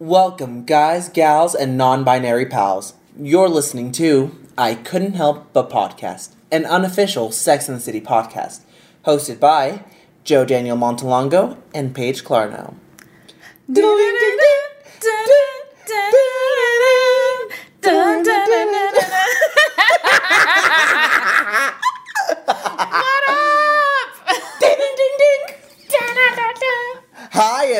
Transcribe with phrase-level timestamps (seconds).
[0.00, 2.94] Welcome, guys, gals, and non binary pals.
[3.18, 8.62] You're listening to I Couldn't Help But Podcast, an unofficial Sex and the City podcast,
[9.04, 9.84] hosted by
[10.24, 12.76] Joe Daniel Montalongo and Paige Clarno.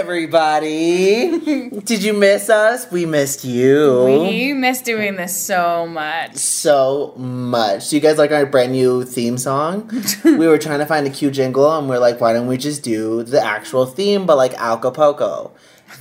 [0.00, 1.68] Everybody!
[1.84, 2.90] Did you miss us?
[2.90, 4.04] We missed you.
[4.06, 6.36] We miss doing this so much.
[6.36, 7.90] so much.
[7.90, 9.90] Do you guys like our brand new theme song?
[10.24, 12.82] we were trying to find a cute jingle and we're like, why don't we just
[12.82, 15.52] do the actual theme but like Acapulco?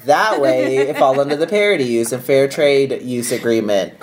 [0.05, 3.95] That way it falls under the parody use and fair trade use agreement.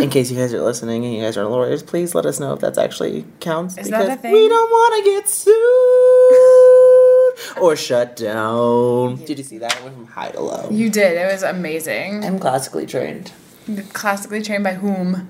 [0.00, 2.54] In case you guys are listening and you guys are lawyers, please let us know
[2.54, 4.32] if that's actually counts Is that because a thing?
[4.32, 6.21] we don't want to get sued
[7.60, 9.16] or shut down.
[9.24, 9.76] Did you see that?
[9.76, 10.68] It went from high to low.
[10.70, 11.16] You did.
[11.16, 12.24] It was amazing.
[12.24, 13.32] I'm classically trained.
[13.92, 15.28] Classically trained by whom?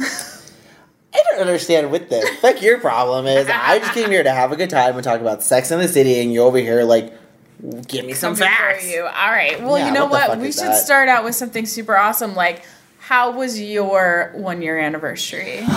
[0.00, 2.42] I don't understand with this.
[2.42, 5.20] Like your problem is I just came here to have a good time and talk
[5.20, 7.12] about Sex in the City, and you're over here like,
[7.86, 8.92] give me some Coming for facts.
[8.92, 9.02] you.
[9.02, 9.62] All right.
[9.62, 10.38] Well, Yeah, you know what what?
[10.38, 10.84] We should that?
[10.84, 12.34] start out with something super awesome.
[12.34, 12.64] Like,
[12.98, 15.60] how was your one year anniversary?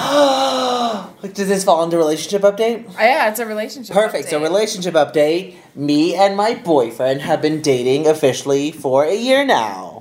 [1.22, 2.86] like, does this fall into relationship update?
[2.88, 3.94] Oh, yeah, it's a relationship.
[3.96, 4.30] Perfect.
[4.30, 5.56] So relationship update.
[5.78, 9.97] Me and my boyfriend have been dating officially for a year now.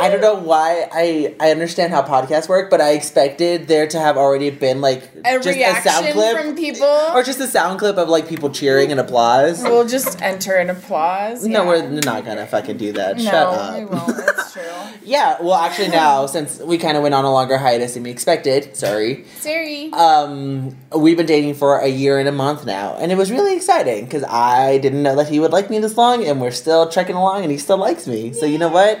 [0.00, 3.98] I don't know why I I understand how podcasts work, but I expected there to
[3.98, 6.86] have already been like A just a sound clip from people.
[6.86, 9.62] or just a sound clip of like people cheering and applause.
[9.62, 11.46] We'll just enter an applause.
[11.46, 11.68] No, yeah.
[11.68, 13.16] we're not gonna fucking do that.
[13.16, 13.78] No, Shut up.
[13.78, 14.08] we won't.
[14.18, 14.62] It's true.
[15.04, 18.10] Yeah, well, actually, now since we kind of went on a longer hiatus than we
[18.10, 19.90] expected, sorry, Sorry.
[19.92, 23.56] um, we've been dating for a year and a month now, and it was really
[23.56, 26.88] exciting because I didn't know that he would like me this long, and we're still
[26.88, 28.32] trekking along, and he still likes me.
[28.34, 29.00] So you know what?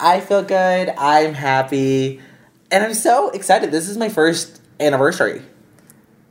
[0.00, 0.88] I feel good.
[0.96, 2.20] I'm happy,
[2.70, 3.70] and I'm so excited.
[3.70, 5.42] This is my first anniversary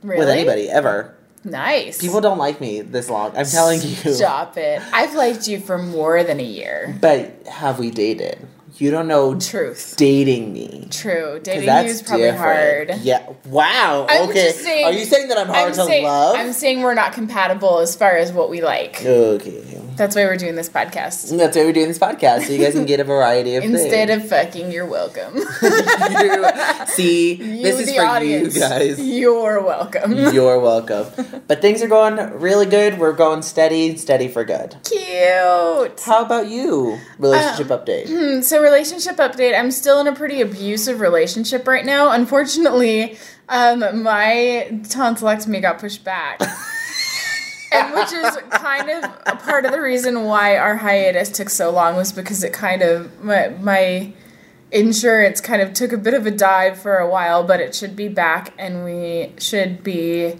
[0.02, 0.18] really?
[0.18, 1.14] with anybody ever.
[1.44, 1.98] Nice.
[2.00, 3.34] People don't like me this long.
[3.36, 3.94] I'm telling you.
[4.12, 4.82] Stop it.
[4.92, 6.94] I've liked you for more than a year.
[7.00, 8.46] But have we dated?
[8.76, 9.94] You don't know Truth.
[9.96, 10.88] dating me.
[10.90, 11.38] True.
[11.42, 12.90] Dating you is probably different.
[12.90, 13.00] hard.
[13.02, 13.26] Yeah.
[13.46, 14.06] Wow.
[14.08, 14.52] I'm okay.
[14.52, 16.36] saying- Are you saying that I'm hard I'm to saying, love?
[16.36, 19.04] I'm saying we're not compatible as far as what we like.
[19.04, 19.80] okay.
[19.96, 21.36] That's why we're doing this podcast.
[21.36, 23.80] That's why we're doing this podcast, so you guys can get a variety of things.
[23.80, 24.24] Instead things.
[24.24, 25.34] of fucking, you're welcome.
[26.10, 29.00] You- see, You, this is the for audience, you guys.
[29.00, 30.12] You're welcome.
[30.14, 31.06] You're welcome.
[31.46, 32.98] But things are going really good.
[32.98, 34.76] We're going steady, steady for good.
[34.84, 36.00] Cute.
[36.00, 36.98] How about you?
[37.18, 38.06] Relationship Um, update.
[38.08, 39.58] Hmm, so relationship update.
[39.58, 42.10] I'm still in a pretty abusive relationship right now.
[42.10, 43.18] Unfortunately,
[43.48, 46.40] um, my tonsillectomy got pushed back.
[47.72, 51.70] and which is kind of a part of the reason why our hiatus took so
[51.70, 54.12] long was because it kind of my, my
[54.72, 57.96] insurance kind of took a bit of a dive for a while, but it should
[57.96, 60.36] be back and we should be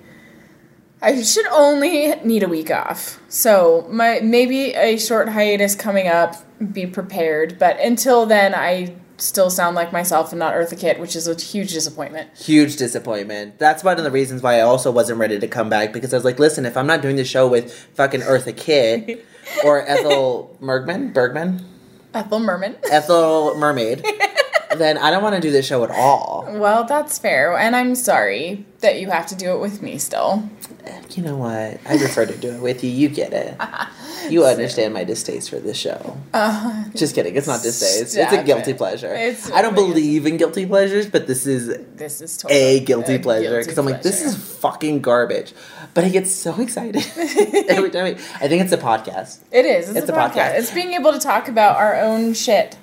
[1.02, 3.20] I should only need a week off.
[3.28, 6.36] So my maybe a short hiatus coming up,
[6.72, 7.58] be prepared.
[7.58, 11.34] But until then I still sound like myself and not Eartha Kitt, which is a
[11.34, 12.36] huge disappointment.
[12.36, 13.58] Huge disappointment.
[13.58, 16.16] That's one of the reasons why I also wasn't ready to come back because I
[16.16, 19.24] was like, listen, if I'm not doing the show with fucking Eartha Kitt
[19.64, 21.64] or Ethel Bergman, Bergman,
[22.14, 22.76] Ethel Merman.
[22.90, 24.04] Ethel Mermaid,
[24.76, 26.46] then I don't want to do this show at all.
[26.48, 30.48] Well, that's fair, and I'm sorry that you have to do it with me still.
[31.10, 31.80] You know what?
[31.86, 32.90] I prefer to do it with you.
[32.90, 33.54] You get it.
[34.30, 36.16] You understand my distaste for this show.
[36.32, 37.36] Uh, Just kidding.
[37.36, 38.16] It's not distaste.
[38.16, 38.78] It's a guilty it.
[38.78, 39.12] pleasure.
[39.14, 43.16] It's I don't believe in guilty pleasures, but this is this is totally a guilty
[43.16, 45.52] a pleasure because I'm like, this is fucking garbage.
[45.92, 47.04] But I get so excited
[47.68, 48.04] every time.
[48.04, 48.10] I,
[48.44, 49.88] I think it's a podcast, It is.
[49.90, 50.32] It's, It's a a podcast.
[50.32, 50.58] podcast.
[50.58, 52.78] It's being able to talk about our own shit.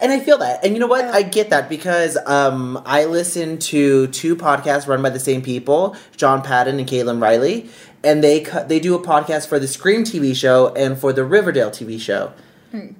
[0.00, 0.64] And I feel that.
[0.64, 1.04] And you know what?
[1.04, 5.96] I get that because um, I listen to two podcasts run by the same people,
[6.16, 7.68] John Patton and Caitlin Riley,
[8.04, 11.24] and they cu- they do a podcast for the Scream TV show and for the
[11.24, 12.32] Riverdale TV show.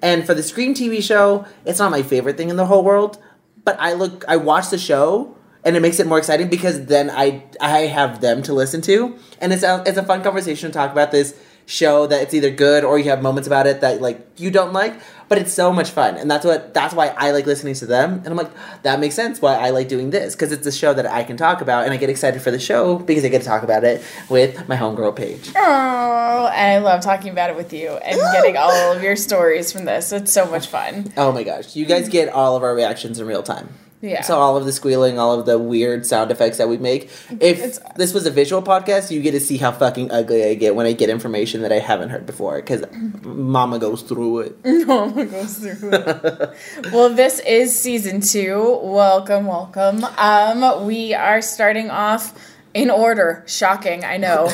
[0.03, 3.19] And for the Scream TV show, it's not my favorite thing in the whole world,
[3.65, 5.35] but I look I watch the show
[5.65, 9.17] and it makes it more exciting because then I I have them to listen to
[9.41, 11.39] and it's a, it's a fun conversation to talk about this
[11.73, 14.75] show that it's either good or you have moments about it that like you don't
[14.75, 17.87] like but it's so much fun and that's what that's why I like listening to
[17.87, 18.51] them and I'm like
[18.83, 21.39] that makes sense why I like doing this because it's a show that I can
[21.39, 23.85] talk about and I get excited for the show because I get to talk about
[23.85, 25.51] it with my homegirl Paige.
[25.57, 29.73] Oh, and I love talking about it with you and getting all of your stories
[29.73, 30.13] from this.
[30.13, 31.11] It's so much fun.
[31.17, 33.71] Oh my gosh, you guys get all of our reactions in real time.
[34.03, 34.23] Yeah.
[34.23, 37.05] So all of the squealing, all of the weird sound effects that we make.
[37.41, 40.55] If It's- this was a visual podcast, you get to see how fucking ugly I
[40.55, 42.83] get when I get information that I haven't heard before because
[43.23, 44.57] Mama goes through it.
[44.87, 46.51] Mama goes through it.
[46.93, 48.81] well, this is season two.
[48.83, 50.05] Welcome, welcome.
[50.19, 52.37] Um, we are starting off
[52.75, 53.45] in order.
[53.47, 54.45] Shocking, I know.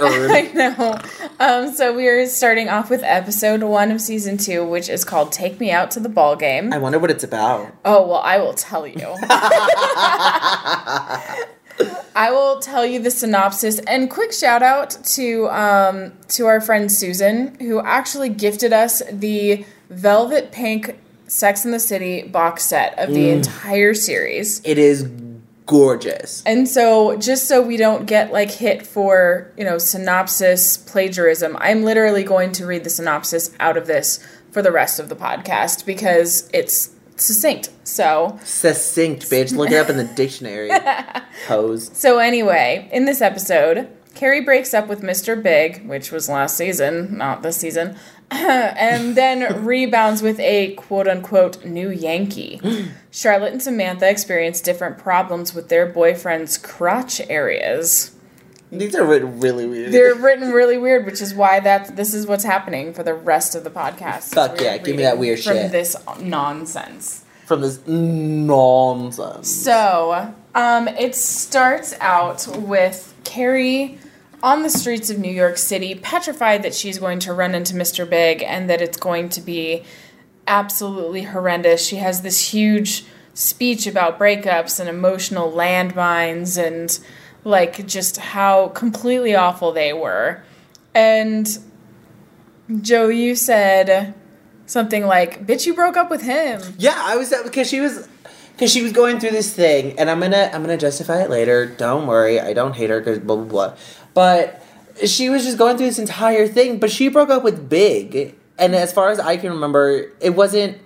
[0.00, 0.30] Weird.
[0.34, 0.98] I know.
[1.38, 5.32] Um, so we are starting off with episode one of season two, which is called
[5.32, 7.74] "Take Me Out to the Ball Game." I wonder what it's about.
[7.84, 9.16] Oh well, I will tell you.
[12.14, 16.90] I will tell you the synopsis and quick shout out to um, to our friend
[16.92, 23.14] Susan who actually gifted us the Velvet Pink Sex in the City box set of
[23.14, 24.60] the entire series.
[24.64, 25.08] It is
[25.70, 26.42] gorgeous.
[26.44, 31.84] And so just so we don't get like hit for, you know, synopsis plagiarism, I'm
[31.84, 34.18] literally going to read the synopsis out of this
[34.50, 37.70] for the rest of the podcast because it's succinct.
[37.84, 39.56] So Succinct, bitch.
[39.56, 40.70] Look it up in the dictionary.
[41.46, 41.96] Hose.
[41.96, 45.40] So anyway, in this episode, Carrie breaks up with Mr.
[45.40, 47.96] Big, which was last season, not this season,
[48.40, 52.60] and then rebounds with a quote unquote new Yankee.
[53.10, 58.14] Charlotte and Samantha experience different problems with their boyfriend's crotch areas.
[58.70, 59.92] These are written really weird.
[59.92, 63.56] They're written really weird, which is why that this is what's happening for the rest
[63.56, 64.32] of the podcast.
[64.32, 65.62] Fuck yeah, give me that weird from shit.
[65.62, 67.24] From this nonsense.
[67.46, 69.50] From this nonsense.
[69.50, 73.98] So, um, it starts out with Carrie
[74.42, 78.08] on the streets of New York City, petrified that she's going to run into Mr.
[78.08, 79.84] Big and that it's going to be
[80.46, 81.84] absolutely horrendous.
[81.84, 83.04] She has this huge
[83.34, 86.98] speech about breakups and emotional landmines and
[87.44, 90.42] like just how completely awful they were.
[90.94, 91.58] And
[92.80, 94.14] Joe, you said
[94.66, 98.08] something like, "Bitch, you broke up with him." Yeah, I was uh, because she was
[98.52, 101.66] because she was going through this thing, and I'm gonna I'm gonna justify it later.
[101.66, 103.76] Don't worry, I don't hate her because blah blah blah.
[104.14, 104.62] But
[105.04, 108.74] she was just going through this entire thing, but she broke up with Big, and
[108.74, 110.78] as far as I can remember, it wasn't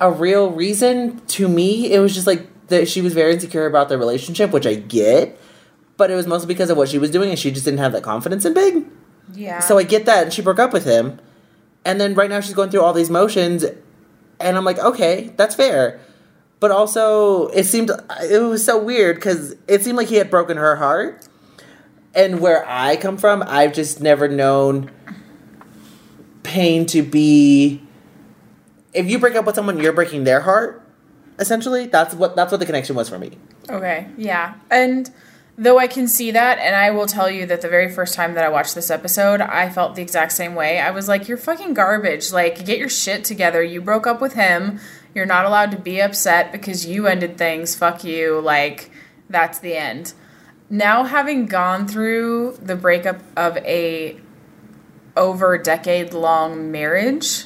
[0.00, 1.92] a real reason to me.
[1.92, 5.38] It was just like that she was very insecure about their relationship, which I get.
[5.96, 7.92] But it was mostly because of what she was doing, and she just didn't have
[7.92, 8.84] that confidence in Big.
[9.34, 9.60] Yeah.
[9.60, 11.20] So I get that, and she broke up with him,
[11.84, 13.64] and then right now she's going through all these motions,
[14.40, 16.00] and I'm like, okay, that's fair,
[16.58, 17.90] but also it seemed
[18.22, 21.28] it was so weird because it seemed like he had broken her heart,
[22.14, 24.90] and where I come from, I've just never known
[26.42, 27.82] pain to be.
[28.92, 30.82] If you break up with someone, you're breaking their heart.
[31.38, 33.32] Essentially, that's what that's what the connection was for me.
[33.70, 34.54] Okay, yeah.
[34.70, 35.10] And
[35.56, 38.34] though I can see that, and I will tell you that the very first time
[38.34, 40.78] that I watched this episode, I felt the exact same way.
[40.78, 42.32] I was like, you're fucking garbage.
[42.32, 43.62] Like, get your shit together.
[43.62, 44.78] You broke up with him.
[45.14, 47.74] You're not allowed to be upset because you ended things.
[47.74, 48.40] Fuck you.
[48.40, 48.90] Like,
[49.28, 50.14] that's the end.
[50.74, 54.16] Now, having gone through the breakup of a
[55.16, 57.44] over decade long marriage,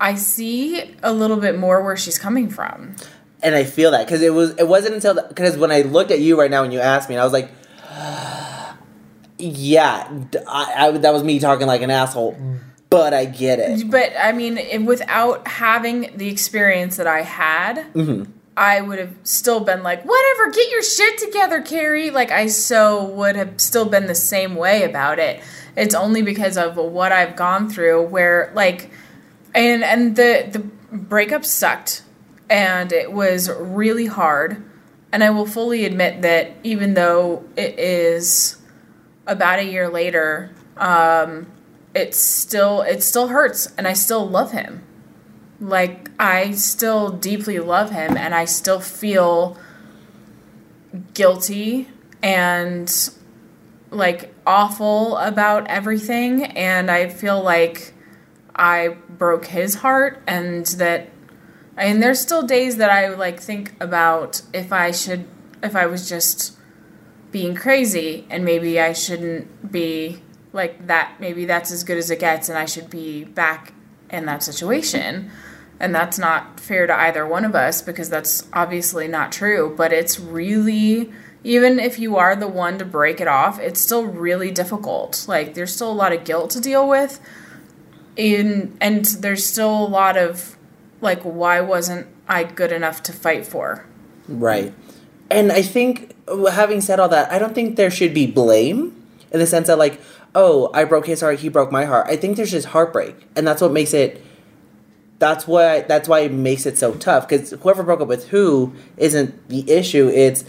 [0.00, 2.96] I see a little bit more where she's coming from.
[3.42, 6.20] and I feel that because it was it wasn't until because when I looked at
[6.20, 7.50] you right now when you asked me, and I was like,
[9.38, 10.08] yeah,
[10.48, 12.34] I, I- that was me talking like an asshole,
[12.90, 13.90] but I get it.
[13.90, 18.30] But I mean, it- without having the experience that I had, mm-hmm.
[18.58, 22.10] I would have still been like, whatever, get your shit together, Carrie.
[22.10, 25.40] Like, I so would have still been the same way about it.
[25.76, 28.90] It's only because of what I've gone through where, like,
[29.54, 30.58] and and the the
[30.96, 32.02] breakup sucked
[32.48, 34.62] and it was really hard
[35.12, 38.56] and i will fully admit that even though it is
[39.26, 41.46] about a year later um
[41.94, 44.82] it still it still hurts and i still love him
[45.60, 49.58] like i still deeply love him and i still feel
[51.14, 51.88] guilty
[52.22, 53.10] and
[53.90, 56.44] like awful about everything.
[56.44, 57.94] And i feel like
[58.58, 61.08] I broke his heart and that
[61.76, 65.28] and there's still days that I like think about if I should
[65.62, 66.56] if I was just
[67.30, 70.22] being crazy and maybe I shouldn't be
[70.52, 73.74] like that maybe that's as good as it gets and I should be back
[74.10, 75.30] in that situation
[75.80, 79.92] and that's not fair to either one of us because that's obviously not true but
[79.92, 81.12] it's really
[81.44, 85.54] even if you are the one to break it off it's still really difficult like
[85.54, 87.20] there's still a lot of guilt to deal with
[88.16, 90.56] in and there's still a lot of
[91.00, 93.86] like why wasn't I good enough to fight for?
[94.28, 94.74] Right.
[95.30, 96.14] And I think,
[96.50, 98.94] having said all that, I don't think there should be blame
[99.30, 100.00] in the sense that, like,
[100.34, 102.06] oh, I broke his heart, he broke my heart.
[102.08, 103.14] I think there's just heartbreak.
[103.34, 104.22] And that's what makes it
[105.18, 108.72] that's why that's why it makes it so tough because whoever broke up with who
[108.96, 110.08] isn't the issue.
[110.08, 110.44] It's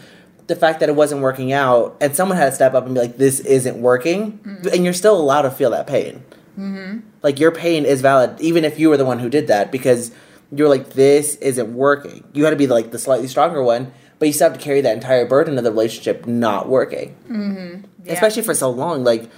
[0.48, 3.02] the fact that it wasn't working out, and someone had to step up and be
[3.02, 4.40] like, "This isn't working,"
[4.72, 6.24] and you're still allowed to feel that pain.
[6.58, 7.00] Mm-hmm.
[7.22, 10.12] Like your pain is valid, even if you were the one who did that, because
[10.52, 14.28] you're like, "This isn't working." You had to be like the slightly stronger one, but
[14.28, 17.86] you still have to carry that entire burden of the relationship not working, mm-hmm.
[18.06, 18.14] Yeah.
[18.14, 19.04] especially for so long.
[19.04, 19.30] Like,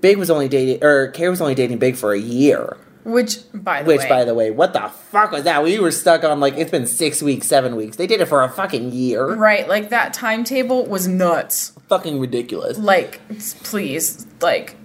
[0.00, 2.76] Big was only dating, or Carrie was only dating Big for a year.
[3.04, 5.62] Which, by the Which, way, by the way, what the fuck was that?
[5.62, 7.96] We were stuck on like it's been six weeks, seven weeks.
[7.96, 9.34] They did it for a fucking year.
[9.34, 11.72] right, like that timetable was nuts.
[11.88, 12.78] Fucking ridiculous.
[12.78, 13.20] Like,
[13.62, 14.76] please, like,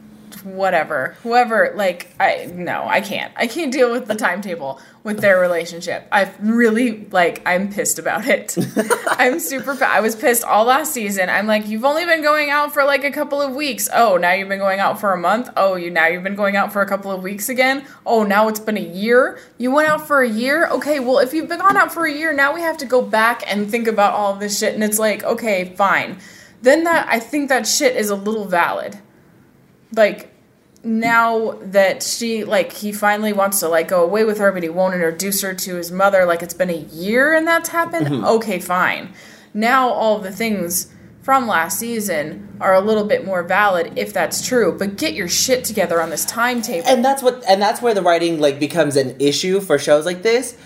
[0.43, 3.33] whatever, whoever, like, I no, I can't.
[3.35, 6.07] I can't deal with the timetable with their relationship.
[6.11, 8.57] I've really like, I'm pissed about it.
[9.07, 9.77] I'm super.
[9.83, 11.29] I was pissed all last season.
[11.29, 13.89] I'm like, you've only been going out for like a couple of weeks.
[13.93, 15.49] Oh, now you've been going out for a month.
[15.55, 17.85] Oh, you now you've been going out for a couple of weeks again.
[18.05, 19.39] Oh, now it's been a year.
[19.57, 20.67] You went out for a year.
[20.67, 23.01] Okay, well, if you've been gone out for a year, now we have to go
[23.01, 24.73] back and think about all this shit.
[24.73, 26.19] And it's like, okay, fine.
[26.61, 28.99] Then that I think that shit is a little valid
[29.95, 30.31] like
[30.83, 34.69] now that she like he finally wants to like go away with her but he
[34.69, 38.23] won't introduce her to his mother like it's been a year and that's happened?
[38.25, 39.13] Okay fine.
[39.53, 44.45] Now all the things from last season are a little bit more valid if that's
[44.47, 46.87] true but get your shit together on this timetable.
[46.87, 50.23] And that's what and that's where the writing like becomes an issue for shows like
[50.23, 50.57] this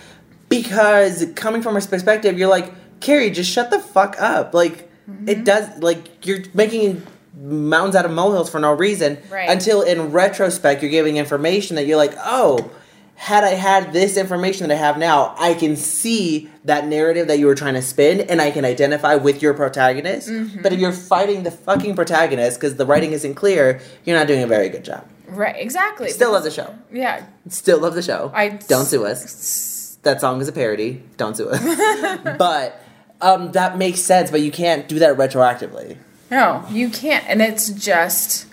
[0.49, 4.53] because coming from her perspective you're like carrie just shut the fuck up.
[4.53, 5.27] Like Mm-hmm.
[5.27, 9.49] it does like you're making mountains out of molehills for no reason Right.
[9.49, 12.69] until in retrospect you're giving information that you're like oh
[13.15, 17.39] had i had this information that i have now i can see that narrative that
[17.39, 20.61] you were trying to spin and i can identify with your protagonist Mm-hmm.
[20.61, 24.43] but if you're fighting the fucking protagonist because the writing isn't clear you're not doing
[24.43, 28.31] a very good job right exactly still love the show yeah Still love the show.
[28.33, 29.97] I- don't sue us.
[30.03, 31.03] That song is a parody.
[31.17, 31.59] Don't sue us.
[32.37, 32.81] but
[33.19, 34.31] um, that makes sense.
[34.31, 35.97] But you can't do that retroactively.
[36.33, 37.23] No, you can't.
[37.29, 38.47] And it's just,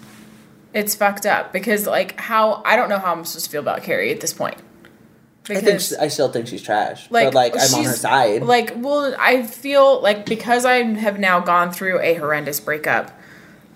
[0.75, 3.83] it's fucked up because, like, how, I don't know how I'm supposed to feel about
[3.83, 4.59] Carrie at this point.
[5.49, 7.09] I think she, I still think she's trash.
[7.09, 8.43] but like I'm on her side.
[8.43, 13.19] Like, well, I feel like because I have now gone through a horrendous breakup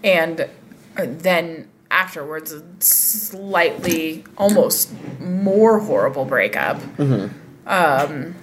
[0.04, 0.50] and
[0.96, 6.76] then afterwards a slightly, almost more horrible breakup.
[6.76, 7.34] Mm-hmm.
[7.66, 8.34] Um,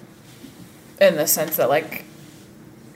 [1.00, 2.04] in the sense that, like,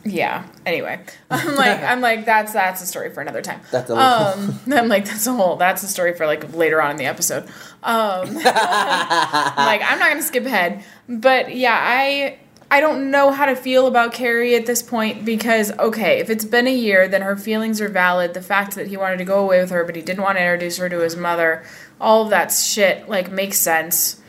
[0.07, 0.47] yeah.
[0.65, 3.61] Anyway, I'm like, I'm like, that's that's a story for another time.
[3.71, 4.59] That's a- um.
[4.73, 5.57] I'm like, that's a whole.
[5.57, 7.45] That's a story for like later on in the episode.
[7.83, 8.35] Um.
[8.35, 12.39] like, I'm not gonna skip ahead, but yeah, I
[12.71, 16.45] I don't know how to feel about Carrie at this point because okay, if it's
[16.45, 18.35] been a year, then her feelings are valid.
[18.35, 20.43] The fact that he wanted to go away with her, but he didn't want to
[20.43, 21.65] introduce her to his mother,
[22.01, 24.21] all of that shit like makes sense,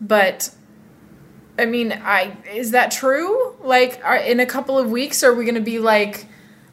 [0.00, 0.50] but.
[1.58, 3.54] I mean, I is that true?
[3.62, 6.26] Like, are, in a couple of weeks, are we gonna be like,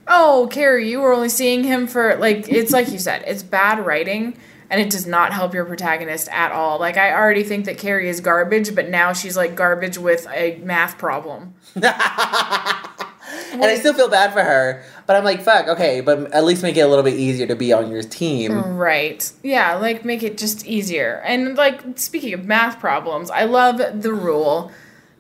[0.07, 2.49] oh, Carrie, you were only seeing him for like?
[2.49, 4.37] It's like you said, it's bad writing,
[4.69, 6.79] and it does not help your protagonist at all.
[6.79, 10.59] Like, I already think that Carrie is garbage, but now she's like garbage with a
[10.63, 11.53] math problem.
[13.51, 14.83] and I still feel bad for her.
[15.05, 15.67] But I'm like, fuck.
[15.67, 18.75] Okay, but at least make it a little bit easier to be on your team.
[18.75, 19.31] Right.
[19.43, 21.21] Yeah, like make it just easier.
[21.25, 24.71] And like speaking of math problems, I love the rule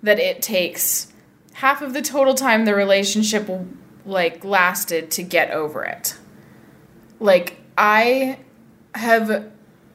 [0.03, 1.11] that it takes
[1.53, 3.49] half of the total time the relationship
[4.05, 6.17] like lasted to get over it.
[7.19, 8.39] Like I
[8.95, 9.51] have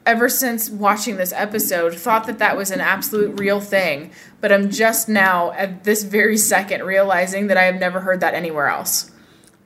[0.07, 4.09] ever since watching this episode thought that that was an absolute real thing,
[4.41, 8.33] but I'm just now at this very second realizing that I have never heard that
[8.33, 9.11] anywhere else.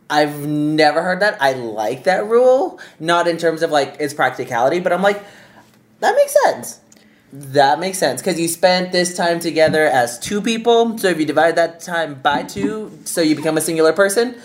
[0.10, 1.38] I've never heard that.
[1.40, 2.80] I like that rule.
[3.00, 5.24] Not in terms of like its practicality, but I'm like,
[6.00, 6.82] that makes sense.
[7.32, 10.98] That makes sense because you spent this time together as two people.
[10.98, 14.36] So if you divide that time by two, so you become a singular person,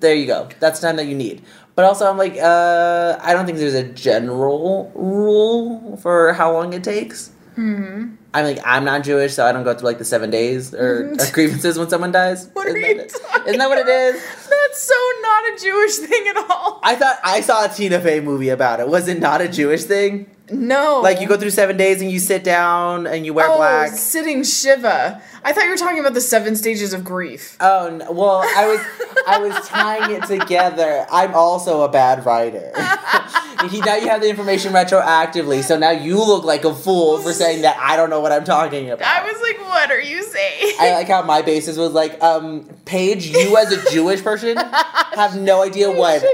[0.00, 0.48] there you go.
[0.58, 1.42] That's the time that you need.
[1.74, 6.72] But also, I'm like, uh, I don't think there's a general rule for how long
[6.72, 7.30] it takes.
[7.56, 8.16] Mm-hmm.
[8.32, 11.14] I'm like, I'm not Jewish, so I don't go through like the seven days or
[11.32, 12.48] grievances when someone dies.
[12.52, 14.14] What are you that, talking Isn't that what it is?
[14.14, 16.80] That's so not a Jewish thing at all.
[16.82, 18.88] I thought I saw a Tina Fey movie about it.
[18.88, 20.30] Was it not a Jewish thing?
[20.52, 21.00] No.
[21.00, 23.90] Like you go through seven days and you sit down and you wear oh, black.
[23.90, 25.22] sitting Shiva.
[25.42, 27.56] I thought you were talking about the seven stages of grief.
[27.60, 28.12] Oh no.
[28.12, 28.80] well, I was
[29.26, 31.06] I was tying it together.
[31.10, 32.72] I'm also a bad writer.
[33.70, 37.32] he, now you have the information retroactively, so now you look like a fool for
[37.32, 39.06] saying that I don't know what I'm talking about.
[39.06, 40.76] I was like, what are you saying?
[40.80, 44.56] I like how my basis was like, um, Paige, you as a Jewish person
[45.14, 46.24] have no idea what.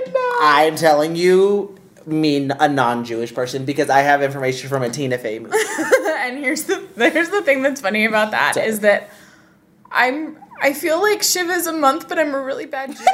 [0.40, 1.75] I'm telling you
[2.06, 5.56] mean a non-Jewish person because I have information from a Tina Fey movie.
[6.20, 8.66] and here's the here's the thing that's funny about that Sorry.
[8.66, 9.10] is that
[9.90, 13.04] I'm I feel like Shiva is a month, but I'm a really bad Jew.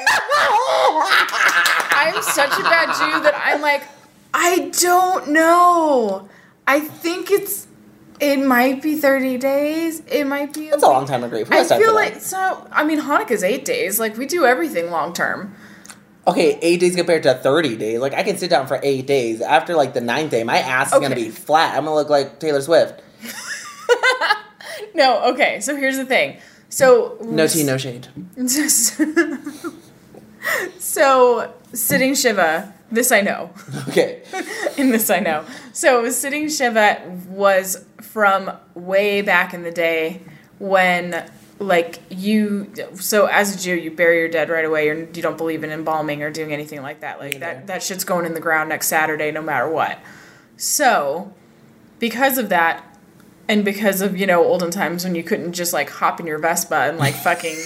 [1.94, 3.82] I'm such a bad Jew that I'm like,
[4.32, 6.28] I don't know.
[6.66, 7.66] I think it's
[8.20, 10.00] it might be 30 days.
[10.06, 11.28] It might be That's a long time to.
[11.28, 13.99] Who I feel like so I mean Hanukkah's 8 days.
[13.99, 15.54] Like we do everything long term.
[16.26, 17.99] Okay, eight days compared to 30 days.
[17.99, 19.41] Like, I can sit down for eight days.
[19.41, 21.76] After, like, the ninth day, my ass is gonna be flat.
[21.76, 23.02] I'm gonna look like Taylor Swift.
[24.95, 25.61] No, okay.
[25.61, 26.38] So here's the thing.
[26.69, 28.09] So No tea, no shade.
[30.79, 33.50] so sitting Shiva, this I know.
[33.88, 34.23] Okay.
[34.76, 35.45] in this I know.
[35.73, 40.23] So sitting Shiva was from way back in the day
[40.59, 41.31] when
[41.62, 45.38] like you so as a Jew you bury your dead right away You're, you don't
[45.38, 48.40] believe in embalming or doing anything like that like that that shit's going in the
[48.40, 49.99] ground next Saturday no matter what.
[50.57, 51.33] So
[51.99, 52.85] because of that
[53.49, 56.38] and because of you know olden times when you couldn't just like hop in your
[56.38, 57.57] Vespa and like fucking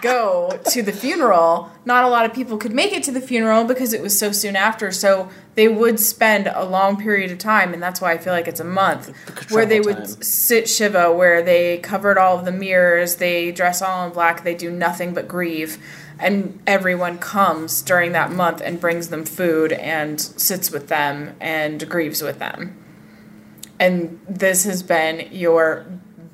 [0.00, 3.64] go to the funeral, not a lot of people could make it to the funeral
[3.64, 4.90] because it was so soon after.
[4.92, 8.48] So they would spend a long period of time, and that's why I feel like
[8.48, 9.10] it's a month,
[9.50, 10.22] where they would time.
[10.22, 14.54] sit Shiva, where they covered all of the mirrors, they dress all in black, they
[14.54, 15.78] do nothing but grieve.
[16.18, 21.88] And everyone comes during that month and brings them food and sits with them and
[21.88, 22.76] grieves with them.
[23.80, 25.84] And this has been your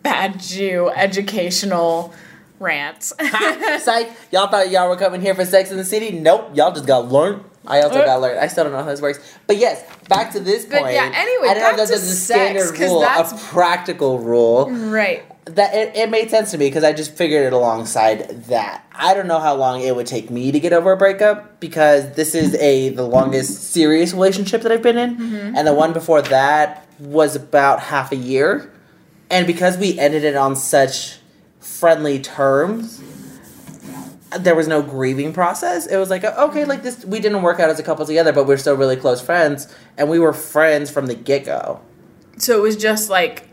[0.02, 2.12] bad Jew educational
[2.59, 3.03] rant.
[3.81, 4.11] Psych.
[4.33, 6.11] Y'all thought y'all were coming here for Sex in the City?
[6.19, 6.50] Nope.
[6.55, 7.45] Y'all just got learned.
[7.67, 8.05] I also Uh.
[8.07, 8.38] got learned.
[8.41, 9.19] I still don't know how this works.
[9.47, 10.95] But yes, back to this But point.
[10.95, 14.19] yeah, anyway, I didn't know back that to there's a sex, standard rule, a practical
[14.19, 14.71] rule.
[14.71, 15.25] right.
[15.47, 18.85] That it, it made sense to me because I just figured it alongside that.
[18.95, 22.12] I don't know how long it would take me to get over a breakup because
[22.17, 25.57] this is a the longest serious relationship that I've been in, Mm-hmm.
[25.57, 28.71] and the one before that was about half a year.
[29.31, 31.18] And because we ended it on such
[31.78, 33.02] friendly terms,
[34.38, 35.87] there was no grieving process.
[35.87, 38.32] It was like, uh, okay, like this, we didn't work out as a couple together,
[38.32, 41.80] but we're still really close friends, and we were friends from the get go.
[42.38, 43.49] So it was just like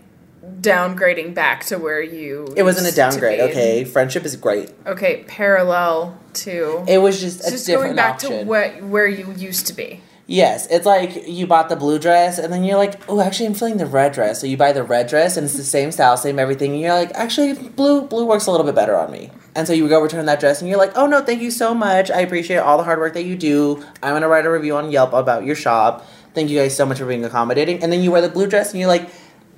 [0.62, 2.54] downgrading back to where you.
[2.56, 3.40] It wasn't a downgrade.
[3.40, 4.72] Okay, friendship is great.
[4.86, 6.84] Okay, parallel to.
[6.88, 8.40] It was just a just different going back option.
[8.40, 10.02] to what where you used to be.
[10.28, 13.54] Yes, it's like you bought the blue dress, and then you're like, oh, actually, I'm
[13.54, 14.42] feeling the red dress.
[14.42, 16.72] So you buy the red dress, and it's the same style, same everything.
[16.74, 19.32] And you're like, actually, blue blue works a little bit better on me.
[19.56, 21.74] And so you go return that dress, and you're like, oh no, thank you so
[21.74, 22.12] much.
[22.12, 23.84] I appreciate all the hard work that you do.
[24.04, 26.06] I'm gonna write a review on Yelp about your shop.
[26.34, 27.82] Thank you guys so much for being accommodating.
[27.82, 29.10] And then you wear the blue dress, and you're like,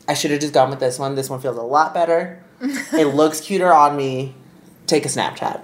[0.08, 1.16] I should have just gone with this one.
[1.16, 2.44] This one feels a lot better.
[2.62, 4.36] it looks cuter on me.
[4.86, 5.62] Take a Snapchat.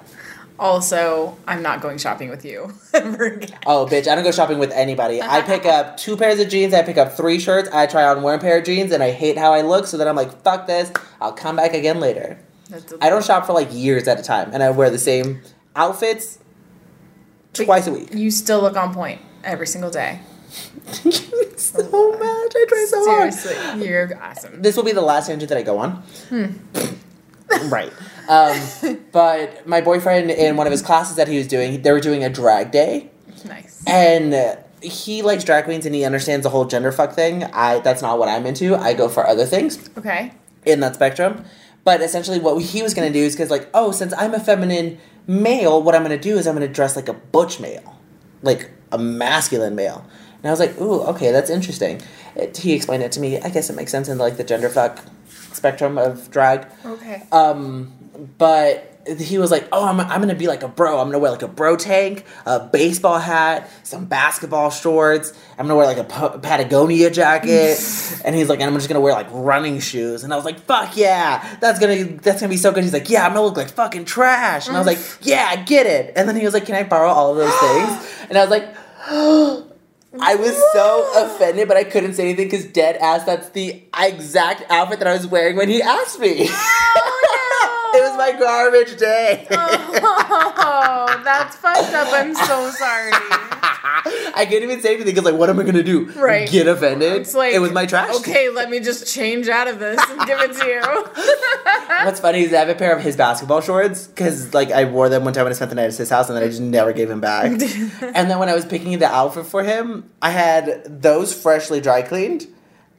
[0.60, 3.58] Also, I'm not going shopping with you ever again.
[3.66, 5.22] Oh, bitch, I don't go shopping with anybody.
[5.22, 8.22] I pick up two pairs of jeans, I pick up three shirts, I try on
[8.22, 10.68] one pair of jeans, and I hate how I look, so then I'm like, fuck
[10.68, 12.38] this, I'll come back again later.
[13.02, 15.42] I don't shop for like years at a time, and I wear the same
[15.76, 16.40] outfits
[17.54, 18.14] twice a week.
[18.14, 20.20] You still look on point every single day.
[20.86, 23.34] Thank you so much, I try so hard.
[23.34, 24.62] Seriously, you're awesome.
[24.62, 26.04] This will be the last tangent that I go on.
[26.30, 26.46] Hmm.
[27.66, 27.92] Right.
[28.28, 32.00] Um, but my boyfriend, in one of his classes that he was doing, they were
[32.00, 33.10] doing a drag day.
[33.46, 33.84] Nice.
[33.86, 37.44] and he likes drag queens and he understands the whole gender fuck thing.
[37.46, 38.76] I that's not what I'm into.
[38.76, 40.32] I go for other things Okay.
[40.66, 41.44] in that spectrum.
[41.84, 44.98] But essentially, what he was gonna do is because like, oh, since I'm a feminine
[45.28, 48.00] male, what I'm gonna do is I'm gonna dress like a butch male,
[48.42, 50.06] like a masculine male.
[50.44, 52.02] And I was like, ooh, okay, that's interesting.
[52.36, 53.40] It, he explained it to me.
[53.40, 55.00] I guess it makes sense in like the gender fuck
[55.54, 56.68] spectrum of drag.
[56.86, 57.24] Okay.
[57.32, 57.94] Um,
[58.38, 61.00] but he was like, "Oh, I'm, I'm gonna be like a bro.
[61.00, 65.34] I'm gonna wear like a bro tank, a baseball hat, some basketball shorts.
[65.58, 67.78] I'm gonna wear like a Pa- Patagonia jacket."
[68.26, 70.60] and he's like, "And I'm just gonna wear like running shoes." And I was like,
[70.62, 73.58] "Fuck yeah, that's gonna that's gonna be so good." He's like, "Yeah, I'm gonna look
[73.58, 76.54] like fucking trash." And I was like, "Yeah, I get it." And then he was
[76.54, 79.73] like, "Can I borrow all of those things?" And I was like.
[80.20, 83.24] I was so offended, but I couldn't say anything because dead ass.
[83.24, 86.48] That's the exact outfit that I was wearing when he asked me.
[86.96, 87.43] Oh, no.
[88.14, 89.48] Was my garbage day.
[90.36, 92.08] Oh, that's fucked up.
[92.12, 93.12] I'm so sorry.
[94.36, 96.06] I can't even say anything because, like, what am I gonna do?
[96.12, 96.50] Right.
[96.50, 97.22] Get offended?
[97.22, 98.16] It's like it was my trash.
[98.18, 100.82] Okay, let me just change out of this and give it to you.
[102.06, 105.10] What's funny is I have a pair of his basketball shorts because, like, I wore
[105.10, 106.62] them one time when I spent the night at his house, and then I just
[106.62, 107.46] never gave him back.
[107.52, 112.02] and then when I was picking the outfit for him, I had those freshly dry
[112.02, 112.48] cleaned,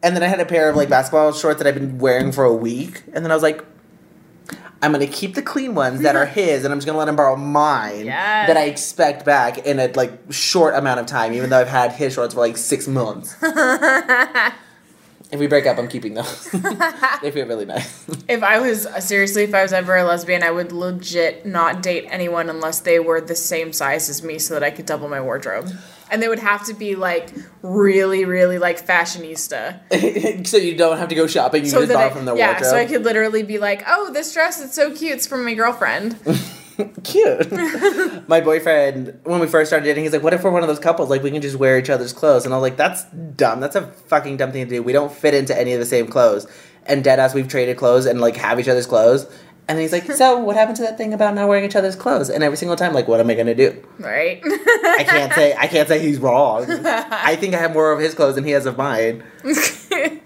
[0.02, 2.44] and then I had a pair of like basketball shorts that I've been wearing for
[2.44, 3.64] a week, and then I was like.
[4.84, 7.16] I'm gonna keep the clean ones that are his, and I'm just gonna let him
[7.16, 8.46] borrow mine Yes.
[8.48, 11.92] that I expect back in a like short amount of time, even though I've had
[11.92, 13.34] his shorts for like six months.
[13.42, 16.50] if we break up, I'm keeping those.
[17.22, 18.04] they feel really nice.
[18.28, 22.06] If I was seriously, if I was ever a lesbian, I would legit not date
[22.08, 25.20] anyone unless they were the same size as me, so that I could double my
[25.20, 25.70] wardrobe.
[26.10, 27.30] And they would have to be like
[27.62, 30.46] really, really like fashionista.
[30.46, 32.52] so you don't have to go shopping; you So just borrow I, from the yeah,
[32.52, 32.70] wardrobe.
[32.70, 35.12] so I could literally be like, "Oh, this dress is so cute.
[35.12, 36.18] It's from my girlfriend."
[37.04, 37.52] Cute.
[38.28, 40.80] My boyfriend, when we first started dating, he's like, "What if we're one of those
[40.80, 41.08] couples?
[41.08, 43.04] Like, we can just wear each other's clothes?" And I was like, "That's
[43.36, 43.60] dumb.
[43.60, 44.82] That's a fucking dumb thing to do.
[44.82, 46.48] We don't fit into any of the same clothes."
[46.86, 49.26] And dead ass, we've traded clothes and like have each other's clothes.
[49.66, 52.28] And he's like, "So, what happened to that thing about not wearing each other's clothes?"
[52.28, 53.74] And every single time, like, what am I gonna do?
[53.98, 54.40] right?
[54.44, 55.54] I can't say.
[55.58, 56.66] I can't say he's wrong.
[56.68, 59.22] I think I have more of his clothes than he has of mine.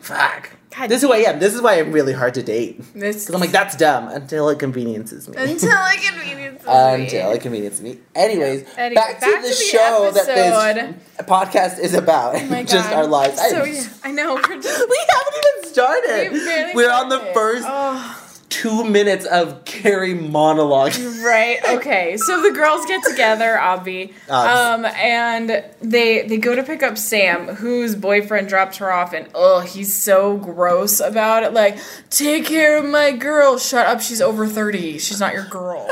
[0.01, 0.51] Fuck.
[0.77, 1.39] God this is who I am.
[1.41, 2.79] This is why I'm really hard to date.
[2.95, 5.37] this Because I'm like, that's dumb until it conveniences me.
[5.37, 7.99] until I convenience Until it conveniences me.
[8.15, 12.37] Anyways, Anyway, back, back to the to the show that this podcast is about.
[12.37, 13.39] Oh just our lives.
[13.41, 14.35] I- So yeah, I know.
[14.35, 16.33] We're just, we haven't even started.
[16.33, 18.25] We we're on the first Oh.
[18.49, 20.95] Two minutes of Carrie monologue.
[21.23, 21.59] Right.
[21.69, 22.17] Okay.
[22.17, 27.49] So the girls get together, Obvi, um, and they they go to pick up Sam,
[27.49, 31.53] whose boyfriend dropped her off, and oh, he's so gross about it.
[31.53, 31.79] Like,
[32.11, 33.59] take care of my girl.
[33.59, 34.01] Shut up.
[34.01, 34.99] She's over thirty.
[34.99, 35.87] She's not your girl.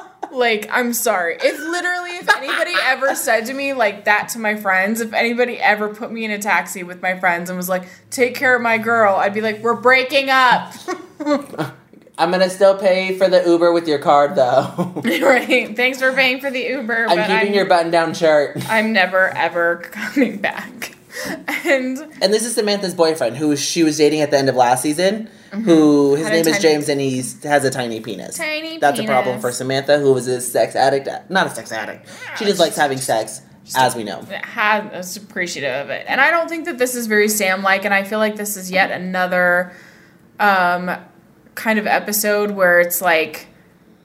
[0.32, 1.36] like, I'm sorry.
[1.40, 5.58] If literally, if anybody ever said to me like that to my friends, if anybody
[5.58, 8.62] ever put me in a taxi with my friends and was like, take care of
[8.62, 10.72] my girl, I'd be like, we're breaking up.
[12.22, 14.92] I'm gonna still pay for the Uber with your card though.
[15.04, 15.74] right.
[15.76, 17.06] Thanks for paying for the Uber.
[17.08, 18.58] I'm keeping I'm, your button-down shirt.
[18.70, 20.96] I'm never ever coming back.
[21.66, 24.82] And And this is Samantha's boyfriend, who she was dating at the end of last
[24.82, 25.28] season.
[25.50, 26.24] Who his Mm-hmm.
[26.24, 28.38] Had name is tiny- James, and he has a tiny penis.
[28.38, 31.08] Tiny That's a problem for Samantha, who was a sex addict.
[31.28, 32.08] Not a sex addict.
[32.38, 33.42] She just likes having sex,
[33.76, 34.22] as we know.
[34.44, 36.06] had was appreciative of it.
[36.08, 38.56] And I don't think that this is very Sam like, and I feel like this
[38.56, 39.74] is yet another
[40.40, 40.90] um
[41.54, 43.48] kind of episode where it's like,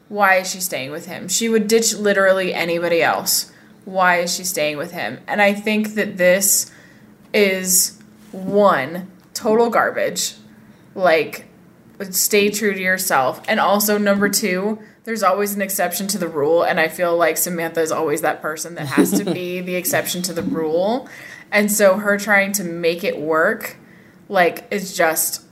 [0.10, 1.28] why is she staying with him?
[1.28, 3.52] She would ditch literally anybody else.
[3.86, 5.20] Why is she staying with him?
[5.28, 6.72] And I think that this
[7.34, 10.36] is one total garbage.
[10.96, 11.46] Like
[12.12, 13.42] stay true to yourself.
[13.48, 17.38] And also number 2, there's always an exception to the rule and I feel like
[17.38, 21.08] Samantha is always that person that has to be the exception to the rule.
[21.52, 23.78] And so her trying to make it work
[24.30, 25.44] like is just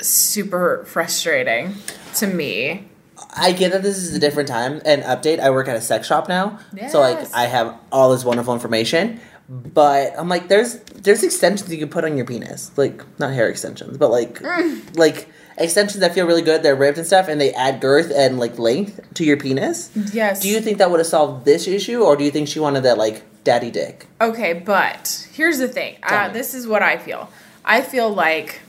[0.00, 1.74] super frustrating
[2.16, 2.88] to me.
[3.34, 4.80] I get that this is a different time.
[4.84, 6.58] And update, I work at a sex shop now,
[6.90, 9.20] so like I have all this wonderful information.
[9.48, 13.48] But I'm like, there's there's extensions you can put on your penis, like not hair
[13.48, 14.96] extensions, but like Mm.
[14.98, 16.62] like extensions that feel really good.
[16.62, 19.90] They're ribbed and stuff, and they add girth and like length to your penis.
[20.12, 20.40] Yes.
[20.40, 22.82] Do you think that would have solved this issue, or do you think she wanted
[22.82, 24.06] that like daddy dick?
[24.20, 25.96] Okay, but here's the thing.
[26.02, 27.30] Uh, this is what I feel.
[27.64, 28.60] I feel like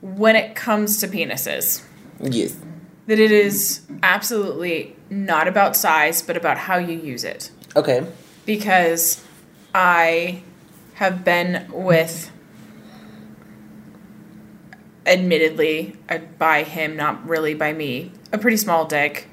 [0.00, 1.82] when it comes to penises,
[2.20, 2.56] Yes.
[3.06, 7.50] that it is absolutely not about size, but about how you use it.
[7.74, 8.06] Okay.
[8.44, 9.22] Because
[9.74, 10.42] I
[10.94, 12.30] have been with,
[15.04, 19.28] admittedly, uh, by him, not really by me, a pretty small dick.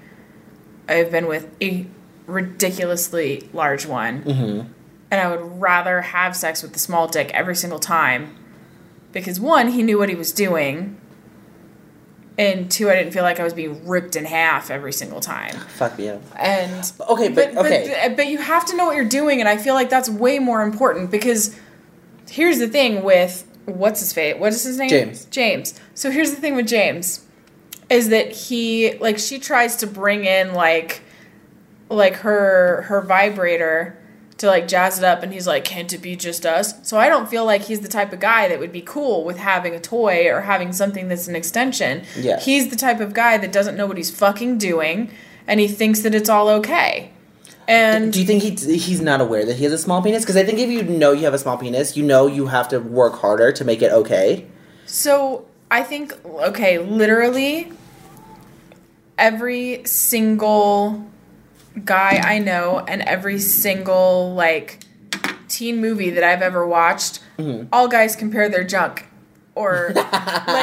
[0.88, 1.88] I've been with a
[2.28, 4.24] ridiculously large one.
[4.24, 4.68] Mm-hmm.
[5.12, 8.36] And I would rather have sex with the small dick every single time.
[9.14, 11.00] Because one, he knew what he was doing.
[12.38, 15.56] And two, I didn't feel like I was being ripped in half every single time.
[15.78, 16.18] Fuck yeah.
[16.36, 18.08] And Okay, but, but, okay.
[18.08, 20.40] but but you have to know what you're doing, and I feel like that's way
[20.40, 21.56] more important because
[22.28, 24.40] here's the thing with what's his fate?
[24.40, 24.90] What is his name?
[24.90, 25.26] James.
[25.26, 25.80] James.
[25.94, 27.24] So here's the thing with James
[27.90, 31.02] is that he like she tries to bring in like
[31.90, 33.98] like her her vibrator
[34.44, 37.08] to like jazz it up and he's like can't it be just us so i
[37.08, 39.80] don't feel like he's the type of guy that would be cool with having a
[39.80, 42.44] toy or having something that's an extension Yes.
[42.46, 45.10] he's the type of guy that doesn't know what he's fucking doing
[45.48, 47.10] and he thinks that it's all okay
[47.68, 50.24] and Do you think he he's not aware that he has a small penis?
[50.24, 52.68] Because I think if you know you have a small penis, you know you have
[52.74, 54.46] to work harder to make it okay.
[54.86, 57.72] So I think okay, literally
[59.18, 61.10] every single
[61.86, 64.80] guy I know and every single like
[65.48, 67.68] teen movie that I've ever watched, Mm-hmm.
[67.74, 69.08] all guys compare their junk.
[69.56, 70.08] Or like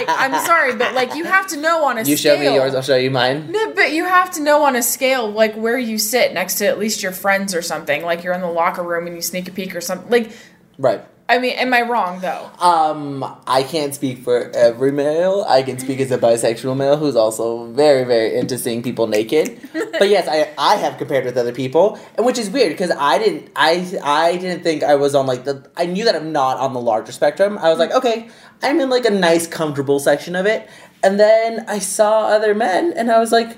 [0.09, 2.35] I'm sorry, but like you have to know on a You scale.
[2.37, 3.51] show me yours, I'll show you mine.
[3.53, 6.67] No, but you have to know on a scale like where you sit next to
[6.67, 8.03] at least your friends or something.
[8.03, 10.11] Like you're in the locker room and you sneak a peek or something.
[10.11, 10.33] Like
[10.79, 11.05] Right.
[11.31, 12.51] I mean, am I wrong though?
[12.59, 15.47] Um, I can't speak for every male.
[15.49, 19.61] I can speak as a bisexual male who's also very, very into seeing people naked.
[19.73, 23.19] but yes, I I have compared with other people, and which is weird because I
[23.19, 26.57] didn't I I didn't think I was on like the I knew that I'm not
[26.57, 27.59] on the larger spectrum.
[27.59, 28.29] I was like, okay,
[28.61, 30.69] I'm in like a nice, comfortable section of it,
[31.01, 33.57] and then I saw other men, and I was like,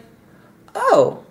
[0.75, 1.25] oh,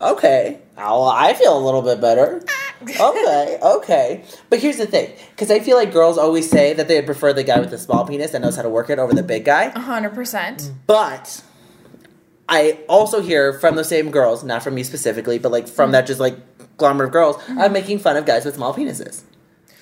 [0.00, 2.40] okay, well, I feel a little bit better
[2.82, 4.24] okay, okay.
[4.48, 7.44] But here's the thing, because I feel like girls always say that they prefer the
[7.44, 9.64] guy with the small penis that knows how to work it over the big guy.
[9.64, 10.72] A hundred percent.
[10.86, 11.42] But
[12.48, 16.06] I also hear from the same girls, not from me specifically, but like from that
[16.06, 16.36] just like
[16.76, 19.22] glamour of girls, I'm making fun of guys with small penises.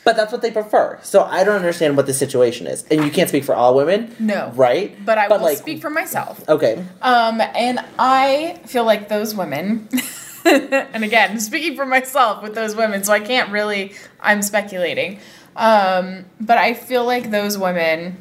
[0.05, 0.99] But that's what they prefer.
[1.03, 2.83] So I don't understand what the situation is.
[2.91, 4.15] And you can't speak for all women.
[4.19, 4.51] No.
[4.55, 4.97] Right?
[5.05, 6.47] But I will speak for myself.
[6.49, 6.83] Okay.
[7.03, 9.89] Um, and I feel like those women.
[10.45, 15.21] and again, speaking for myself with those women, so I can't really, I'm speculating.
[15.57, 18.17] Um, but I feel like those women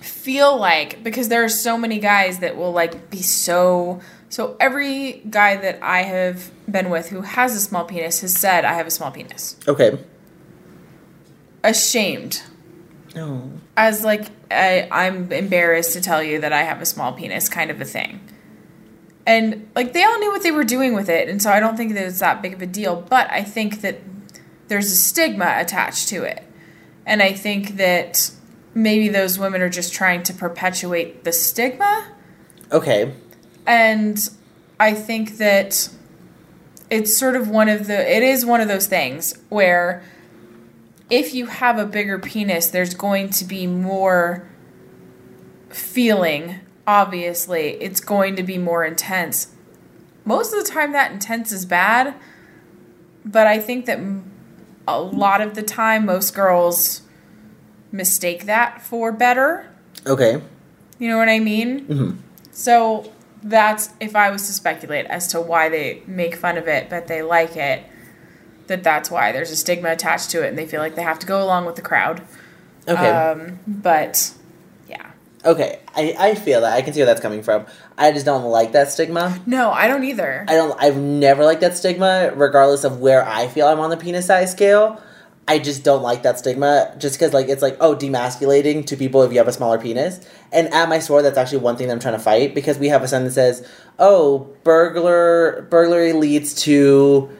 [0.00, 5.22] feel like, because there are so many guys that will like be so, so every
[5.30, 8.86] guy that I have been with who has a small penis has said, I have
[8.86, 9.56] a small penis.
[9.66, 9.98] Okay.
[11.64, 12.42] Ashamed.
[13.14, 13.50] No.
[13.76, 17.70] As like, I, I'm embarrassed to tell you that I have a small penis kind
[17.70, 18.20] of a thing
[19.28, 21.76] and like they all knew what they were doing with it and so i don't
[21.76, 24.00] think that it's that big of a deal but i think that
[24.68, 26.44] there's a stigma attached to it.
[27.06, 28.30] And i think that
[28.74, 32.06] maybe those women are just trying to perpetuate the stigma.
[32.70, 33.14] Okay.
[33.66, 34.18] And
[34.80, 35.90] i think that
[36.90, 40.02] it's sort of one of the it is one of those things where
[41.10, 44.48] if you have a bigger penis there's going to be more
[45.70, 49.54] feeling obviously it's going to be more intense.
[50.24, 52.14] Most of the time, that intense is bad,
[53.24, 54.00] but I think that
[54.88, 57.02] a lot of the time, most girls
[57.92, 59.70] mistake that for better.
[60.06, 60.42] Okay.
[60.98, 61.86] You know what I mean?
[61.86, 62.20] Mm-hmm.
[62.52, 66.88] So that's if I was to speculate as to why they make fun of it,
[66.88, 67.84] but they like it.
[68.66, 71.18] That that's why there's a stigma attached to it, and they feel like they have
[71.20, 72.22] to go along with the crowd.
[72.86, 73.10] Okay.
[73.10, 74.32] Um, but
[75.44, 76.72] Okay, I, I feel that.
[76.72, 77.66] I can see where that's coming from.
[77.96, 79.40] I just don't like that stigma.
[79.46, 80.44] No, I don't either.
[80.48, 83.96] I don't I've never liked that stigma, regardless of where I feel I'm on the
[83.96, 85.00] penis size scale.
[85.46, 89.22] I just don't like that stigma just because like it's like oh demasculating to people
[89.22, 90.20] if you have a smaller penis.
[90.52, 92.88] And at my store, that's actually one thing that I'm trying to fight because we
[92.88, 93.66] have a sign that says
[93.98, 97.30] oh burglar burglary leads to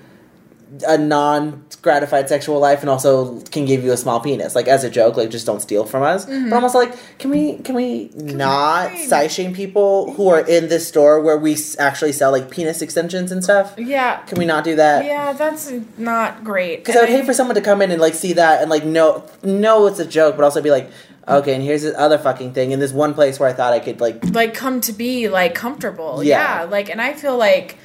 [0.87, 4.55] a non gratified sexual life and also can give you a small penis.
[4.55, 6.27] Like as a joke like just don't steal from us.
[6.27, 6.51] Mm-hmm.
[6.51, 10.69] but almost like can we can we can not size shame people who are in
[10.69, 13.75] this store where we actually sell like penis extensions and stuff?
[13.79, 14.19] Yeah.
[14.23, 15.05] Can we not do that?
[15.05, 16.79] Yeah that's not great.
[16.79, 18.85] Because i would hate for someone to come in and like see that and like
[18.85, 20.91] know know it's a joke but also be like
[21.27, 23.79] okay and here's this other fucking thing in this one place where i thought i
[23.79, 26.23] could like like come to be like comfortable.
[26.23, 27.79] Yeah, yeah like and i feel like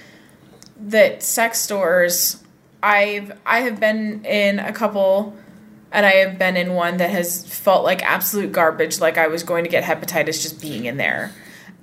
[0.77, 2.42] that sex stores
[2.83, 5.35] I've I have been in a couple
[5.91, 9.43] and I have been in one that has felt like absolute garbage, like I was
[9.43, 11.31] going to get hepatitis just being in there.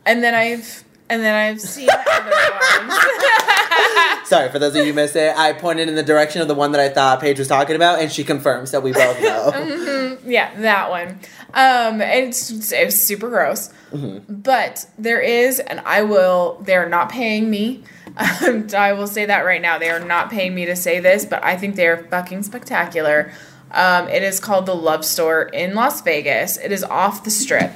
[0.04, 2.30] And then I've and then I've seen other
[2.86, 4.28] ones.
[4.28, 6.54] Sorry, for those of you who missed it, I pointed in the direction of the
[6.54, 9.50] one that I thought Paige was talking about, and she confirms that we both know.
[9.54, 10.30] mm-hmm.
[10.30, 11.18] Yeah, that one.
[11.54, 14.32] Um, it's it was super gross, mm-hmm.
[14.32, 16.60] but there is, and I will.
[16.62, 17.82] They're not paying me.
[18.16, 19.78] Um, I will say that right now.
[19.78, 23.32] They are not paying me to say this, but I think they are fucking spectacular.
[23.72, 26.56] Um, it is called the Love Store in Las Vegas.
[26.56, 27.72] It is off the strip,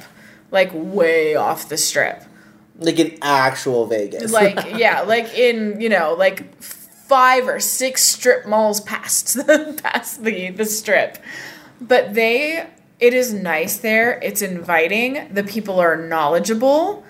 [0.50, 2.24] like way off the strip.
[2.78, 4.32] Like in actual Vegas.
[4.32, 10.24] like, yeah, like in, you know, like five or six strip malls past the, past
[10.24, 11.18] the, the strip.
[11.80, 12.66] But they,
[12.98, 14.18] it is nice there.
[14.20, 15.32] It's inviting.
[15.32, 17.04] The people are knowledgeable.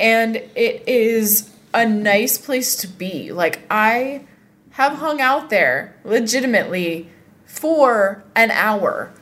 [0.00, 3.32] And it is a nice place to be.
[3.32, 4.24] Like I
[4.70, 7.10] have hung out there legitimately
[7.44, 9.12] for an hour.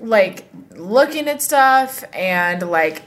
[0.00, 3.02] Like looking at stuff and like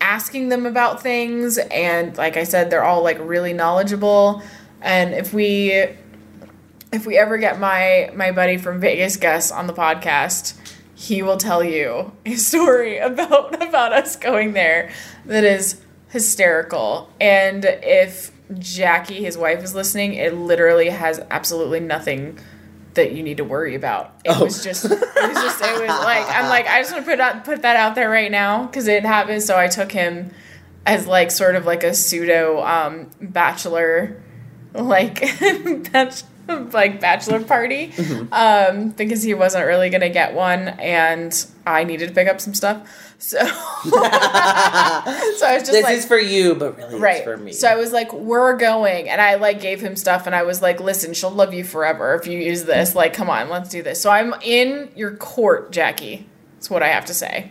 [0.00, 4.42] asking them about things and like I said they're all like really knowledgeable
[4.80, 5.72] and if we
[6.92, 10.56] if we ever get my my buddy from Vegas Gus on the podcast
[10.94, 14.92] he will tell you a story about about us going there
[15.26, 17.10] that is hysterical.
[17.20, 22.38] And if Jackie, his wife, is listening, it literally has absolutely nothing
[22.94, 24.14] that you need to worry about.
[24.24, 24.44] It oh.
[24.44, 27.20] was just, it was just, it was like, I'm like, I just want to put
[27.20, 29.42] out, put that out there right now because it happened.
[29.42, 30.32] So I took him
[30.86, 34.20] as like sort of like a pseudo um, bachelor,
[34.72, 35.22] like
[36.72, 38.32] like bachelor party Mm-hmm.
[38.32, 42.54] um, because he wasn't really gonna get one, and I needed to pick up some
[42.54, 43.07] stuff.
[43.20, 43.50] So, so
[43.92, 45.02] I
[45.34, 47.16] was just this like, is for you, but really right.
[47.16, 47.52] it's for me.
[47.52, 50.62] So I was like, "We're going," and I like gave him stuff, and I was
[50.62, 52.94] like, "Listen, she'll love you forever if you use this.
[52.94, 56.28] Like, come on, let's do this." So I'm in your court, Jackie.
[56.54, 57.50] That's what I have to say.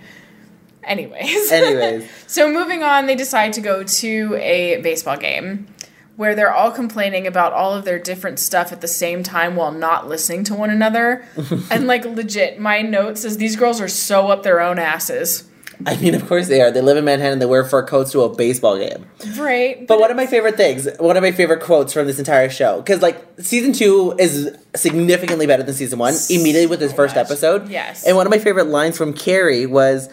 [0.84, 1.52] Anyways.
[1.52, 2.10] Anyways.
[2.28, 5.68] so moving on, they decide to go to a baseball game
[6.16, 9.72] where they're all complaining about all of their different stuff at the same time while
[9.72, 11.24] not listening to one another.
[11.70, 15.44] and like legit, my note says these girls are so up their own asses.
[15.86, 16.72] I mean, of course they are.
[16.72, 17.40] They live in Manhattan.
[17.40, 19.06] They wear fur coats to a baseball game.
[19.38, 19.86] Right.
[19.88, 22.78] But one of my favorite things, one of my favorite quotes from this entire show,
[22.82, 26.14] because like season two is significantly better than season one.
[26.30, 28.06] Immediately with this first episode, Yes.
[28.06, 30.10] And one of my favorite lines from Carrie was,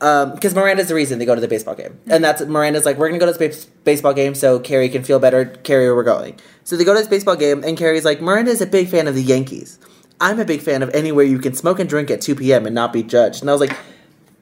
[0.00, 2.98] um, because Miranda's the reason they go to the baseball game, and that's Miranda's like,
[2.98, 5.46] we're gonna go to this bas- baseball game so Carrie can feel better.
[5.46, 6.38] Carrie, we're going.
[6.62, 9.08] So they go to this baseball game, and Carrie's like, Miranda is a big fan
[9.08, 9.78] of the Yankees.
[10.20, 12.66] I'm a big fan of anywhere you can smoke and drink at 2 p.m.
[12.66, 13.40] and not be judged.
[13.40, 13.76] And I was like,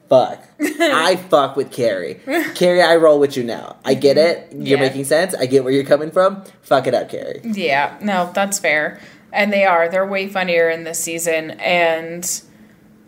[0.09, 0.43] fuck.
[0.59, 2.19] I fuck with Carrie.
[2.55, 3.77] Carrie, I roll with you now.
[3.85, 4.61] I get mm-hmm.
[4.61, 4.67] it.
[4.67, 4.85] You're Yeah.
[4.85, 5.35] making sense.
[5.35, 6.43] I get where you're coming from.
[6.61, 7.41] Fuck it up, Carrie.
[7.43, 8.99] Yeah, no, that's fair.
[9.31, 9.89] And they are.
[9.89, 11.51] They're way funnier in this season.
[11.51, 12.41] And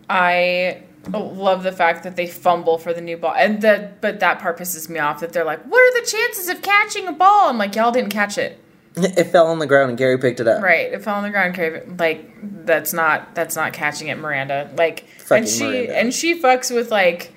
[0.08, 0.82] I
[1.12, 3.34] love the fact that they fumble for the new ball.
[3.36, 6.48] And that but that part pisses me off that they're like, What are the chances
[6.48, 7.48] of catching a ball?
[7.48, 8.62] I'm like, Y'all didn't catch it.
[9.04, 10.62] It fell on the ground and Gary picked it up.
[10.62, 10.92] Right.
[10.92, 11.82] It fell on the ground, Carrie.
[11.98, 12.30] Like,
[12.66, 14.70] that's not that's not catching it, Miranda.
[14.76, 15.96] Like Fucking and she Miranda.
[15.98, 17.32] and she fucks with like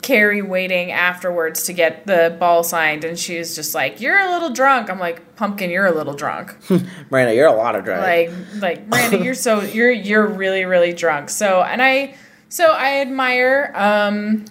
[0.00, 4.50] Carrie waiting afterwards to get the ball signed and she's just like, You're a little
[4.50, 4.90] drunk.
[4.90, 6.54] I'm like, Pumpkin, you're a little drunk.
[7.10, 8.02] Miranda, you're a lot of drunk.
[8.02, 8.30] like
[8.62, 11.30] like Miranda, you're so you're you're really really drunk.
[11.30, 12.14] So and I
[12.48, 14.44] so I admire um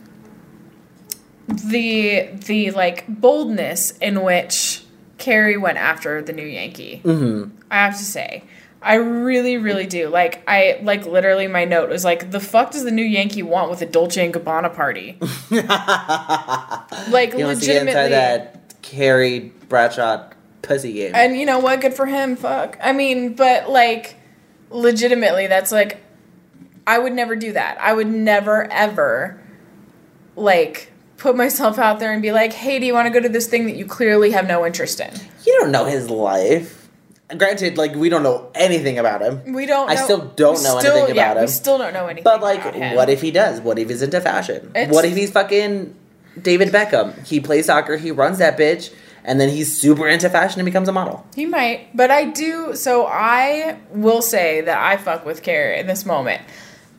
[1.47, 4.83] the the like boldness in which
[5.17, 7.01] Carrie went after the new Yankee.
[7.03, 7.55] mm-hmm.
[7.71, 8.43] I have to say.
[8.81, 10.07] I really, really do.
[10.09, 13.71] Like, I like literally my note was like, "The fuck does the new Yankee want
[13.71, 15.17] with a Dolce and Gabbana party?"
[17.11, 18.09] like, He wants to get legitimately.
[18.11, 20.29] that Carrie Bradshaw
[20.61, 21.13] pussy game.
[21.15, 21.81] And you know what?
[21.81, 22.35] Good for him.
[22.35, 22.77] Fuck.
[22.81, 24.15] I mean, but like,
[24.69, 25.97] legitimately, that's like,
[26.85, 27.79] I would never do that.
[27.81, 29.41] I would never, ever,
[30.35, 33.29] like, put myself out there and be like, hey, do you want to go to
[33.29, 35.11] this thing that you clearly have no interest in?
[35.45, 36.89] you don't know his life.
[37.37, 39.53] Granted, like we don't know anything about him.
[39.53, 41.43] We don't I know- still don't know still- anything yeah, about him.
[41.43, 42.63] We still don't know anything But like,
[42.95, 43.59] what if he does?
[43.59, 44.71] What if he's into fashion?
[44.75, 45.93] It's- what if he's fucking
[46.41, 47.25] David Beckham?
[47.27, 48.93] He plays soccer, he runs that bitch,
[49.25, 51.25] and then he's super into fashion and becomes a model.
[51.35, 52.75] He might, but I do.
[52.75, 56.41] So I will say that I fuck with Carrie in this moment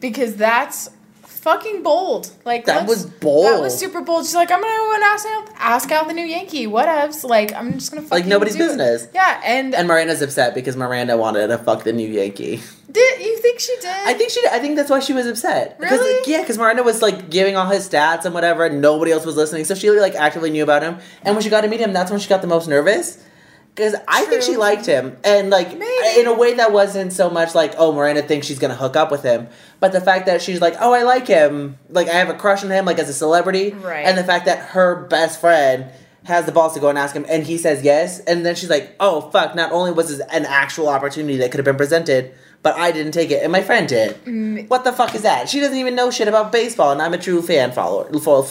[0.00, 0.90] because that's
[1.38, 2.30] fucking bold.
[2.44, 3.46] Like That was bold.
[3.46, 4.24] That was super bold.
[4.26, 6.66] She's like, I'm gonna go and ask out, ask out the new Yankee.
[6.66, 7.24] Whatevs.
[7.24, 8.68] Like I'm just gonna fucking like nobody's do it.
[8.68, 9.08] business.
[9.14, 12.60] Yeah, and, And Miranda's upset because Miranda wanted to fuck the new Yankee.
[12.90, 13.86] did you think she did?
[14.06, 14.42] I think she.
[14.50, 15.78] I think that's why she was upset.
[15.78, 16.14] Because, Really?
[16.20, 19.24] like, yeah, because Miranda was like giving all his stats and whatever, and nobody else
[19.26, 19.64] was listening.
[19.64, 20.98] So she like actively knew about him.
[21.22, 23.18] And when she got to meet him, that's when she got the most nervous.
[23.78, 26.20] Because I think she liked him, and like Maybe.
[26.20, 29.12] in a way that wasn't so much like, oh, Miranda thinks she's gonna hook up
[29.12, 29.46] with him,
[29.78, 32.64] but the fact that she's like, oh, I like him, like I have a crush
[32.64, 34.04] on him, like as a celebrity, Right.
[34.04, 35.86] and the fact that her best friend
[36.24, 38.68] has the balls to go and ask him, and he says yes, and then she's
[38.68, 42.34] like, oh fuck, not only was this an actual opportunity that could have been presented,
[42.64, 44.16] but I didn't take it, and my friend did.
[44.24, 44.68] Mm.
[44.68, 45.48] What the fuck is that?
[45.48, 48.12] She doesn't even know shit about baseball, and I'm a true fan follower.
[48.18, 48.42] Fo-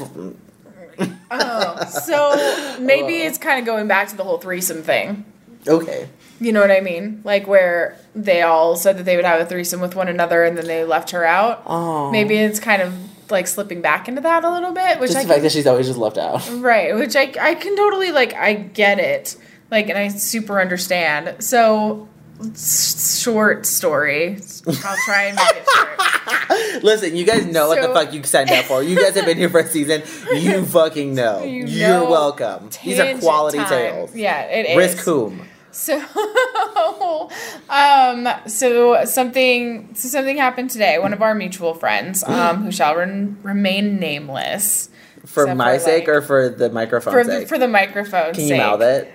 [1.31, 5.25] oh, so maybe it's kind of going back to the whole threesome thing.
[5.67, 6.07] Okay.
[6.39, 7.21] You know what I mean?
[7.23, 10.57] Like where they all said that they would have a threesome with one another and
[10.57, 11.63] then they left her out.
[11.65, 12.11] Oh.
[12.11, 12.93] Maybe it's kind of
[13.31, 15.51] like slipping back into that a little bit, which Just I the fact can, that
[15.51, 16.47] she's always just left out.
[16.53, 19.35] right, which I I can totally like I get it,
[19.71, 21.43] like and I super understand.
[21.43, 22.07] So
[22.55, 24.39] short story.
[24.67, 26.83] I'll try and make it short.
[26.83, 28.83] Listen, you guys know what the fuck you signed up for.
[28.83, 30.03] You guys have been here for a season.
[30.33, 31.43] You fucking know.
[31.43, 32.69] You You know are welcome.
[32.83, 33.67] These are quality time.
[33.69, 34.15] sales.
[34.15, 34.77] Yeah, it is.
[34.77, 35.47] Risk whom?
[35.71, 35.95] So,
[37.69, 40.97] um, so something, so something happened today.
[40.99, 44.89] One of our mutual friends, um, who shall ren- remain nameless,
[45.25, 47.47] For my for, sake like- or for the microphone for the, sake?
[47.47, 48.57] for the microphone Can you sake.
[48.59, 49.11] mouth it?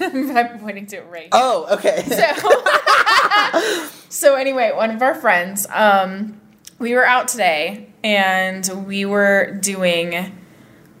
[0.00, 1.28] I'm pointing to it right.
[1.32, 1.38] Now.
[1.40, 2.02] Oh, okay.
[2.02, 6.40] So, so anyway, one of our friends, um,
[6.78, 10.38] we were out today and we were doing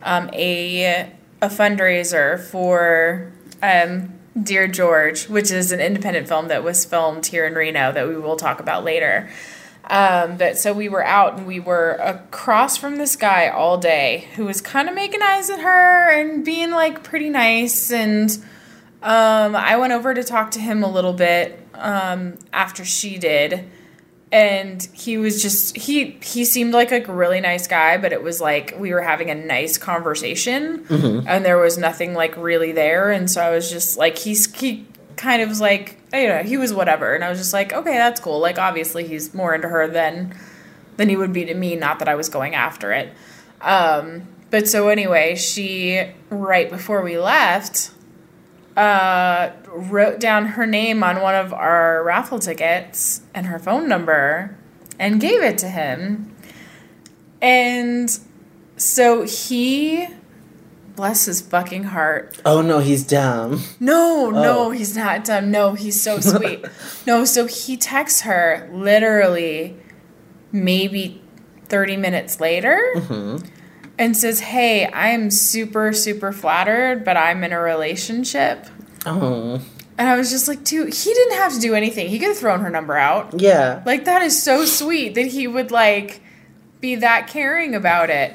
[0.02, 3.32] um, a a fundraiser for
[3.62, 8.08] um, Dear George, which is an independent film that was filmed here in Reno that
[8.08, 9.30] we will talk about later.
[9.84, 14.28] Um, but so we were out and we were across from this guy all day
[14.34, 18.36] who was kind of making eyes at her and being like pretty nice and
[19.02, 23.68] Um, I went over to talk to him a little bit um, after she did,
[24.32, 28.40] and he was just he he seemed like a really nice guy, but it was
[28.40, 30.84] like we were having a nice conversation,
[31.28, 34.86] and there was nothing like really there, and so I was just like he's he
[35.16, 37.94] kind of was like you know he was whatever, and I was just like okay
[37.94, 38.40] that's cool.
[38.40, 40.34] Like obviously he's more into her than
[40.96, 41.76] than he would be to me.
[41.76, 43.12] Not that I was going after it.
[43.60, 47.92] Um, but so anyway, she right before we left
[48.78, 54.56] uh, wrote down her name on one of our raffle tickets and her phone number
[54.98, 56.34] and gave it to him.
[57.42, 58.08] And
[58.76, 60.06] so he,
[60.96, 62.40] bless his fucking heart.
[62.44, 63.62] Oh no, he's dumb.
[63.80, 64.70] No, no, Oh.
[64.70, 65.50] he's not dumb.
[65.50, 66.64] No, he's so sweet.
[67.06, 69.76] no, so he texts her literally
[70.52, 71.22] maybe
[71.66, 72.78] 30 minutes later
[73.98, 78.66] and says, Hey, I am super, super flattered, but I'm in a relationship.
[79.04, 79.60] Oh,
[79.96, 82.08] And I was just like, dude, he didn't have to do anything.
[82.08, 83.40] He could have thrown her number out.
[83.40, 83.82] yeah.
[83.84, 86.20] Like, that is so sweet that he would, like,
[86.80, 88.34] be that caring about it.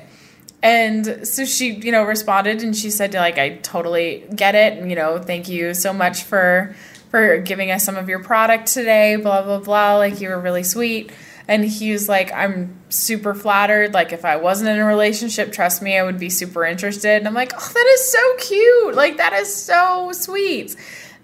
[0.62, 4.78] And so she, you know, responded and she said, to like, I totally get it.
[4.78, 6.76] And, you know, thank you so much for
[7.12, 9.98] for giving us some of your product today, blah, blah, blah.
[9.98, 11.12] Like, you were really sweet.
[11.48, 13.94] And he was like, I'm super flattered.
[13.94, 17.18] Like, if I wasn't in a relationship, trust me, I would be super interested.
[17.18, 18.96] And I'm like, oh, that is so cute.
[18.96, 20.76] Like, that is so sweet.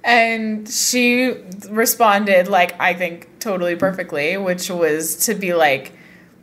[0.03, 1.35] And she
[1.69, 5.93] responded, like, I think totally perfectly, which was to be like,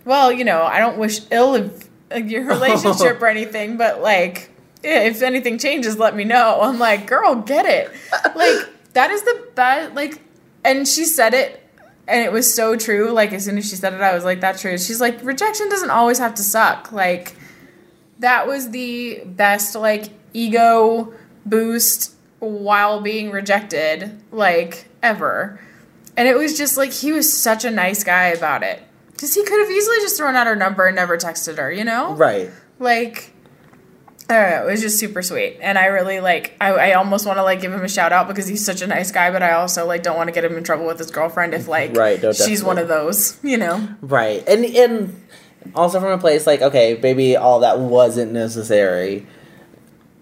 [0.04, 4.50] well, you know, I don't wish ill of of your relationship or anything, but like,
[4.82, 6.60] if anything changes, let me know.
[6.62, 7.90] I'm like, girl, get it.
[8.34, 9.94] Like, that is the best.
[9.94, 10.20] Like,
[10.64, 11.65] and she said it,
[12.08, 13.10] and it was so true.
[13.10, 14.78] Like, as soon as she said it, I was like, that's true.
[14.78, 16.92] She's like, rejection doesn't always have to suck.
[16.92, 17.36] Like,
[18.20, 21.12] that was the best, like, ego
[21.44, 25.60] boost while being rejected, like, ever.
[26.16, 28.82] And it was just like, he was such a nice guy about it.
[29.12, 31.84] Because he could have easily just thrown out her number and never texted her, you
[31.84, 32.14] know?
[32.14, 32.50] Right.
[32.78, 33.32] Like,
[34.28, 34.68] I don't know.
[34.68, 35.58] It was just super sweet.
[35.60, 38.26] And I really, like, I, I almost want to, like, give him a shout out
[38.26, 40.56] because he's such a nice guy, but I also, like, don't want to get him
[40.56, 43.88] in trouble with his girlfriend if, like, Right, no, she's one of those, you know?
[44.00, 44.46] Right.
[44.48, 45.22] And and
[45.74, 49.26] also from a place like, okay, maybe all that wasn't necessary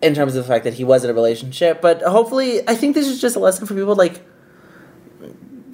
[0.02, 2.94] in terms of the fact that he was in a relationship, but hopefully I think
[2.94, 4.22] this is just a lesson for people like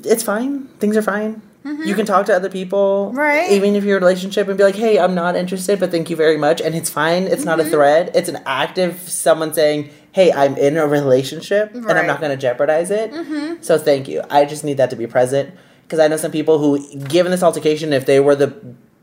[0.05, 0.66] it's fine.
[0.78, 1.43] Things are fine.
[1.65, 3.19] You can talk to other people, Mm-hmm.
[3.19, 3.51] Right.
[3.53, 6.09] Even if you're in a relationship, and be like, "Hey, I'm not interested, but thank
[6.11, 7.25] you very much," and it's fine.
[7.25, 7.73] It's not a Mm-hmm.
[7.73, 8.17] threat.
[8.17, 12.37] It's an active someone saying, "Hey, I'm in a relationship, and I'm not going to
[12.41, 13.63] jeopardize it." Mm-hmm.
[13.63, 14.23] So thank you.
[14.31, 15.51] I just need that to be present
[15.85, 18.55] because I know some people who, given this altercation, if they were the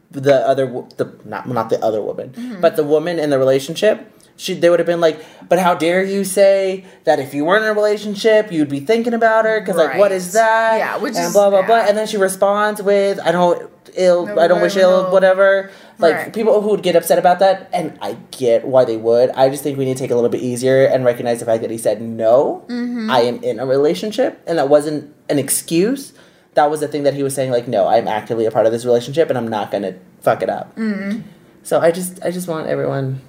[0.10, 0.66] the other
[0.98, 2.62] the not not the other woman, Mm-hmm.
[2.62, 5.20] but the woman in the relationship, she they would have been like,
[5.50, 9.14] "But how dare you say that if you weren't in a relationship, you'd be thinking
[9.14, 9.60] about her?
[9.60, 10.78] Because like, what is that?
[10.78, 14.28] Yeah, which and is- blah blah blah." And then she responds with, "I don't ill,
[14.28, 16.34] No, I don't wish whatever, ill, whatever." Like Right.
[16.34, 19.32] people who would get upset about that, and I get why they would.
[19.32, 21.46] I just think we need to take it a little bit easier and recognize the
[21.46, 22.64] fact that he said no.
[22.68, 23.10] Mm-hmm.
[23.10, 26.14] I am in a relationship, and that wasn't an excuse.
[26.54, 27.50] That was the thing that he was saying.
[27.50, 30.50] Like, no, I'm actively a part of this relationship, and I'm not gonna fuck it
[30.50, 30.76] up.
[30.76, 31.22] Mm-hmm.
[31.64, 33.22] So I just, I just want everyone.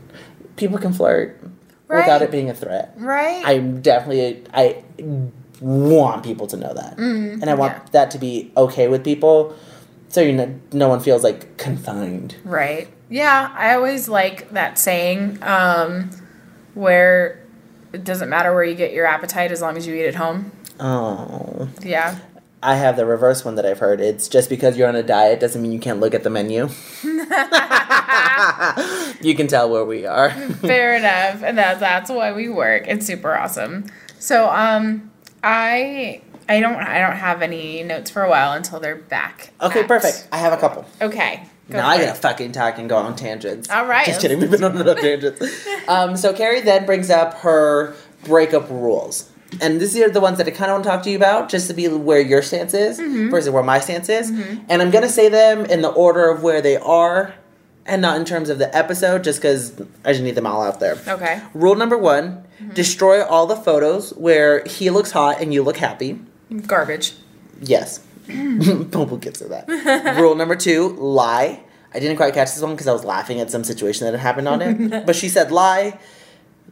[0.59, 1.41] People can flirt
[1.89, 2.01] Right.
[2.01, 2.93] without it being a threat.
[2.99, 3.43] Right?
[3.47, 4.83] I'm definitely, I
[5.61, 7.85] want people to know that, and I want Mm-hmm.
[7.87, 7.91] yeah.
[7.93, 9.57] that to be okay with people,
[10.09, 12.37] so you know, no one feels like confined.
[12.45, 12.89] Right.
[13.09, 16.11] Yeah, I always like that saying um,
[16.75, 17.43] where
[17.95, 20.53] it doesn't matter where you get your appetite as long as you eat at home.
[20.79, 22.19] Oh, Yeah.
[22.63, 24.01] I have the reverse one that I've heard.
[24.01, 26.69] It's just because you're on a diet doesn't mean you can't look at the menu.
[29.21, 30.31] you can tell where we are.
[30.31, 31.43] Fair enough.
[31.43, 32.85] And that, that's why we work.
[32.89, 33.87] It's super awesome.
[34.19, 35.11] So um
[35.45, 39.51] I I don't I don't have any notes for a while until they're back.
[39.61, 40.27] Okay, at- perfect.
[40.33, 40.85] I have a couple.
[41.01, 41.45] Okay.
[41.69, 42.17] Now I gotta it.
[42.17, 43.69] fucking talk and go on tangents.
[43.71, 44.41] All right, Just kidding.
[44.41, 45.43] We've been on enough tangents.
[45.89, 47.95] Um, so Carrie then brings up her
[48.25, 49.31] breakup rules.
[49.61, 51.49] And these are the ones that I kind of want to talk to you about,
[51.49, 53.31] just to be where your stance is Mm-hmm.
[53.31, 54.31] versus where my stance is.
[54.69, 57.35] And I'm gonna say them in the order of where they are,
[57.87, 59.73] and not in terms of the episode, just because
[60.05, 60.99] I just need them all out there.
[61.09, 61.41] Okay.
[61.55, 62.75] Rule number one: Mm-hmm.
[62.75, 66.19] destroy all the photos where he looks hot and you look happy.
[66.67, 67.15] Garbage.
[67.63, 68.01] Yes.
[68.29, 70.17] we'll get to that.
[70.21, 71.63] Rule number two, lie.
[71.95, 74.21] I didn't quite catch this one because I was laughing at some situation that had
[74.21, 75.07] happened on it.
[75.07, 75.99] but she said lie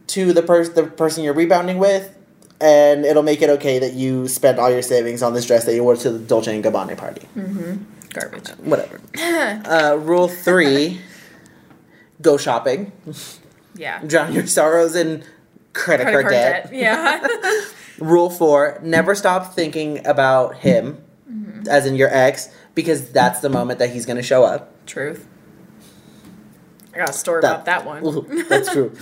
[0.07, 0.41] to the,
[0.75, 2.15] the person you're rebounding with,
[2.59, 5.75] and it'll make it okay that you spent all your savings on this dress that
[5.75, 7.27] you wore to the Dolce & Gabbana party.
[8.13, 8.49] Garbage.
[8.59, 8.99] Whatever.
[9.19, 11.01] uh, rule three,
[12.21, 12.91] go shopping.
[13.79, 14.01] Yeah.
[14.03, 15.23] Drown your sorrows in
[15.73, 16.69] credit, Credit card, debt.
[16.73, 17.27] Yeah.
[17.99, 20.97] Rule four: never stop thinking about him,
[21.31, 21.67] Mm-hmm.
[21.69, 24.73] as in your ex, because that's the moment that he's going to show up.
[24.87, 25.27] Truth.
[26.93, 28.01] I got a story about that one.
[28.49, 28.95] That's true.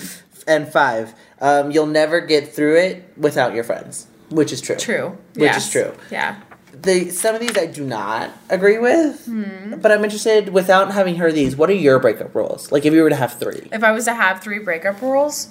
[0.46, 4.76] and five: um, you'll never get through it without your friends, which is true.
[4.78, 5.18] True.
[5.34, 5.66] Which Yes.
[5.68, 5.94] is true.
[6.12, 6.36] Yeah.
[6.82, 9.76] The some of these I do not agree with, Hmm.
[9.82, 10.50] but I'm interested.
[10.50, 12.72] Without having heard these, what are your breakup rules?
[12.72, 13.70] Like if you were to have three.
[13.72, 15.50] If I was to have three breakup rules,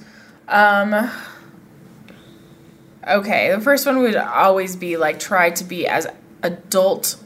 [0.48, 1.10] um
[3.06, 6.06] Okay, the first one would always be like try to be as
[6.42, 7.16] adult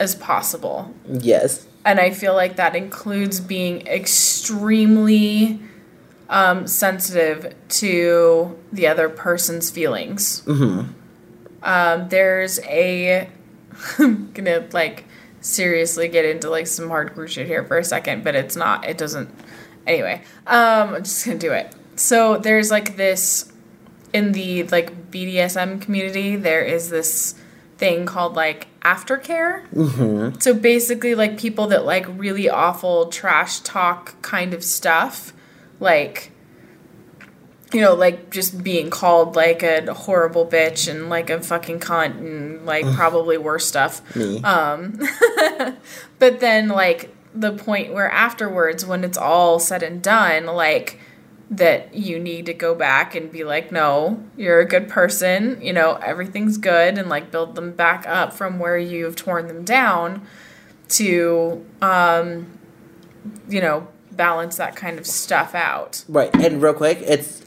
[0.00, 0.92] as possible.
[1.08, 1.64] Yes.
[1.84, 5.60] And I feel like that includes being extremely
[6.28, 10.42] um, sensitive to the other person's feelings.
[10.42, 10.92] Mm-hmm.
[11.62, 13.28] Um, there's a
[13.98, 15.04] I'm gonna like
[15.40, 18.84] seriously get into like some hardcore shit here for a second, but it's not.
[18.84, 19.30] It doesn't.
[19.86, 21.74] Anyway, um, I'm just gonna do it.
[21.96, 23.52] So there's like this
[24.12, 26.36] in the like BDSM community.
[26.36, 27.34] There is this
[27.78, 29.68] thing called like aftercare.
[29.70, 30.40] Mm-hmm.
[30.40, 35.32] So basically, like people that like really awful trash talk kind of stuff,
[35.80, 36.32] like
[37.72, 42.18] you know, like just being called like a horrible bitch and like a fucking cunt
[42.18, 44.16] and like probably worse stuff.
[44.16, 44.42] Me.
[44.42, 44.98] Um,
[46.18, 50.98] but then like the point where afterwards, when it's all said and done, like
[51.50, 55.72] that you need to go back and be like, no, you're a good person, you
[55.72, 60.26] know, everything's good, and like build them back up from where you've torn them down
[60.88, 62.58] to, um,
[63.48, 66.04] you know, balance that kind of stuff out.
[66.08, 66.34] Right.
[66.36, 67.42] And real quick, it's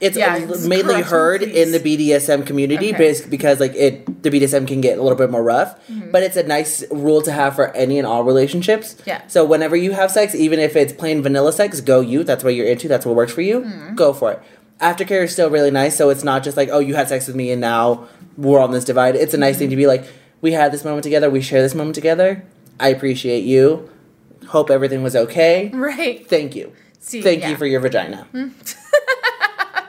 [0.00, 1.78] it's Yeah, it's mainly heard in the.
[1.80, 3.14] BDSM community Okay.
[3.28, 6.10] because like it the BDSM can get a little bit more rough, Mm-hmm.
[6.10, 8.96] but it's a nice rule to have for any and all relationships.
[9.06, 9.20] Yeah.
[9.28, 12.24] So whenever you have sex, even if it's plain vanilla sex, go you.
[12.24, 12.88] That's what you're into.
[12.88, 13.60] That's what works for you.
[13.60, 13.94] Mm-hmm.
[13.94, 14.42] Go for it.
[14.80, 17.36] Aftercare is still really nice, so it's not just like oh you had sex with
[17.36, 19.14] me and now we're on this divide.
[19.16, 20.04] It's a nice thing to be like
[20.40, 21.30] we had this moment together.
[21.30, 22.42] We share this moment together.
[22.80, 23.88] I appreciate you.
[24.48, 25.70] Hope everything was okay.
[25.72, 26.28] Right.
[26.28, 26.72] Thank you.
[27.00, 27.50] See, Thank yeah.
[27.50, 28.26] you for your vagina.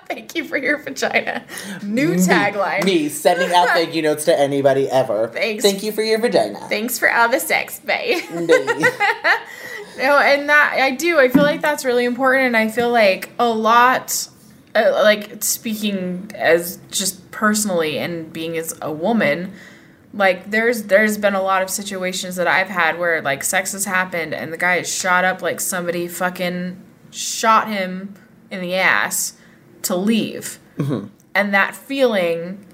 [0.08, 1.45] Thank you for your vagina.
[1.84, 2.84] New tagline.
[2.84, 5.28] Me sending out thank you notes to anybody ever.
[5.28, 5.64] Thanks.
[5.64, 6.60] Thank you for your vagina.
[6.70, 8.24] Thanks for all the sex, babe.
[9.97, 11.20] No, and that I do.
[11.20, 14.28] I feel like that's really important, and I feel like a lot,
[14.76, 19.53] uh, like speaking as just personally and being as a woman,
[20.16, 23.86] like there's there's been a lot of situations that I've had where like sex has
[23.86, 28.16] happened and the guy is shot up like somebody fucking shot him
[28.49, 29.38] in the ass
[29.84, 30.59] to leave,
[31.36, 32.66] and that feeling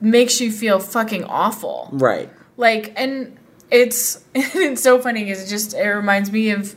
[0.00, 1.88] makes you feel fucking awful.
[1.92, 2.30] Right.
[2.56, 3.36] like and
[3.70, 6.76] it's it's so funny because it just it reminds me of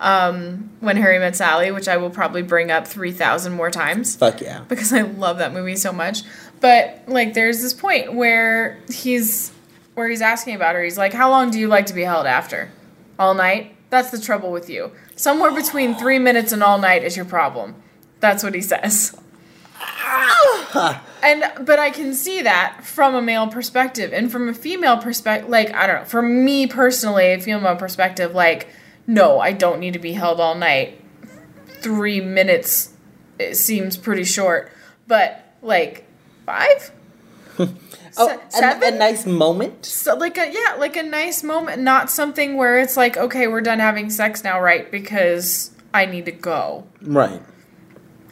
[0.00, 4.16] um when harry met sally which i will probably bring up 3000 more times.
[4.16, 4.64] Fuck yeah.
[4.68, 6.22] because i love that movie so much
[6.64, 9.52] but like there's this point where he's
[9.92, 10.82] where he's asking about her.
[10.82, 12.70] He's like how long do you like to be held after?
[13.18, 13.76] All night?
[13.90, 14.90] That's the trouble with you.
[15.14, 17.74] Somewhere between three minutes and all night is your problem.
[18.20, 19.14] That's what he says.
[21.22, 25.50] And but I can see that from a male perspective and from a female perspective
[25.50, 28.68] like I don't know for me personally a female perspective like
[29.06, 30.98] no I don't need to be held all night.
[31.82, 32.94] 3 minutes
[33.38, 34.72] it seems pretty short.
[35.06, 36.03] But like
[36.46, 36.92] 5
[38.16, 38.94] Oh, seven?
[38.94, 39.84] a nice moment.
[39.86, 43.60] so like a yeah like a nice moment not something where it's like okay we're
[43.60, 47.42] done having sex now right because I need to go Right.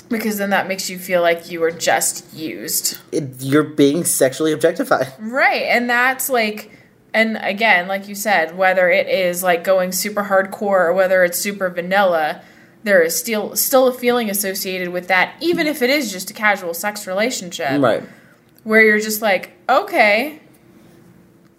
[0.09, 4.53] because then that makes you feel like you were just used It, you're being sexually
[4.53, 5.09] objectified.
[5.19, 5.63] Right.
[5.63, 6.71] And that's like
[7.15, 11.39] and again, like you said, whether it is like going super hardcore or whether it's
[11.39, 12.41] super vanilla,
[12.85, 16.35] there is still still a feeling associated with that, even if it is just a
[16.35, 17.81] casual sex relationship.
[17.81, 18.03] Right.
[18.65, 20.41] Where you're just like, okay,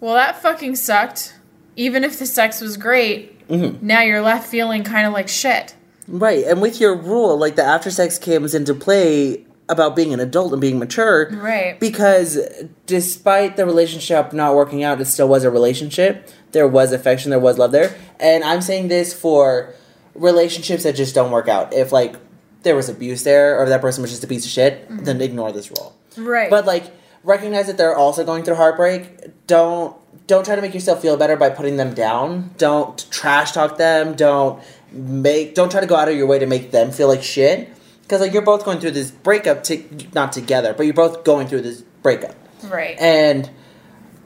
[0.00, 1.34] well that fucking sucked.
[1.76, 3.86] Even if the sex was great, Mm-hmm.
[3.86, 5.74] now you're left feeling kind of like shit.
[6.08, 6.44] Right.
[6.46, 10.52] And with your rule, like the after sex comes into play about being an adult
[10.52, 11.28] and being mature.
[11.30, 11.78] Right.
[11.78, 12.38] Because
[12.86, 16.30] despite the relationship not working out, it still was a relationship.
[16.52, 17.94] There was affection, there was love there.
[18.18, 19.74] And I'm saying this for
[20.14, 21.72] relationships that just don't work out.
[21.72, 22.16] If like
[22.62, 25.04] there was abuse there or that person was just a piece of shit, mm-hmm.
[25.04, 25.96] then ignore this rule.
[26.16, 26.50] Right.
[26.50, 26.92] But like
[27.22, 29.46] recognize that they're also going through heartbreak.
[29.46, 29.96] Don't
[30.26, 32.54] don't try to make yourself feel better by putting them down.
[32.58, 34.14] Don't trash talk them.
[34.14, 34.62] Don't
[34.92, 37.70] make don't try to go out of your way to make them feel like shit.
[38.02, 39.82] Because like you're both going through this breakup, to,
[40.14, 42.34] not together, but you're both going through this breakup.
[42.64, 42.98] right.
[42.98, 43.50] And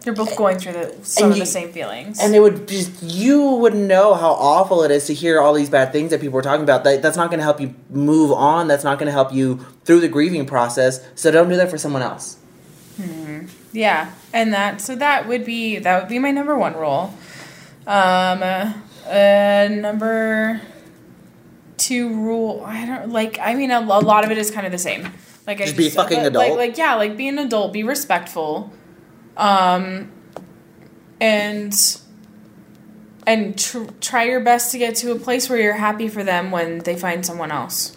[0.02, 2.18] They're both going through the some of you- the same feelings.
[2.22, 5.68] And it would just you would know how awful it is to hear all these
[5.68, 6.84] bad things that people are talking about.
[6.84, 8.68] That that's not going to help you move on.
[8.68, 11.00] That's not going to help you through the grieving process.
[11.14, 12.36] So don't do that for someone else.
[13.72, 17.14] Yeah, and that so that would be that would be my number one rule.
[17.86, 18.72] Um, uh,
[19.08, 20.60] uh, number
[21.76, 22.62] two rule.
[22.66, 23.38] I don't like.
[23.40, 25.02] I mean, a, a lot of it is kind of the same.
[25.46, 26.56] Like I Just be fucking Like, adult.
[26.58, 28.72] like yeah, like be an adult, be respectful,
[29.38, 30.10] um,
[31.20, 31.72] and
[33.26, 36.50] and tr- try your best to get to a place where you're happy for them
[36.50, 37.96] when they find someone else.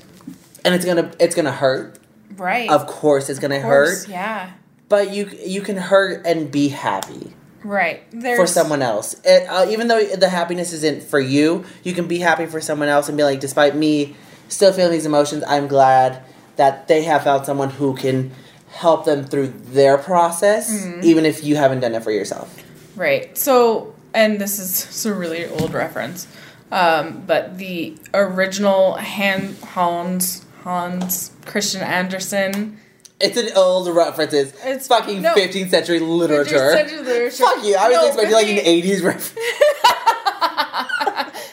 [0.63, 1.97] And it's gonna it's gonna hurt.
[2.37, 2.69] Right.
[2.69, 4.09] Of course, it's gonna course, hurt.
[4.09, 4.51] Yeah.
[4.87, 7.33] But you you can hurt and be happy.
[7.63, 8.03] Right.
[8.11, 9.15] There's, for someone else.
[9.23, 12.89] It, uh, even though the happiness isn't for you, you can be happy for someone
[12.89, 14.15] else and be like, despite me
[14.47, 16.23] still feeling these emotions, I'm glad
[16.55, 18.31] that they have found someone who can
[18.71, 21.01] help them through their process, Mm-hmm.
[21.03, 22.55] even if you haven't done it for yourself.
[22.95, 23.37] Right.
[23.37, 26.27] So, and this is it's a really old reference,
[26.71, 32.77] um, but the original Han, Hans Hans Christian Andersen.
[33.19, 34.33] It's an old reference.
[34.33, 35.35] It's, It's- fucking no.
[35.35, 36.71] 15th century literature.
[36.71, 37.43] century literature.
[37.43, 37.75] Fuck you.
[37.75, 39.35] I was No, expecting but like an 80s reference.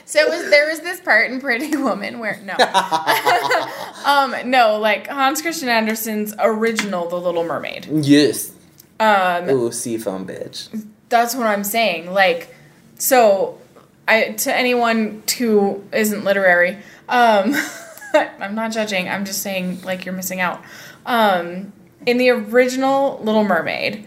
[0.08, 2.54] So it was, there was this part in Pretty Woman where no,
[4.06, 7.84] um, no, like Hans Christian Andersen's original The Little Mermaid.
[7.84, 8.52] yes.
[8.98, 10.70] Um, Ooh, seafoam bitch.
[11.10, 12.10] That's what I'm saying.
[12.10, 12.54] Like,
[12.96, 13.60] so
[14.08, 17.54] I to anyone who isn't literary, um,
[18.14, 19.10] I'm not judging.
[19.10, 20.62] I'm just saying like you're missing out.
[21.04, 21.74] Um,
[22.06, 24.06] in the original Little Mermaid,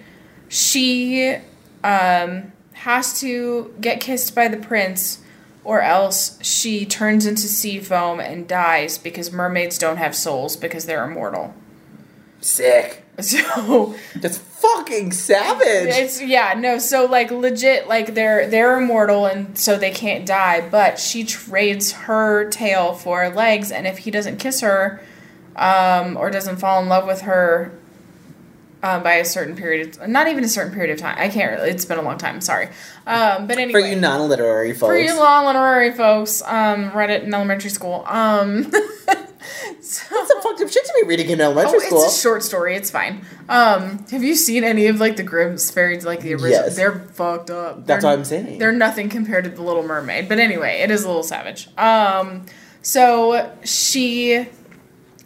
[0.49, 1.35] she
[1.83, 5.20] um, has to get kissed by the prince,
[5.63, 10.85] or else she turns into sea foam and dies because mermaids don't have souls because
[10.85, 11.53] they're immortal.
[12.39, 13.05] Sick.
[13.21, 15.89] So That's fucking savage.
[15.89, 20.67] It's yeah, no, so like legit like they're they're immortal and so they can't die,
[20.67, 25.03] but she trades her tail for legs and if he doesn't kiss her
[25.55, 27.77] um or doesn't fall in love with her
[28.83, 31.15] um, by a certain period of, not even a certain period of time.
[31.19, 32.67] I can't really it's been a long time, sorry.
[33.07, 33.79] Um but anyway.
[33.81, 34.91] for you non literary folks.
[34.91, 38.03] for you non-literary folks, um read it in elementary school.
[38.07, 38.71] Um
[39.81, 42.03] so That's some fucked up shit to be reading in elementary Oh, school.
[42.05, 42.75] it's a short story.
[42.75, 43.25] It's fine.
[43.49, 46.51] Um, have you seen any of like the Grimm's fairies, like the original?
[46.51, 46.75] Yes.
[46.75, 47.85] They're fucked up.
[47.85, 48.59] That's They're- what I'm saying.
[48.59, 50.29] They're nothing compared to the Little Mermaid.
[50.29, 51.69] But anyway, it is a little savage.
[51.77, 52.45] Um,
[52.83, 54.47] so she,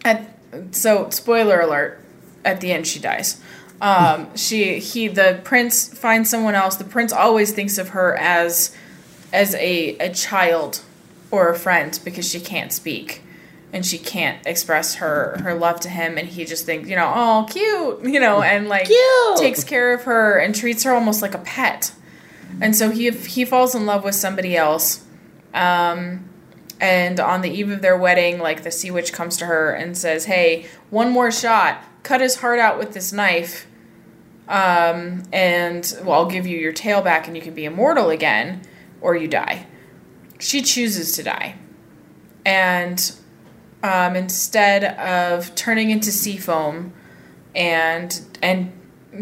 [0.04, 0.38] at
[0.72, 2.00] so spoiler alert,
[2.46, 3.40] at the end she dies.
[3.80, 6.76] Um, she he the prince finds someone else.
[6.76, 8.74] The prince always thinks of her as
[9.32, 10.80] as a a child
[11.30, 13.22] or a friend because she can't speak
[13.72, 17.12] and she can't express her her love to him and he just thinks you know
[17.14, 19.36] oh cute you know and like Cute.
[19.36, 21.92] takes care of her and treats her almost like a pet
[22.60, 25.04] and so he he falls in love with somebody else
[25.52, 26.28] um
[26.80, 29.98] and on the eve of their wedding like the sea witch comes to her and
[29.98, 33.66] says hey one more shot cut his heart out with this knife
[34.48, 38.62] um and well i'll give you your tail back and you can be immortal again
[39.00, 39.66] or you die.
[40.38, 41.56] She chooses to die.
[42.44, 43.12] And
[43.82, 46.92] um, instead of turning into sea foam
[47.54, 48.72] and and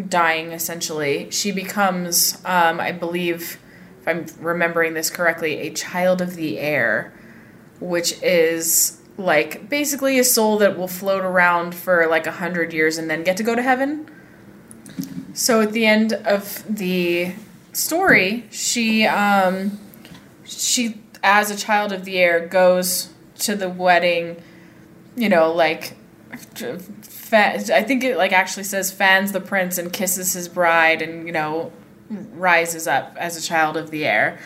[0.09, 3.59] dying essentially she becomes um, i believe
[4.01, 7.13] if i'm remembering this correctly a child of the air
[7.79, 12.99] which is like basically a soul that will float around for like a hundred years
[12.99, 14.11] and then get to go to heaven.
[15.35, 17.35] So at the end of the
[17.73, 19.77] story she um
[20.45, 24.41] she as a child of the air goes to the wedding
[25.17, 25.97] you know like
[27.03, 31.27] fa- i think it like actually says fans the prince and kisses his bride and
[31.27, 31.73] you know
[32.09, 34.39] rises up as a child of the air.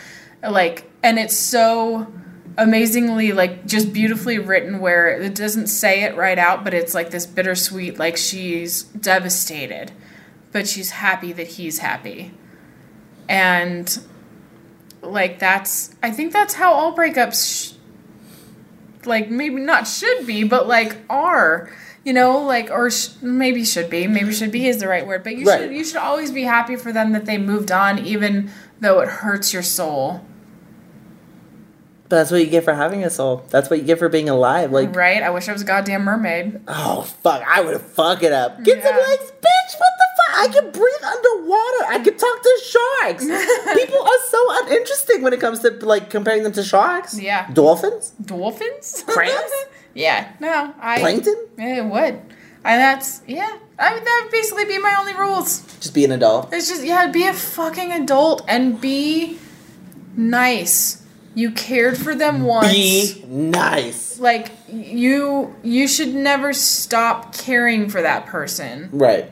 [0.43, 2.07] Like and it's so
[2.57, 7.09] amazingly like just beautifully written where it doesn't say it right out but it's like
[7.11, 9.91] this bittersweet like she's devastated
[10.51, 12.33] but she's happy that he's happy
[13.27, 13.99] and
[15.01, 20.67] like that's i think that's how all breakups sh- like maybe not should be but
[20.67, 21.71] like are
[22.03, 25.23] you know like or sh- maybe should be maybe should be is the right word
[25.23, 25.61] but you Right.
[25.61, 28.49] should you should always be happy for them that they moved on even
[28.81, 30.25] though it hurts your soul
[32.09, 33.45] that's what you get for having a soul.
[33.49, 34.71] That's what you get for being alive.
[34.71, 38.33] Like, right i wish i was a goddamn mermaid oh fuck, I would fuck it
[38.33, 38.63] up.
[38.63, 39.79] Get some legs, bitch.
[39.79, 40.35] What the fuck?
[40.35, 41.85] I can breathe underwater.
[41.87, 43.23] I can talk to sharks.
[43.79, 47.19] People are so uninteresting when it comes to like comparing them to sharks.
[47.19, 47.49] Yeah.
[47.53, 49.51] Dolphins, dolphins crabs,
[49.93, 51.47] yeah no i plankton.
[51.57, 52.21] Yeah, it would.
[52.65, 53.57] And that's yeah.
[53.77, 55.61] I mean that would basically be my only rules.
[55.79, 56.51] Just be an adult.
[56.53, 59.37] It's just yeah, be a fucking adult and be
[60.15, 61.05] nice.
[61.39, 62.73] You cared for them once.
[62.73, 64.19] Be nice.
[64.19, 69.31] like you you should never stop caring for that person Right.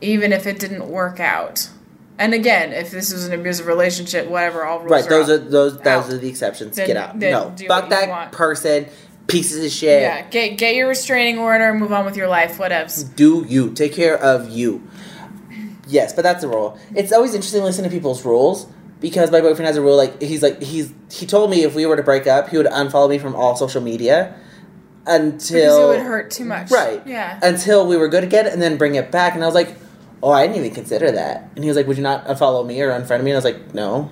[0.00, 1.68] even if it didn't work out.
[2.18, 5.04] And again, if this was an abusive relationship, whatever, all rules Right.
[5.06, 5.34] are Those out.
[5.34, 6.12] are those those Out.
[6.12, 6.76] are the exceptions.
[6.76, 7.18] Then- Get out.
[7.18, 7.52] No.
[7.68, 8.32] Fuck that want.
[8.32, 8.86] person.
[9.26, 10.02] Pieces of shit.
[10.02, 13.14] Yeah, get get your restraining order, move on with your life, whatevs.
[13.16, 14.82] Do you take care of you?
[15.88, 16.78] Yes, but that's the rule.
[16.94, 18.66] It's always interesting listening to people's rules
[19.04, 19.98] because my boyfriend has a rule.
[19.98, 22.64] Like he's like he's he told me if we were to break up, he would
[22.64, 24.34] unfollow me from all social media
[25.06, 26.70] until Because it would hurt too much.
[26.70, 27.06] Right.
[27.06, 27.38] Yeah.
[27.42, 29.34] Until we were good again, and then bring it back.
[29.34, 29.76] And I was like,
[30.22, 31.50] oh, I didn't even consider that.
[31.54, 33.30] And he was like, would you not unfollow me or unfriend me?
[33.30, 34.10] And I was like, no.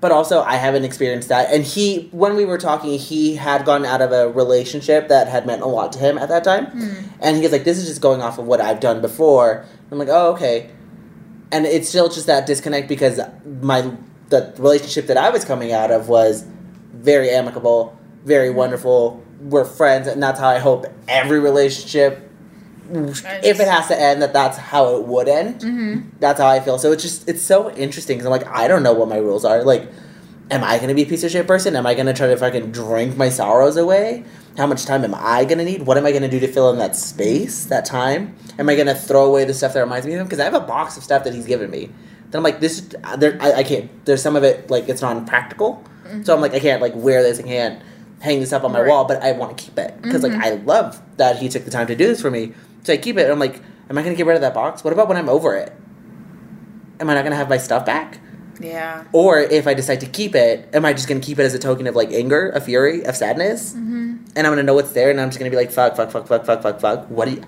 [0.00, 1.52] But also, I haven't experienced that.
[1.52, 5.44] And he, when we were talking, he had gotten out of a relationship that had
[5.44, 6.66] meant a lot to him at that time.
[6.66, 7.08] Hmm.
[7.18, 9.66] And he was like, this is just going off of what I've done before.
[9.90, 10.70] I'm like, oh, okay.
[11.52, 13.20] And it's still just that disconnect because
[13.62, 13.92] my
[14.28, 16.46] the relationship that I was coming out of was
[16.92, 19.22] very amicable, very wonderful.
[19.40, 22.30] We're friends, and that's how I hope every relationship,
[22.90, 25.60] if it has to end, that that's how it would end.
[25.60, 26.08] Mm-hmm.
[26.20, 26.78] That's how I feel.
[26.78, 29.44] So it's just it's so interesting because I'm like I don't know what my rules
[29.44, 29.64] are.
[29.64, 29.90] Like,
[30.50, 31.74] am I gonna be a piece of shit person?
[31.76, 34.24] Am I gonna try to fucking drink my sorrows away?
[34.56, 35.82] How much time am I gonna need?
[35.82, 38.36] What am I gonna do to fill in that space, that time?
[38.58, 40.26] Am I gonna throw away the stuff that reminds me of him?
[40.26, 41.90] Because I have a box of stuff that he's given me.
[42.30, 44.04] Then I'm like, this, uh, there, I, I can't.
[44.04, 45.84] There's some of it like it's non practical.
[46.04, 46.22] Mm-hmm.
[46.22, 47.38] So I'm like, I can't like wear this.
[47.38, 47.82] I can't
[48.20, 48.88] hang this up on my Right.
[48.88, 50.42] wall, but I want to keep it because like mm-hmm.
[50.42, 52.52] I love that he took the time to do this for me.
[52.82, 53.22] So I keep it.
[53.22, 54.84] And I'm like, am I gonna get rid of that box?
[54.84, 55.72] What about when I'm over it?
[56.98, 58.18] Am I not gonna have my stuff back?
[58.60, 59.04] Yeah.
[59.12, 61.58] Or if I decide to keep it, am I just gonna keep it as a
[61.58, 63.72] token of like anger, of fury, of sadness?
[63.72, 64.16] Mm-hmm.
[64.36, 66.26] And I'm gonna know what's there, and I'm just gonna be like, fuck, fuck, fuck,
[66.26, 67.10] fuck, fuck, fuck, fuck.
[67.10, 67.44] What do you?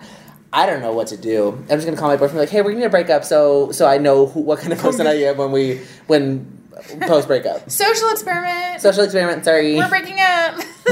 [0.55, 1.53] I don't know what to do.
[1.71, 3.99] I'm just gonna call my boyfriend, like, hey, we're gonna break up, so so I
[3.99, 6.63] know who, what kind of person I am when we when
[7.01, 7.71] post breakup.
[7.71, 8.81] Social experiment.
[8.81, 9.45] Social experiment.
[9.45, 9.77] Sorry.
[9.77, 10.57] We're breaking up.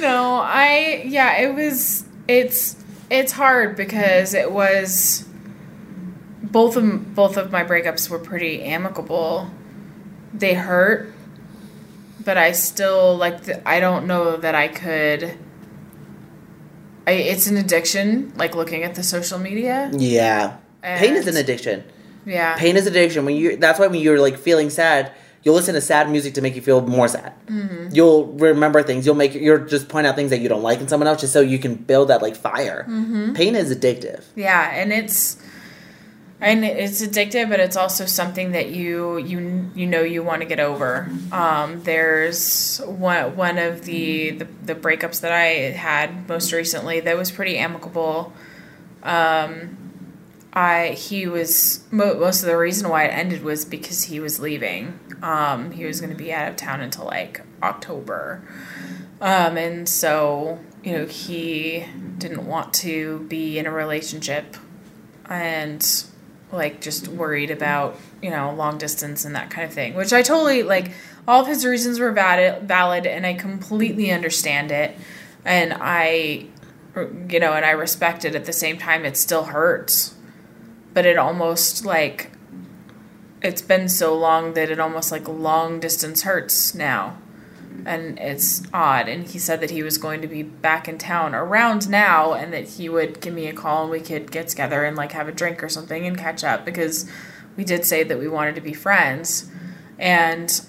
[0.00, 2.76] no, I yeah, it was it's
[3.10, 5.26] it's hard because it was
[6.42, 9.50] both of both of my breakups were pretty amicable.
[10.32, 11.12] They hurt,
[12.24, 15.36] but I still like the, I don't know that I could
[17.06, 19.90] I, it's an addiction like looking at the social media.
[19.92, 20.58] yeah.
[20.82, 21.84] Pain is an addiction.
[22.24, 22.56] Yeah.
[22.56, 23.24] Pain is addiction.
[23.24, 25.12] When you that's why when you're like feeling sad,
[25.42, 27.34] you'll listen to sad music to make you feel more sad.
[27.46, 27.88] Mm-hmm.
[27.92, 29.04] You'll remember things.
[29.04, 31.32] You'll make you'll just point out things that you don't like in someone else, just
[31.32, 32.86] so you can build that like fire.
[32.88, 33.34] Mm-hmm.
[33.34, 34.24] Pain is addictive.
[34.36, 35.36] Yeah, and it's
[36.40, 40.48] and it's addictive, but it's also something that you you you know you want to
[40.48, 41.10] get over.
[41.32, 47.16] Um, there's one one of the, the the breakups that I had most recently that
[47.16, 48.32] was pretty amicable.
[49.02, 49.76] Um,
[50.52, 54.40] I he was mo- most of the reason why it ended was because he was
[54.40, 54.98] leaving.
[55.22, 58.42] Um, he was going to be out of town until like October.
[59.20, 61.84] Um, and so, you know, he
[62.16, 64.56] didn't want to be in a relationship
[65.26, 65.82] and
[66.52, 70.22] like just worried about, you know, long distance and that kind of thing, which I
[70.22, 70.92] totally like
[71.26, 74.96] all of his reasons were valid, valid and I completely understand it.
[75.44, 76.46] And I,
[77.28, 80.14] you know, and I respect it at the same time, it still hurts.
[80.92, 82.32] But it almost like,
[83.42, 87.16] it's been so long that it almost like long distance hurts now
[87.86, 89.08] and it's odd.
[89.08, 92.52] And he said that he was going to be back in town around now, and
[92.52, 95.28] that he would give me a call and we could get together and like have
[95.28, 97.10] a drink or something and catch up because
[97.56, 99.50] we did say that we wanted to be friends.
[99.98, 100.60] And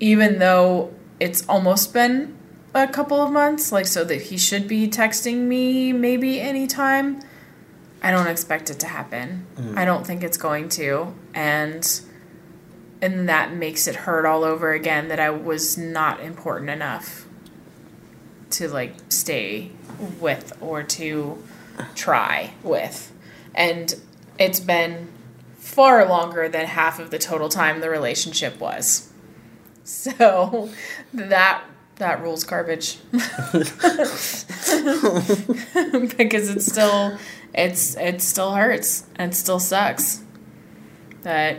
[0.00, 2.36] even though it's almost been
[2.74, 7.20] a couple of months, like so that he should be texting me maybe anytime,
[8.02, 9.46] I don't expect it to happen.
[9.56, 9.78] Mm.
[9.78, 11.14] I don't think it's going to.
[11.32, 12.00] And
[13.04, 17.26] and that makes it hurt all over again that I was not important enough
[18.52, 19.72] to like stay
[20.18, 21.44] with or to
[21.94, 23.12] try with.
[23.54, 23.94] And
[24.38, 25.08] it's been
[25.58, 29.10] far longer than half of the total time the relationship was.
[29.86, 30.70] So
[31.12, 31.62] that
[31.96, 32.96] that rules garbage.
[33.12, 33.28] because
[36.48, 37.18] it still
[37.52, 40.22] it's it still hurts and still sucks.
[41.22, 41.58] But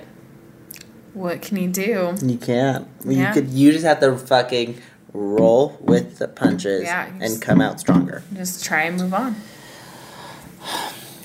[1.16, 2.16] what can you do?
[2.22, 2.88] You can't.
[3.04, 3.30] Yeah.
[3.30, 3.50] You could.
[3.50, 4.80] You just have to fucking
[5.14, 8.22] roll with the punches Yeah, and just- come out stronger.
[8.34, 9.36] Just try and move on.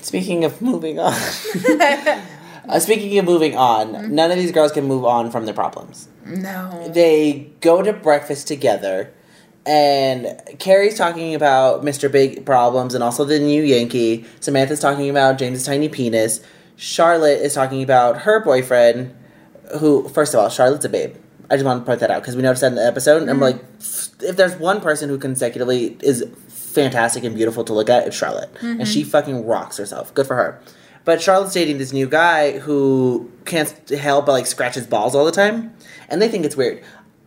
[0.01, 1.13] Speaking of moving on.
[2.69, 4.15] uh, speaking of moving on, Mm-hmm.
[4.15, 6.07] none of these girls can move on from their problems.
[6.25, 6.89] No.
[6.93, 9.11] They go to breakfast together,
[9.65, 12.11] And Carrie's talking about Mr.
[12.11, 14.25] Big Problems and also the new Yankee.
[14.39, 16.41] Samantha's talking about James's tiny penis.
[16.75, 19.13] Charlotte is talking about her boyfriend,
[19.79, 21.15] who, first of all, Charlotte's a babe.
[21.49, 23.21] I just want to point that out because we noticed that in the episode.
[23.21, 23.43] And I'm mm-hmm.
[23.43, 28.15] like, if there's one person who consecutively is fantastic and beautiful to look at, it's
[28.15, 28.49] Charlotte.
[28.61, 28.83] And mm-hmm.
[28.83, 30.13] she fucking rocks herself.
[30.13, 30.61] Good for her.
[31.03, 35.25] But Charlotte's dating this new guy who can't help but like scratch his balls all
[35.25, 35.75] the time.
[36.09, 36.83] And they think it's weird.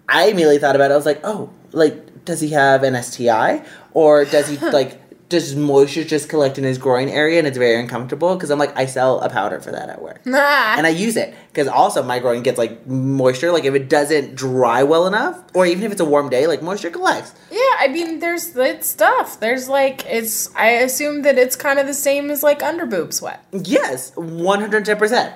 [0.08, 0.94] I immediately thought about it.
[0.94, 3.64] I was like, oh, like, does he have an STI?
[3.92, 5.00] Or does he, like,
[5.34, 8.34] does moisture just collect in his groin area and it's very uncomfortable?
[8.34, 10.20] Because I'm like, I sell a powder for that at work.
[10.26, 11.34] And I use it.
[11.48, 13.50] Because also my groin gets, like, moisture.
[13.52, 16.62] Like, if it doesn't dry well enough, or even if it's a warm day, like,
[16.62, 17.34] moisture collects.
[17.50, 19.40] Yeah, I mean, there's it's stuff.
[19.40, 20.54] There's like it's.
[20.54, 23.44] I assume that it's kind of the same as like underboob sweat.
[23.52, 25.32] Yes, 110%.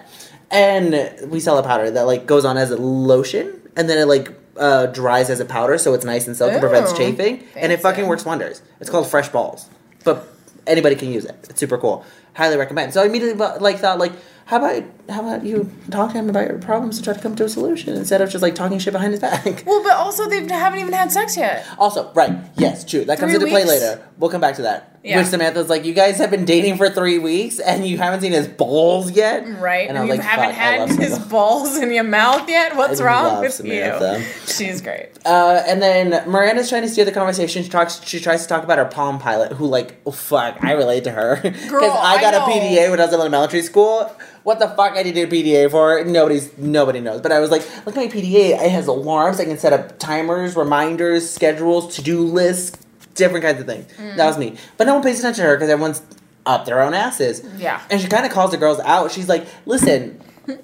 [0.51, 4.07] And we sell a powder that, like, goes on as a lotion and then it,
[4.07, 7.80] like, uh, dries as a powder so it's nice and silky, prevents chafing, and it
[7.80, 8.62] fucking works wonders.
[8.80, 9.68] It's called Fresh Balls,
[10.05, 10.28] but
[10.66, 11.36] anybody can use it.
[11.49, 12.05] It's super cool.
[12.34, 12.94] Highly recommend.
[12.94, 14.12] So I immediately like thought like,
[14.46, 17.36] how about how about you talk to him about your problems and try to come
[17.36, 19.64] to a solution instead of just like talking shit behind his back.
[19.66, 21.66] Well, but also they haven't even had sex yet.
[21.78, 23.05] Also, right, yes, true.
[23.05, 24.07] That comes Three into play later.
[24.18, 24.97] We'll come back to that.
[25.05, 25.18] Yeah.
[25.18, 28.32] Which Samantha's like, you guys have been dating for three weeks and you haven't seen
[28.32, 29.88] his balls yet, Right?
[29.88, 32.74] And I you like, haven't had his balls in your mouth yet?
[32.76, 34.18] What's I wrong with Samantha.
[34.18, 34.24] you?
[34.46, 35.11] She's great.
[35.24, 37.62] Uh, and then Miranda's trying to steer the conversation.
[37.62, 38.03] She talks.
[38.05, 41.11] She tries to talk about her Palm Pilot, who like, oh fuck, I relate to
[41.12, 42.49] her because I got a.
[42.49, 44.11] PDA when I was in elementary school.
[44.42, 46.03] What the fuck I did a PDA for?
[46.05, 47.20] Nobody's nobody knows.
[47.20, 48.51] But I was like, look, at my PDA.
[48.62, 49.38] It has alarms.
[49.38, 52.78] I can set up timers, reminders, schedules, to do lists,
[53.19, 53.93] different kinds of things.
[53.99, 54.16] Mm.
[54.16, 54.57] That was me.
[54.77, 56.03] But no one pays attention to her because everyone's
[56.47, 57.45] up their own asses.
[57.59, 57.83] Yeah.
[57.91, 59.12] And she kind of calls the girls out.
[59.12, 60.21] She's like, listen.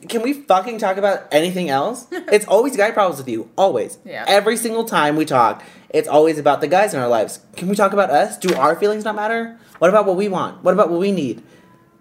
[0.09, 2.07] Can we fucking talk about anything else?
[2.33, 3.51] It's always guy problems with you.
[3.59, 3.99] Always.
[4.03, 4.25] Yeah.
[4.27, 7.41] Every single time we talk, it's always about the guys in our lives.
[7.55, 8.39] Can we talk about us?
[8.39, 9.59] Do our feelings not matter?
[9.81, 10.65] What about what we want?
[10.65, 11.43] What about what we need?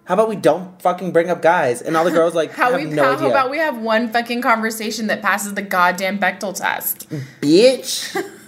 [0.05, 1.81] How about we don't fucking bring up guys?
[1.81, 3.29] And all the girls like How have we no how idea.
[3.29, 7.09] about we have one fucking conversation that passes the goddamn Bechdel test?
[7.41, 8.11] bitch,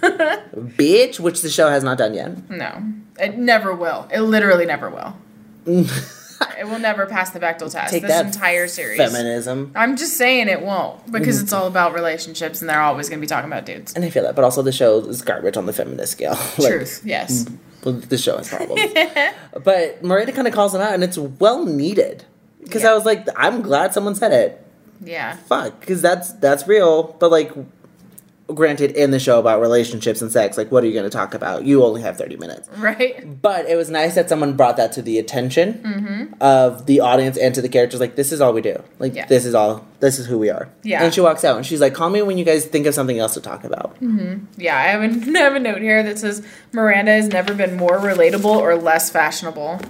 [0.54, 2.50] bitch, which the show has not done yet.
[2.50, 2.82] No,
[3.18, 4.06] it never will.
[4.12, 5.16] It literally never will.
[6.58, 7.90] it will never pass the Bechdel test.
[7.90, 8.98] Take this that, entire series.
[8.98, 9.72] Feminism.
[9.74, 11.44] I'm just saying it won't because mm-hmm.
[11.44, 13.94] it's all about relationships and they're always going to be talking about dudes.
[13.94, 16.38] And I feel that, but also the show is garbage on the feminist scale.
[16.58, 17.46] Like, Truth, yes.
[17.92, 18.82] The show has problems.
[19.64, 22.24] but Miranda kind of calls him out, and it's well needed.
[22.62, 22.90] Because Yeah.
[22.90, 24.62] I was like, I'm glad someone said it.
[25.04, 25.36] Yeah.
[25.36, 27.52] fuck because that's that's real but like
[28.48, 31.34] granted in the show about relationships and sex like what are you going to talk
[31.34, 33.40] about you only have 30 minutes Right?
[33.42, 36.34] but it was nice that someone brought that to the attention Mm-hmm.
[36.40, 39.26] of the audience and to the characters like this is all we do like Yeah.
[39.26, 41.02] this is all this is who we are Yeah.
[41.02, 43.18] and she walks out and she's like call me when you guys think of something
[43.18, 46.46] else to talk about Yeah, I have a, I have a note here that says
[46.72, 49.80] Miranda has never been more relatable or less fashionable.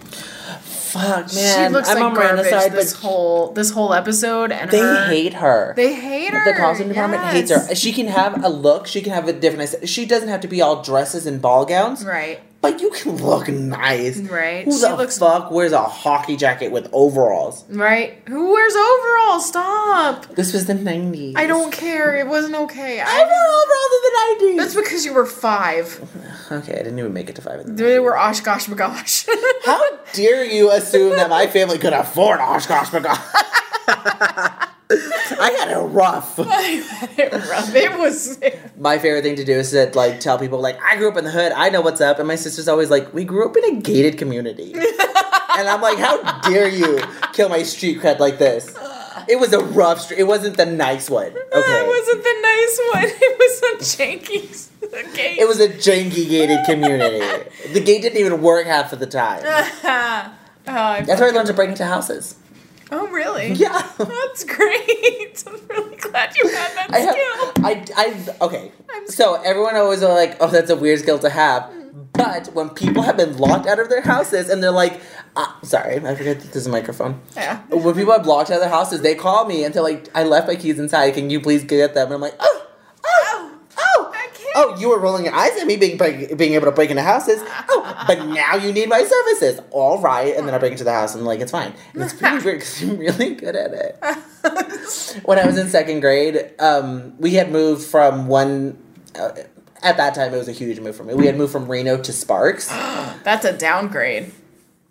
[0.97, 4.53] Fuck man she looks i'm like on garbage side this but whole this whole episode,
[4.53, 6.45] and they her- hate her They hate her.
[6.53, 7.75] The costume department hates her.
[7.75, 8.87] She can have a look.
[8.87, 9.89] She can have a different.
[9.89, 12.05] She doesn't have to be all dresses and ball gowns.
[12.05, 12.41] Right.
[12.73, 14.19] But you can look nice.
[14.19, 14.65] Right.
[14.65, 17.65] Who She the looks- fuck wears a hockey jacket with overalls?
[17.69, 18.21] Right.
[18.29, 19.47] Who wears overalls?
[19.47, 20.35] Stop.
[20.35, 21.35] This was the 90s.
[21.37, 22.17] I don't care.
[22.17, 23.01] It wasn't okay.
[23.01, 24.57] I wore overalls in the 90s.
[24.65, 26.01] that's because you were five.
[26.51, 27.61] okay, I didn't even make it to five.
[27.61, 29.29] In the They were OshKosh B'gosh.
[29.65, 29.81] How
[30.13, 34.69] dare you assume that my family could afford OshKosh B'gosh?
[34.89, 36.39] I had it rough.
[36.39, 37.75] I had it rough.
[37.75, 38.39] It was.
[38.79, 41.25] My favorite thing to do is to like tell people like I grew up in
[41.25, 41.53] the hood.
[41.53, 44.17] I know what's up, and my sister's always like, we grew up in a gated
[44.19, 47.01] community, and I'm like, how dare you
[47.33, 48.77] kill my street cred like this?
[49.29, 50.21] It was a rough street.
[50.21, 51.27] It wasn't the nice one.
[51.27, 53.21] Okay, That wasn't the nice one.
[53.23, 55.39] It was a janky gate.
[55.39, 57.51] it was a janky gated community.
[57.73, 59.43] the gate didn't even work half of the time.
[59.45, 60.33] oh,
[60.67, 62.37] I That's where I learned to break into houses.
[62.91, 63.53] Oh, really?
[63.53, 63.89] Yeah.
[63.99, 65.45] That's great.
[65.47, 67.17] I'm really glad you had that I have.
[67.65, 68.73] I, I, okay.
[68.91, 71.73] I'm So everyone always are like, oh, that's a weird skill to have.
[72.13, 75.01] But when people have been locked out of their houses and they're like,
[75.37, 77.21] uh, sorry, I forget that there's a microphone.
[77.35, 77.61] Yeah.
[77.69, 80.25] When people have locked out of their houses, they call me and they're like, I
[80.25, 81.13] left my keys inside.
[81.13, 82.07] Can you please get them?
[82.07, 82.66] And I'm like, oh,
[84.57, 84.77] oh.
[84.79, 87.43] You were rolling your eyes at me being break, being able to break into houses.
[87.69, 89.61] Oh, but now you need my services.
[89.71, 91.73] All right, and then I break into the house and like it's fine.
[91.95, 95.23] And it's pretty weird because I'm really good at it.
[95.25, 98.79] when I was in second grade, um, we had moved from one.
[99.15, 99.31] Uh,
[99.83, 101.15] at that time, it was a huge move for me.
[101.15, 102.69] We had moved from Reno to Sparks.
[103.25, 104.33] That's a downgrade.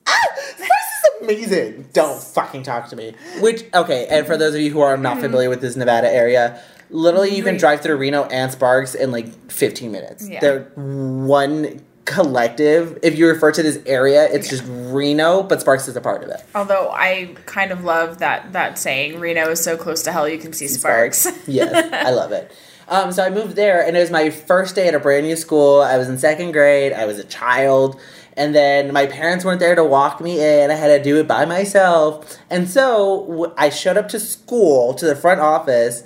[0.08, 1.90] Sparks is amazing.
[1.94, 3.14] Don't fucking talk to me.
[3.40, 6.62] Which okay, and for those of you who are not familiar with this Nevada area,
[6.90, 10.28] Literally, you can drive through Reno and Sparks in like 15 minutes.
[10.30, 10.40] Yeah.
[10.40, 13.00] They're one collective.
[13.02, 14.58] If you refer to this area, it's Yeah.
[14.60, 16.42] just Reno, but Sparks is a part of it.
[16.54, 20.38] Although I kind of love that that saying, Reno is so close to hell you
[20.38, 21.28] can see sparks.
[21.48, 22.52] yes, I love it.
[22.88, 25.36] Um, so I moved there, and it was my first day at a brand new
[25.36, 25.82] school.
[25.82, 26.94] I was in second grade.
[26.94, 28.00] I was a child,
[28.38, 30.70] and then my parents weren't there to walk me in.
[30.70, 34.94] I had to do it by myself, and so w- I showed up to school
[34.94, 36.04] to the front office,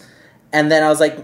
[0.53, 1.17] and then I was like,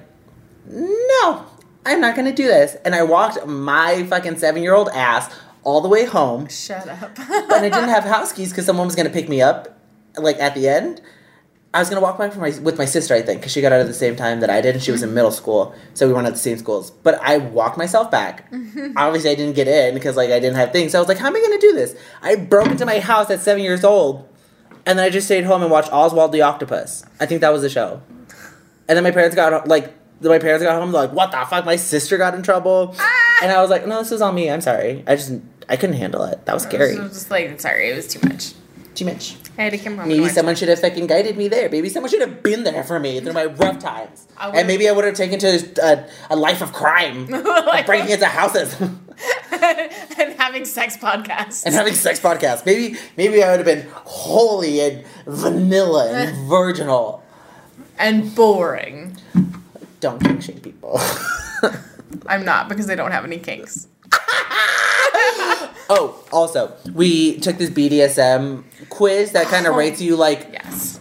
[0.69, 1.45] "No,
[1.85, 5.33] I'm not going to do this." And I walked my fucking seven year old ass
[5.63, 7.17] all the way home Shut up.
[7.17, 9.77] and I didn't have house keys because someone was gonna pick me up,
[10.15, 11.01] like at the end.
[11.73, 13.73] I was gonna walk back from my, with my sister, I think, because she got
[13.73, 16.07] out at the same time that I did, and she was in middle school, so
[16.07, 16.91] we weren't at the same schools.
[16.91, 18.47] But I walked myself back.
[18.95, 20.91] Obviously, I didn't get in because like I didn't have things.
[20.93, 23.29] So I was like, "How am I gonna do this?" I broke into my house
[23.29, 24.29] at seven years old,
[24.85, 27.03] and then I just stayed home and watched Oswald the Octopus.
[27.19, 28.01] I think that was the show.
[28.87, 31.65] And then my parents got like my parents got home they're like, "What the fuck?"
[31.65, 33.39] My sister got in trouble, ah.
[33.43, 34.49] and I was like, "No, this was on me.
[34.49, 35.03] I'm sorry.
[35.07, 35.33] I just
[35.67, 36.45] I couldn't handle it.
[36.45, 36.97] That was scary.
[36.97, 38.53] I was just like, sorry, it was too much.
[38.93, 40.09] Too much." I had to come home.
[40.09, 41.69] Maybe someone should have fucking guided me there.
[41.69, 44.27] Maybe someone should have been there for me through my rough times.
[44.37, 48.25] And maybe I would have taken to a, a life of crime, Like- breaking into
[48.25, 48.75] houses
[49.51, 51.65] and having sex podcasts.
[51.65, 52.65] And having sex podcasts.
[52.65, 57.23] Maybe maybe I would have been holy and vanilla and virginal.
[57.97, 59.17] And boring.
[59.99, 60.99] Don't shame people.
[62.27, 63.87] I'm not because they don't have any kinks.
[65.89, 69.77] oh, also, we took this BDSM quiz that kind of Oh.
[69.77, 70.99] rates you like Yes.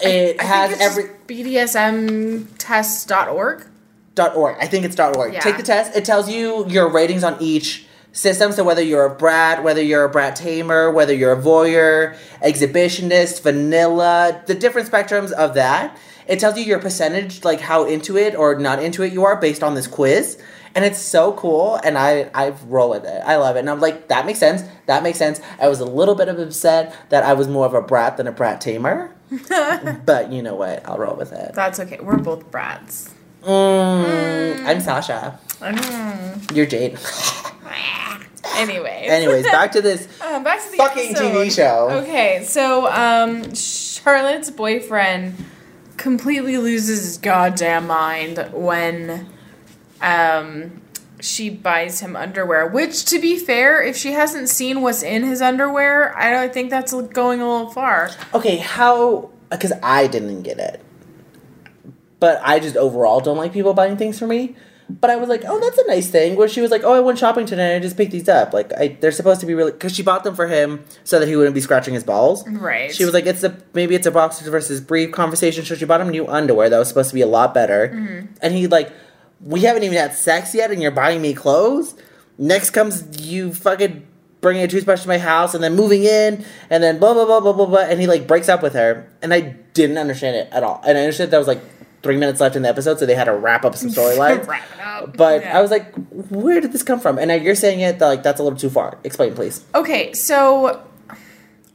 [0.00, 3.66] it I has think it's every BDSMtest.org.
[4.14, 4.56] dot org.
[4.60, 5.32] I think it's dot org.
[5.32, 5.40] Yeah.
[5.40, 5.96] Take the test.
[5.96, 8.52] It tells you your ratings on each system.
[8.52, 13.40] So whether you're a brat, whether you're a brat tamer, whether you're a voyeur, exhibitionist,
[13.42, 15.96] vanilla, the different spectrums of that.
[16.26, 19.36] It tells you your percentage, like how into it or not into it you are,
[19.36, 20.40] based on this quiz.
[20.74, 23.22] And it's so cool, and I I roll with it.
[23.26, 24.62] I love it, and I'm like, that makes sense.
[24.86, 25.38] That makes sense.
[25.60, 28.26] I was a little bit of upset that I was more of a brat than
[28.26, 29.14] a brat tamer,
[30.06, 30.88] but you know what?
[30.88, 31.52] I'll roll with it.
[31.54, 31.98] That's okay.
[32.00, 33.12] We're both brats.
[33.42, 35.38] Mm, I'm Sasha.
[35.60, 36.56] Mm.
[36.56, 36.98] You're Jade.
[38.56, 39.10] Anyways.
[39.10, 40.08] Anyways, back to this.
[40.22, 41.32] Uh, back to the fucking episode.
[41.34, 41.90] TV show.
[41.90, 45.34] Okay, so um, Charlotte's boyfriend
[45.96, 49.28] completely loses his goddamn mind when
[50.00, 50.82] um,
[51.20, 52.66] she buys him underwear.
[52.66, 56.70] Which, to be fair, if she hasn't seen what's in his underwear, I don't think
[56.70, 58.10] that's going a little far.
[58.34, 59.30] Okay, how?
[59.50, 60.80] Because I didn't get it,
[62.20, 64.56] but I just overall don't like people buying things for me.
[64.90, 66.36] But I was like, oh, that's a nice thing.
[66.36, 67.74] Where she was like, oh, I went shopping today.
[67.74, 68.52] and I just picked these up.
[68.52, 71.28] Like, I, they're supposed to be really because she bought them for him so that
[71.28, 72.46] he wouldn't be scratching his balls.
[72.46, 72.92] Right.
[72.94, 75.64] She was like, it's a maybe it's a boxers versus brief conversation.
[75.64, 77.88] So she bought him new underwear that was supposed to be a lot better.
[77.88, 78.26] Mm-hmm.
[78.42, 78.92] And he like,
[79.40, 81.94] we haven't even had sex yet, and you're buying me clothes.
[82.38, 84.06] Next comes you fucking
[84.40, 87.40] bringing a toothbrush to my house, and then moving in, and then blah blah blah
[87.40, 87.80] blah blah blah.
[87.80, 89.40] And he like breaks up with her, and I
[89.74, 90.80] didn't understand it at all.
[90.86, 91.60] And I understood that I was like
[92.02, 94.46] three minutes left in the episode, so they had to wrap up some storylines.
[94.48, 95.16] Wrap it up.
[95.16, 95.58] But Yeah.
[95.58, 95.94] I was like,
[96.30, 97.18] where did this come from?
[97.18, 98.98] And now you're saying it that, like that's a little too far.
[99.04, 99.64] Explain, please.
[99.74, 100.82] Okay, so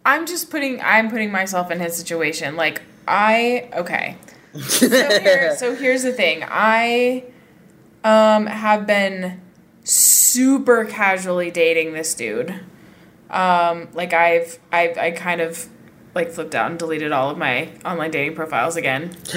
[0.05, 2.55] I'm just putting I'm putting myself in his situation.
[2.55, 4.17] Like I okay.
[4.59, 6.43] So, here, so here's the thing.
[6.47, 7.23] I
[8.03, 9.41] um have been
[9.84, 12.53] super casually dating this dude.
[13.30, 15.67] Um like I've I've I kind of
[16.18, 19.15] like flipped out and deleted all of my online dating profiles again.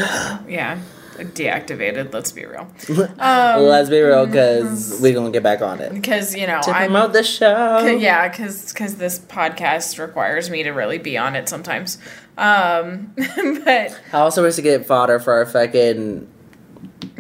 [0.49, 0.81] yeah.
[1.19, 2.67] Deactivated, let's be real.
[2.89, 6.71] Um, Let's be real, because we're gonna get back on it Because, you know, to
[6.71, 7.81] I'm promote the show.
[7.85, 11.99] C- yeah, because this podcast requires me to really be on it sometimes.
[12.39, 16.27] Um, but I also wish to get fodder for our fucking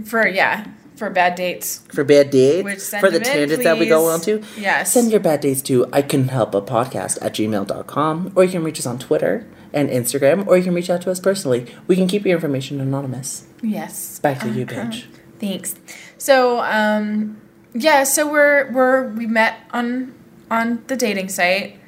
[0.06, 0.64] for yeah,
[1.01, 4.20] for bad dates, for bad dates Which for the in, tangents that we go on
[4.28, 4.42] to.
[4.57, 4.92] Yes.
[4.92, 8.62] Send your bad dates to I can help a podcast at gmail.com or you can
[8.62, 11.66] reach us on Twitter and Instagram or you can reach out to us personally.
[11.88, 13.46] We can keep your information anonymous.
[13.62, 14.18] yes.
[14.20, 14.82] Back to you, Uh-huh.
[14.84, 15.07] bitch.
[15.40, 15.74] Thanks.
[16.18, 17.40] So um,
[17.74, 20.12] yeah, so we're we're we met on
[20.51, 21.78] on the dating site.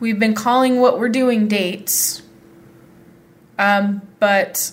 [0.00, 2.20] We've been calling what we're doing dates.
[3.58, 4.72] Um, but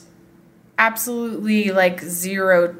[0.79, 2.75] absolutely like zero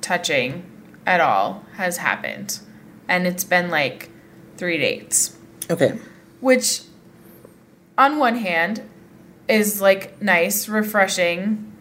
[0.00, 0.64] touching
[1.06, 2.60] at all has happened.
[3.08, 4.10] And it's been like
[4.56, 5.36] three dates.
[5.70, 5.98] Okay.
[6.40, 6.82] Which,
[7.96, 8.82] on one hand,
[9.48, 11.72] is like nice, refreshing,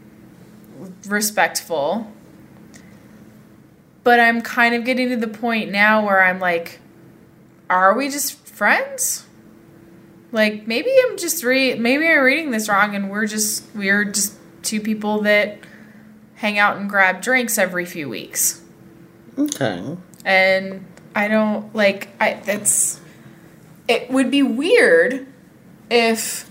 [1.06, 2.12] respectful.
[4.04, 6.80] But I'm kind of getting to the point now where I'm like,
[7.70, 9.26] are we just friends?
[10.32, 14.34] Like maybe I'm just re maybe I'm reading this wrong and we're just we're just
[14.62, 15.60] two people that
[16.38, 18.62] hang out and grab drinks every few weeks.
[19.38, 19.98] Okay.
[20.24, 20.86] And
[21.16, 23.02] I don't like I that's
[23.88, 25.28] it would be weird
[25.90, 26.50] if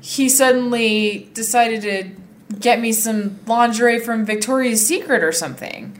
[0.00, 5.98] he suddenly decided to get me some lingerie from Victoria's Secret or something.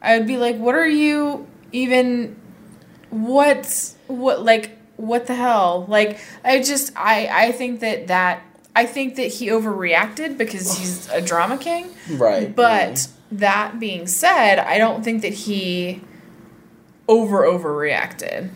[0.00, 2.36] I would be like, "What are you even
[3.10, 8.42] what what like what the hell?" Like I just I I think that that
[8.74, 11.90] I think that he overreacted because he's a drama king.
[12.10, 12.54] Right.
[12.54, 16.00] But that being said, I don't think that he
[17.08, 18.50] over overreacted.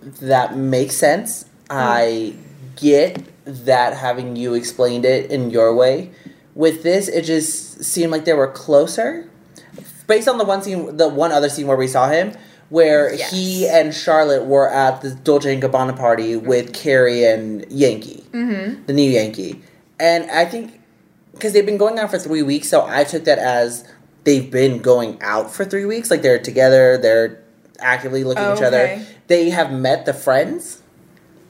[0.00, 1.42] That makes sense.
[1.70, 1.76] Hmm.
[1.76, 2.34] I
[2.76, 6.12] get that having you explained it in your way.
[6.54, 9.28] With this, it just seemed like they were closer.
[10.06, 12.32] Based on the one scene, the one other scene where we saw him,
[12.70, 13.30] where Yes.
[13.30, 18.84] he and Charlotte were at the Dolce and Gabbana party with Carrie and Yankee, Mm-hmm.
[18.86, 19.62] the new Yankee,
[19.98, 20.80] and I think
[21.32, 23.88] because they've been going out for three weeks, so I took that as
[24.24, 26.10] they've been going out for three weeks.
[26.10, 27.40] Like they're together, they're
[27.78, 29.00] actively looking at each other.
[29.28, 30.82] They have met the friends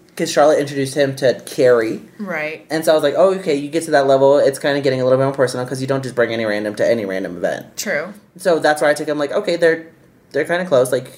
[0.08, 2.66] because Charlotte introduced him to Carrie, Right.
[2.70, 4.36] and so I was like, oh, okay, you get to that level.
[4.38, 6.44] It's kind of getting a little bit more personal because you don't just bring any
[6.44, 7.76] random to any random event.
[7.76, 8.12] True.
[8.36, 9.16] So that's why I took him.
[9.18, 9.86] Like, okay, they're
[10.32, 10.92] they're kind of close.
[10.92, 11.12] Like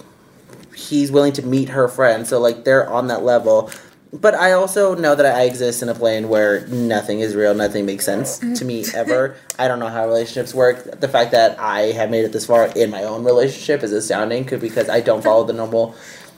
[0.74, 3.70] he's willing to meet her friend, so like they're on that level.
[4.12, 7.86] But I also know that I exist in a plane where nothing is real, nothing
[7.86, 8.58] makes sense mm.
[8.58, 9.36] to me ever.
[9.58, 11.00] I don't know how relationships work.
[11.00, 14.44] The fact that I have made it this far in my own relationship is astounding,
[14.44, 15.94] because I don't follow the normal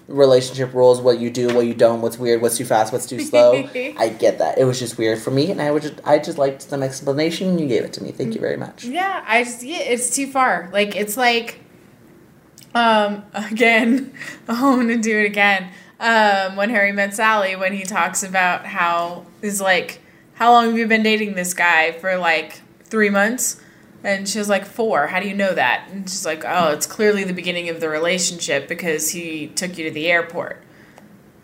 [0.06, 1.00] relationship rules.
[1.00, 3.54] What you do, what you don't, what's weird, what's too fast, what's too slow.
[3.74, 4.58] I get that.
[4.58, 7.48] It was just weird for me, and I would just I just liked some explanation.
[7.48, 8.12] and You gave it to me.
[8.12, 8.34] Thank mm.
[8.34, 8.84] you very much.
[8.84, 10.68] Yeah, I just yeah, it's too far.
[10.72, 11.60] Like it's like
[12.74, 14.12] um again,
[14.48, 15.70] I'm gonna do it again.
[16.00, 20.00] Um when Harry met Sally when he talks about how is like
[20.34, 23.60] how long have you been dating this guy for like three months?
[24.04, 25.06] And she was like, four.
[25.06, 25.88] How do you know that?
[25.92, 29.84] And she's like, oh, it's clearly the beginning of the relationship because he took you
[29.84, 30.60] to the airport.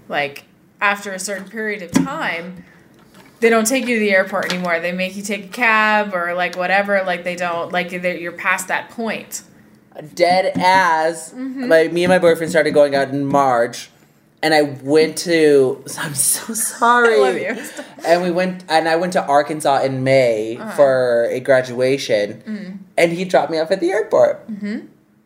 [0.09, 0.45] Like,
[0.81, 2.65] after a certain period of time,
[3.41, 4.81] they don't take you to the airport anymore.
[4.81, 7.03] They make you take a cab or like whatever.
[7.05, 9.43] Like they don't like you're past that point.
[10.15, 11.69] Dead as Mm-hmm.
[11.69, 13.91] my me and my boyfriend started going out in March
[14.43, 17.15] and I went to I'm so sorry.
[17.17, 17.65] I love you.
[18.07, 20.71] And we went and I went to Arkansas in May Uh-huh.
[20.77, 22.77] for a graduation Mm-hmm.
[22.97, 24.49] and he dropped me off at the airport.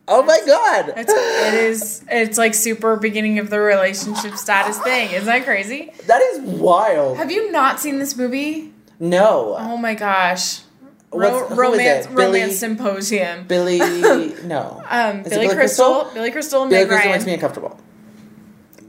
[0.09, 0.95] Oh my god.
[0.97, 5.11] It's it is it's like super beginning of the relationship status thing.
[5.13, 5.93] Isn't that crazy?
[6.07, 7.19] that is wild.
[7.19, 8.73] Have you not seen this movie?
[8.99, 9.55] no.
[9.59, 10.62] Oh my gosh.
[11.13, 13.45] Ro- romance romance symposium.
[13.47, 13.79] Billy
[14.45, 14.83] no.
[14.89, 15.55] Um, Billy, Billy Crystal,
[16.03, 16.11] Crystal?
[16.15, 17.13] Billy Crystal and Billy Meg Crystal Ryan.
[17.19, 17.79] makes me uncomfortable.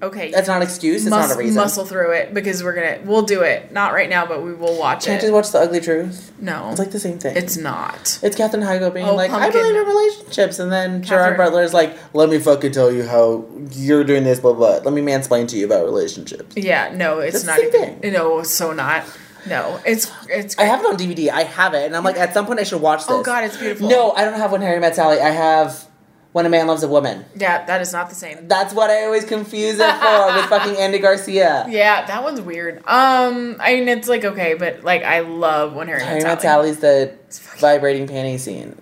[0.02, 1.56] okay, That's not an excuse, it's mus- not a reason.
[1.56, 3.72] muscle through it because we're gonna we'll do it.
[3.72, 5.08] Not right now, but we will watch it.
[5.10, 5.22] Can't it.
[5.22, 6.32] just watch the ugly truth.
[6.40, 7.36] no, It's like the same thing.
[7.38, 8.20] it's not.
[8.22, 11.74] It's Katherine Heigl being Oh, like, I believe in relationships, and then Gerard Butler is
[11.74, 14.80] like, let me fucking tell you how you're doing this, blah blah.
[14.84, 16.56] Let me mansplain to you about relationships.
[16.58, 18.00] Yeah, no, it's That's not the same even.
[18.02, 18.14] thing.
[18.14, 19.06] No, so not.
[19.48, 20.58] No, it's it's.
[20.58, 21.30] I have it on DVD.
[21.30, 23.10] I have it, and I'm like, at some point I should watch this.
[23.10, 23.90] Oh God, it's beautiful.
[23.90, 25.20] No, I don't have When Harry Met Sally.
[25.20, 25.86] I have
[26.32, 27.26] When a Man Loves a Woman.
[27.36, 28.48] Yeah, that is not the same.
[28.48, 31.66] That's what I always confuse it for with fucking Andy Garcia.
[31.70, 32.78] Yeah, that one's weird.
[32.88, 36.42] Um, I mean, it's like okay, but like I love when Harry Harry met Met
[36.42, 36.74] Sally.
[36.74, 37.14] Sally's the
[37.60, 38.78] vibrating panty scene.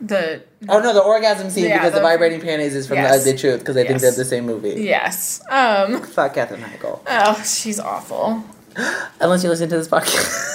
[0.00, 3.22] The Oh no, the orgasm scene Yeah, because the, the- vibrating panties is from Yes.
[3.24, 4.02] the Ugly Truth because I think Yes.
[4.02, 4.82] they're the same movie.
[4.82, 5.40] yes.
[5.48, 6.02] Um.
[6.02, 7.00] Fuck Katherine Heigl.
[7.06, 8.42] Oh, she's awful.
[9.20, 10.44] Unless you listen to this podcast.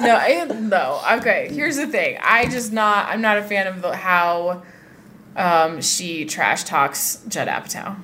[0.00, 1.00] No, I, no.
[1.14, 2.18] Okay, here's the thing.
[2.22, 3.08] I just not.
[3.08, 4.62] I'm not a fan of the, how
[5.34, 7.96] um, she trash talks Judd Apatow.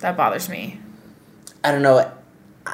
[0.00, 0.80] That bothers me.
[1.64, 2.12] I don't know.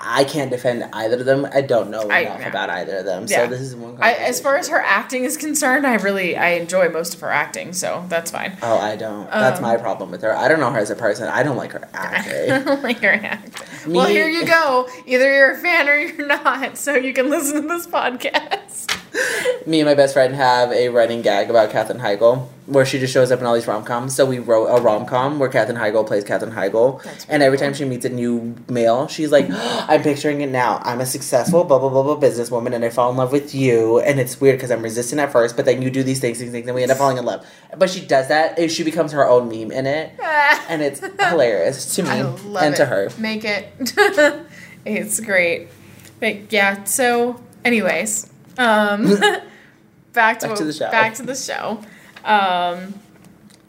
[0.02, 1.46] I can't defend either of them.
[1.52, 3.26] I don't know I- enough about either of them.
[3.28, 3.44] Yeah.
[3.44, 3.96] So this is one.
[4.00, 7.30] I, as far as her acting is concerned, I really I enjoy most of her
[7.30, 8.56] acting, so that's fine.
[8.62, 9.30] Oh, I don't.
[9.30, 10.36] That's Um, my problem with her.
[10.36, 11.28] I don't know her as a person.
[11.28, 12.64] I don't like her I acting.
[12.64, 13.92] don't like her acting.
[13.92, 14.88] Well, here you go.
[15.06, 19.00] Either you're a fan or you're not, so you can listen to this podcast.
[19.66, 23.14] Me and my best friend have a running gag about Katherine Heigl, where she just
[23.14, 24.14] shows up in all these rom coms.
[24.14, 27.56] So we wrote a rom com where Katherine Heigl plays Katherine Heigl, That's and every
[27.56, 30.80] time she meets a new male, she's like, "I'm picturing it now.
[30.84, 34.00] I'm a successful blah blah blah blah businesswoman, and I fall in love with you."
[34.00, 36.50] And it's weird because I'm resistant at first, but then you do these things, things,
[36.52, 37.46] things, and we end up falling in love.
[37.76, 40.12] But she does that; and she becomes her own meme in it,
[40.68, 42.76] and it's hilarious to me and it.
[42.76, 43.10] to her.
[43.18, 43.68] Make it.
[44.84, 45.68] it's great.
[46.20, 49.04] But yeah, so anyways, um
[50.12, 50.90] back to, Back to the show.
[50.90, 51.80] Back to the show.
[52.24, 52.94] Um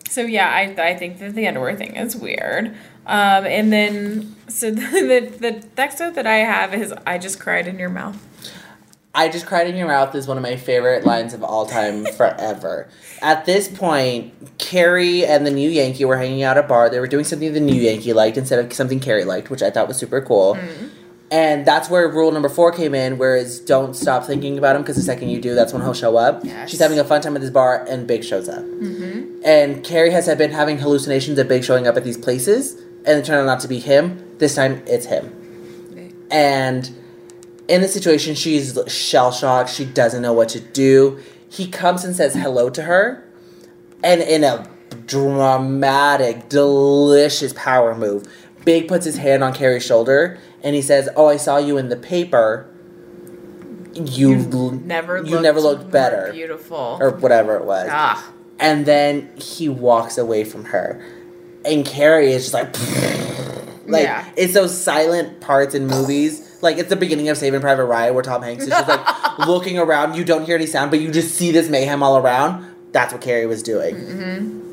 [0.10, 2.68] so yeah, I I think that the underwear thing is weird.
[3.06, 7.40] Um and then so the the, the next note that I have is I just
[7.40, 8.22] cried in your mouth.
[9.16, 12.06] I just cried in your mouth is one of my favorite lines of all time
[12.18, 12.90] forever.
[13.22, 16.90] At this point, Carrie and the new Yankee were hanging out at a bar.
[16.90, 19.70] They were doing something the new Yankee liked instead of something Carrie liked, which I
[19.70, 20.56] thought was super cool.
[20.56, 20.90] Mm.
[21.36, 24.96] And that's where rule number four came in, whereas don't stop thinking about him because
[24.96, 26.46] the second you do, that's when he'll show up.
[26.46, 26.70] Yes.
[26.70, 28.64] She's having a fun time at this bar, and Big shows up.
[28.64, 29.42] Mm-hmm.
[29.44, 32.76] And Carrie has been having hallucinations of Big showing up at these places,
[33.06, 34.38] and it turned out not to be him.
[34.38, 36.24] This time, it's him.
[36.32, 36.90] And
[37.68, 39.72] in the situation, she's shell shocked.
[39.72, 41.20] She doesn't know what to do.
[41.50, 43.30] He comes and says hello to her,
[44.02, 44.70] and in a
[45.06, 48.26] dramatic, delicious power move,
[48.64, 51.88] Big puts his hand on Carrie's shoulder and he says, "Oh, I saw you in
[51.88, 52.68] the paper.
[53.94, 56.98] You, l- Never you looked never looked better, Beautiful.
[57.00, 58.32] or whatever it was." ah.
[58.60, 61.02] And then he walks away from her,
[61.64, 62.74] and Carrie is just like,
[63.88, 64.26] like Yeah.
[64.36, 66.42] it's those silent parts in movies.
[66.62, 69.78] Like it's the beginning of Saving Private Ryan, where Tom Hanks is just like looking
[69.78, 70.16] around.
[70.16, 72.66] You don't hear any sound, but you just see this mayhem all around.
[72.92, 73.96] That's what Carrie was doing.
[73.96, 74.65] Mm-hmm.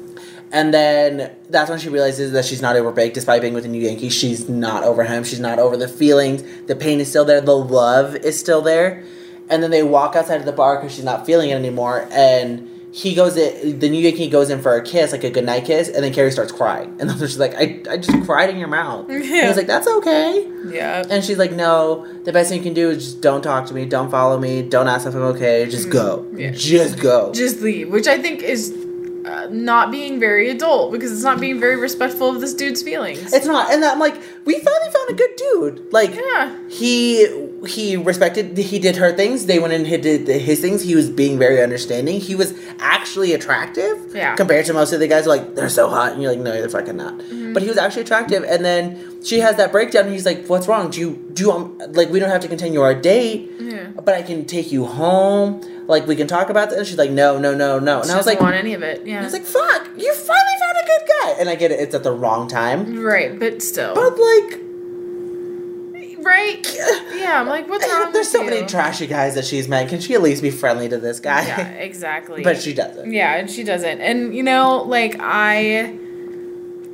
[0.52, 3.70] And then that's when she realizes that she's not over Big, despite being with the
[3.70, 4.10] new Yankee.
[4.10, 5.24] She's not over him.
[5.24, 6.42] She's not over the feelings.
[6.66, 7.40] The pain is still there.
[7.40, 9.02] The love is still there.
[9.48, 12.06] And then they walk outside of the bar because she's not feeling it anymore.
[12.12, 15.64] And he goes in, the new Yankee goes in for a kiss, like a goodnight
[15.64, 15.88] kiss.
[15.88, 16.94] And then Carrie starts crying.
[17.00, 19.08] And then she's like, I, I just cried in your mouth.
[19.10, 20.46] And he's like, that's okay.
[20.66, 21.02] Yeah.
[21.08, 23.74] And she's like, no, the best thing you can do is just don't talk to
[23.74, 26.30] me, don't follow me, don't ask if I'm okay, just go.
[26.34, 26.50] Yeah.
[26.50, 27.32] Just go.
[27.32, 28.70] Just leave, which I think is
[29.24, 33.32] uh, not being very adult because it's not being very respectful of this dude's feelings.
[33.32, 33.72] it's not.
[33.72, 35.92] And I'm like, we finally found a good dude.
[35.92, 36.56] Like, yeah.
[36.68, 40.96] he he respected he did her things they went and he did his things he
[40.96, 44.34] was being very understanding he was actually attractive Yeah.
[44.34, 46.68] compared to most of the guys like they're so hot and you're like no they're
[46.68, 47.52] fucking not Mm-hmm.
[47.52, 50.66] but he was actually attractive and then she has that breakdown and he's like what's
[50.66, 53.88] wrong do you do you want like we don't have to continue our date Yeah.
[54.06, 57.10] but i can take you home like we can talk about this and she's like
[57.10, 59.06] no no no no and She i was like want any of it.
[59.06, 59.20] Yeah.
[59.20, 61.94] I was like fuck you finally found a good guy and i get it it's
[61.94, 63.94] at the wrong time right, but still.
[63.94, 64.60] but like
[66.24, 66.64] right?
[67.16, 68.50] Yeah, I'm like, what's wrong There's so you?
[68.50, 69.88] many trashy guys that she's met.
[69.88, 71.44] Can she at least be friendly to this guy?
[71.46, 72.42] Yeah, exactly.
[72.44, 73.12] but she doesn't.
[73.12, 74.00] Yeah, and she doesn't.
[74.00, 75.96] And you know, like I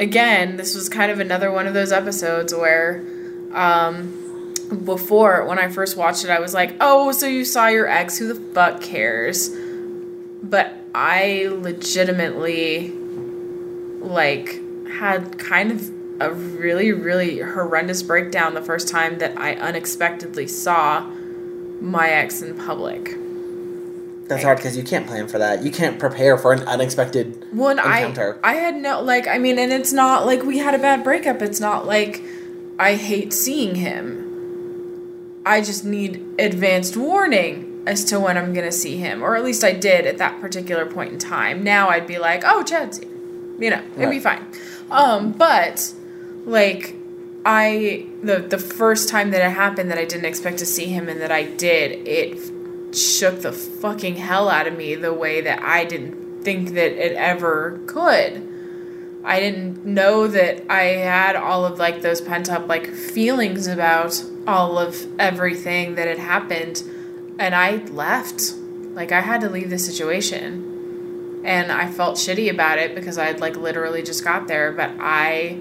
[0.00, 3.04] again, this was kind of another one of those episodes where
[3.52, 4.27] um
[4.84, 8.18] before when I first watched it I was like, "Oh, so you saw your ex,
[8.18, 9.50] who the fuck cares?"
[10.42, 12.92] But I legitimately
[14.00, 15.90] like had kind of
[16.20, 21.00] a really really horrendous breakdown the first time that I unexpectedly saw
[21.80, 23.16] my ex in public.
[24.28, 25.62] That's hard because you can't plan for that.
[25.62, 27.46] You can't prepare for an unexpected.
[27.50, 28.38] When encounter.
[28.44, 31.02] I I had no like I mean and it's not like we had a bad
[31.02, 31.40] breakup.
[31.40, 32.22] It's not like
[32.78, 34.27] I hate seeing him.
[35.48, 39.64] I just need advanced warning as to when I'm gonna see him, or at least
[39.64, 41.64] I did at that particular point in time.
[41.64, 43.08] Now I'd be like, oh, Chad's here,
[43.58, 44.46] you know, it'd be fine.
[44.90, 45.94] Um, but
[46.44, 46.96] like
[47.46, 51.08] I the the first time that it happened that I didn't expect to see him
[51.08, 55.62] and that I did, it shook the fucking hell out of me the way that
[55.62, 58.46] I didn't think that it ever could.
[59.24, 64.22] I didn't know that I had all of like those pent up like feelings about
[64.48, 66.82] all of everything that had happened
[67.38, 68.54] and I left.
[68.94, 71.42] Like I had to leave the situation.
[71.44, 74.90] And I felt shitty about it because I had like literally just got there, but
[74.98, 75.58] I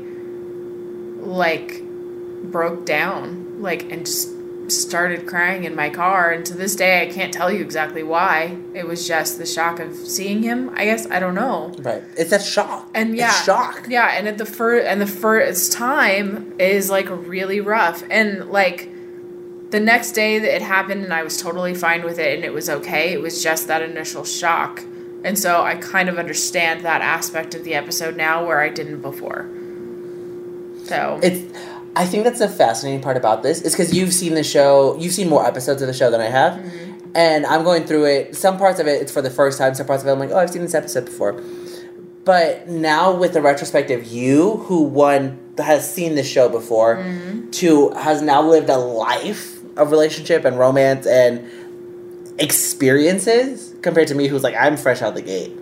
[1.19, 4.30] like broke down like and just
[4.72, 8.57] started crying in my car and to this day I can't tell you exactly why.
[8.73, 11.10] It was just the shock of seeing him, I guess.
[11.10, 11.73] I don't know.
[11.80, 12.03] Right.
[12.18, 12.89] It's that shock.
[12.94, 13.85] And yeah, It's shock.
[13.88, 18.03] Yeah, and at the first and the first time is like really rough.
[18.10, 18.89] And like
[19.69, 22.53] the next day that it happened and I was totally fine with it and it
[22.53, 23.11] was okay.
[23.14, 24.84] It was just that initial shock.
[25.23, 29.02] And so I kind of understand that aspect of the episode now where I didn't
[29.02, 29.49] before.
[30.85, 31.53] So It's.
[31.95, 34.95] I think that's the fascinating part about this is because you've seen the show.
[34.99, 37.09] You've seen more episodes of the show than I have, Mm-hmm.
[37.15, 38.35] and I'm going through it.
[38.35, 39.73] Some parts of it, it's for the first time.
[39.73, 41.41] Some parts of it, I'm like, oh, I've seen this episode before.
[42.26, 47.49] But now with the retrospective, you who one has seen the show before, Mm-hmm.
[47.51, 51.49] two has now lived a life of relationship and romance and
[52.39, 55.51] experiences compared to me, who's like I'm fresh out the gate.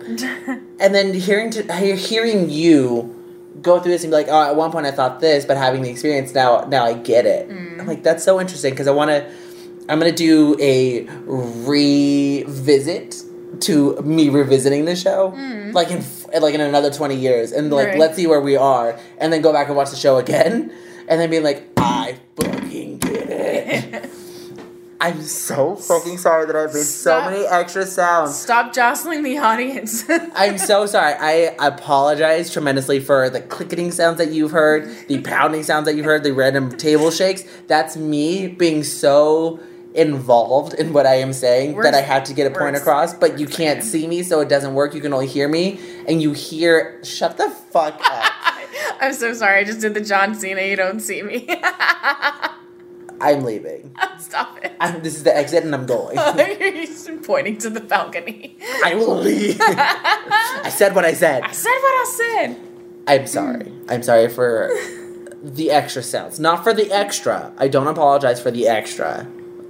[0.80, 3.12] and then hearing to hearing you
[3.62, 5.82] go through this and be like, oh, at one point I thought this, but having
[5.82, 7.48] the experience now, now I get it.
[7.48, 7.80] Mm.
[7.80, 9.30] I'm like, that's so interesting because I want to.
[9.88, 13.14] I'm gonna do a revisit
[13.60, 15.72] to me revisiting the show, mm.
[15.72, 16.02] like in
[16.42, 17.98] like in another twenty years, and like Right.
[17.98, 20.72] let's see where we are, and then go back and watch the show again,
[21.08, 24.10] and then being like, I fucking get it.
[25.00, 28.34] I'm so fucking sorry that I've made so many extra sounds.
[28.38, 30.04] Stop jostling the audience.
[30.08, 31.12] I'm so sorry.
[31.14, 36.06] I apologize tremendously for the clicketing sounds that you've heard, the pounding sounds that you've
[36.06, 37.44] heard, the random table shakes.
[37.66, 39.60] That's me being so
[39.94, 43.14] involved in what I am saying We're- that I have to get a point across,
[43.14, 44.94] but you can't see me, so it doesn't work.
[44.94, 47.00] You can only hear me, and you hear.
[47.04, 48.32] Shut the fuck up.
[49.00, 49.60] I'm so sorry.
[49.60, 50.62] I just did the John Cena.
[50.62, 51.48] You don't see me.
[53.20, 53.94] I'm leaving.
[54.18, 54.72] Stop it.
[54.80, 56.16] I'm, this is the exit, and I'm going.
[56.60, 58.56] You're just pointing to the balcony.
[58.84, 59.56] I will leave.
[59.60, 61.42] I said what I said.
[61.42, 62.60] I said what I said.
[63.06, 63.72] I'm sorry.
[63.88, 64.70] I'm sorry for
[65.42, 66.38] the extra sounds.
[66.40, 67.52] Not for the extra.
[67.56, 69.26] I don't apologize for the extra.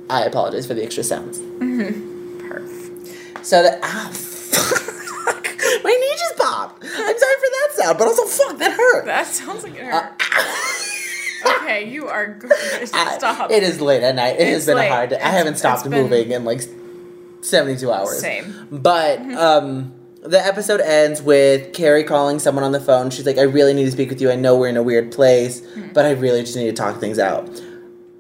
[0.09, 1.39] I apologize for the extra sounds.
[1.39, 3.45] Perf.
[3.45, 5.45] So that ow, fuck.
[5.85, 6.83] my knee just popped.
[6.83, 9.05] I'm sorry for that sound, but also fuck that hurt.
[9.05, 10.23] That sounds like it Uh, hurt.
[11.45, 12.39] Okay, you are.
[12.93, 13.51] I- Stop.
[13.51, 14.37] it is late at night.
[14.39, 14.89] It has It's been late.
[14.89, 15.17] a hard day.
[15.21, 16.63] I haven't stopped moving in like
[17.43, 18.19] 72 hours.
[18.21, 18.45] Same.
[18.45, 18.77] Mm-hmm.
[18.79, 19.93] But um
[20.23, 23.11] the episode ends with Carrie calling someone on the phone.
[23.11, 24.29] She's like, I really need to speak with you.
[24.31, 25.93] I know we're in a weird place, Mm-hmm.
[25.93, 27.49] but I really just need to talk things out.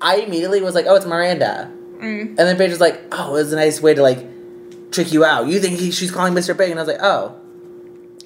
[0.00, 1.72] I immediately was like, oh, it's Miranda.
[1.96, 2.20] Mm.
[2.28, 4.24] And then Paige was like, oh, it was a nice way to like
[4.92, 5.46] trick you out.
[5.48, 6.56] You think he, she's calling Mr.
[6.56, 6.70] Big?
[6.70, 7.34] And I was like, oh.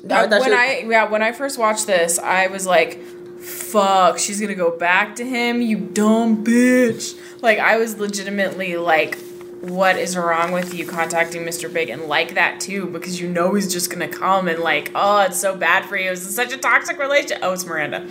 [0.03, 3.01] No, when I yeah when I first watched this, I was like,
[3.41, 9.19] "Fuck, she's gonna go back to him, you dumb bitch!" Like I was legitimately like,
[9.61, 11.73] "What is wrong with you contacting Mr.
[11.73, 15.21] Big?" And like that too because you know he's just gonna come and like, "Oh,
[15.23, 16.11] it's so bad for you.
[16.13, 18.07] It's such a toxic relationship." Oh, it's Miranda.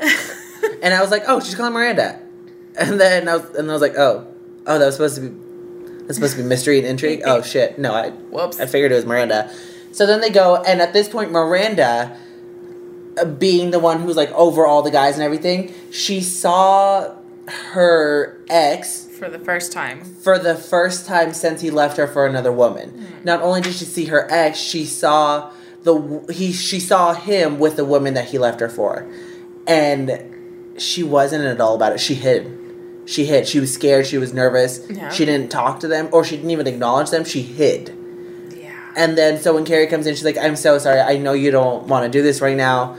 [0.82, 2.20] And I was like, oh, she's calling Miranda.
[2.78, 4.26] And then I was, and I was like, oh,
[4.66, 7.22] oh, that was supposed to be, that's supposed to be mystery and intrigue.
[7.24, 8.60] Oh shit, no, I, Whoops.
[8.60, 9.52] I figured it was Miranda.
[9.92, 12.16] So then they go, and at this point, Miranda,
[13.24, 17.14] being the one who's like over all the guys and everything, she saw
[17.72, 20.02] her ex For the first time.
[20.04, 22.90] for the first time since he left her for another woman.
[22.90, 23.24] Hmm.
[23.24, 25.50] Not only did she see her ex, she saw
[25.82, 29.06] the he she saw him with the woman that he left her for,
[29.66, 32.00] and she wasn't at all about it.
[32.00, 32.54] She hid.
[33.06, 33.48] She hid.
[33.48, 34.06] She was scared.
[34.06, 34.80] She was nervous.
[34.90, 35.08] Yeah.
[35.10, 37.24] She didn't talk to them, or she didn't even acknowledge them.
[37.24, 37.94] She hid.
[38.54, 38.74] Yeah.
[38.96, 41.00] And then so when Carrie comes in, she's like, "I'm so sorry.
[41.00, 42.98] I know you don't want to do this right now,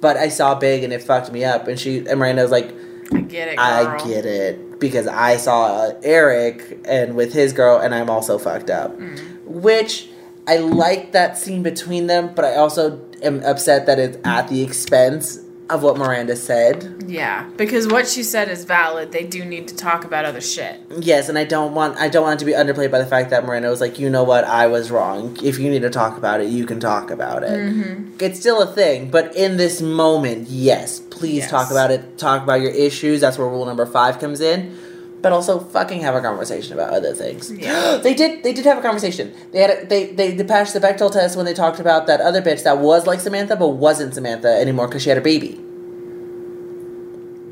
[0.00, 2.74] but I saw Big and it fucked me up." And she and Miranda was like,
[3.12, 3.66] I get it, girl.
[3.66, 8.38] I get it because I saw uh, Eric and with his girl, and I'm also
[8.38, 8.96] fucked up.
[8.98, 9.42] Mm.
[9.44, 10.08] Which
[10.46, 14.62] I like that scene between them, but I also am upset that it's at the
[14.62, 15.38] expense
[15.68, 17.04] of what Miranda said.
[17.06, 19.12] Yeah, because what she said is valid.
[19.12, 20.80] They do need to talk about other shit.
[20.98, 23.30] Yes, and I don't want I don't want it to be underplayed by the fact
[23.30, 25.36] that Miranda was like, you know what, I was wrong.
[25.42, 27.50] If you need to talk about it, you can talk about it.
[27.50, 28.16] Mm-hmm.
[28.20, 31.50] It's still a thing, but in this moment, yes, please Yes.
[31.50, 32.18] talk about it.
[32.18, 33.20] Talk about your issues.
[33.20, 34.76] That's where rule number five comes in.
[35.22, 37.50] But also, fucking have a conversation about other things.
[37.50, 37.96] Yeah.
[38.02, 38.42] they did.
[38.42, 39.32] They did have a conversation.
[39.52, 39.70] They had.
[39.70, 42.62] A, they they they passed the Bechdel test when they talked about that other bitch
[42.64, 45.58] that was like Samantha but wasn't Samantha anymore because she had a baby.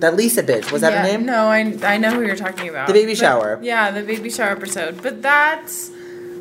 [0.00, 1.24] That Lisa bitch was that yeah, her name?
[1.24, 2.88] No, I, I know who you're talking about.
[2.88, 3.58] The baby But- shower.
[3.62, 5.02] Yeah, the baby shower episode.
[5.02, 5.90] But that's.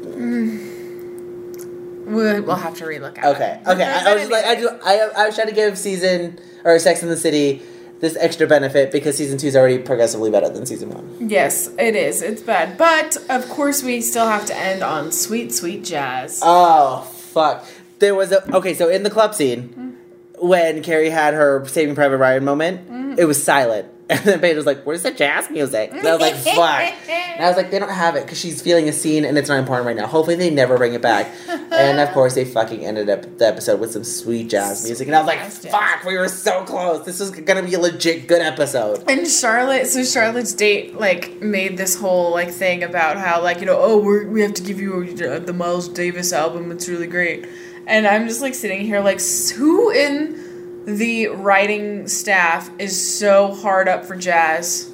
[0.04, 3.68] Mm, we'll, we'll have to relook at Okay, it.
[3.68, 3.84] okay.
[3.84, 4.70] I, I was like, I do.
[4.84, 7.62] I, I was trying to give season or Sex in the City
[8.04, 11.30] this extra benefit because season two is already progressively better than season one.
[11.30, 12.22] Yes, it is.
[12.22, 12.78] It's bad.
[12.78, 16.42] But, of course, we still have to end on sweet, sweet jazz.
[16.44, 17.66] Oh fuck!
[18.00, 18.74] There was a okay.
[18.74, 20.48] So in the club scene, mm-hmm.
[20.48, 23.16] when Carrie had her Saving Private Ryan moment, mm-hmm.
[23.18, 26.22] it was silent, and then Paige was like, "Where's the jazz music?" And I was
[26.22, 29.26] like, "Fuck!" And I was like, "They don't have it because she's feeling a scene,
[29.26, 30.08] and it's not important right now.
[30.08, 33.80] Hopefully, they never bring it back." and of course, they fucking ended up the episode
[33.80, 35.72] with some sweet jazz music, and I was like, Sweet jazz.
[35.72, 36.04] "Fuck!
[36.06, 37.06] We were so close.
[37.06, 41.78] This was gonna be a legit good episode." And Charlotte, so Charlotte's date like made
[41.78, 44.80] this whole like thing about how like you know oh we we have to give
[44.80, 47.48] you uh, the Miles Davis album it's really great,
[47.88, 49.22] and I'm just like sitting here like
[49.56, 50.53] who in
[50.86, 54.92] the writing staff is so hard up for jazz,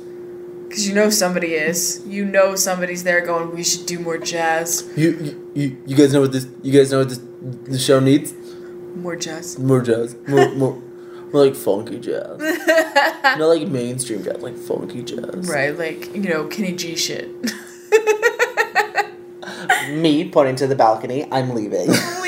[0.67, 4.87] because you know somebody is you know somebody's there going we should do more jazz
[4.95, 6.47] You, you, you, guys know what this?
[6.61, 7.19] You guys know what this?
[7.63, 8.33] The show needs
[8.95, 9.57] more jazz.
[9.57, 10.81] more jazz, more, more,
[11.31, 12.39] more like funky jazz.
[13.23, 15.49] Not like mainstream jazz, like funky jazz.
[15.49, 17.29] Right, like you know Kenny G shit.
[19.89, 21.25] Me pointing to the balcony.
[21.31, 21.49] I'm.
[21.55, 21.89] Leaving.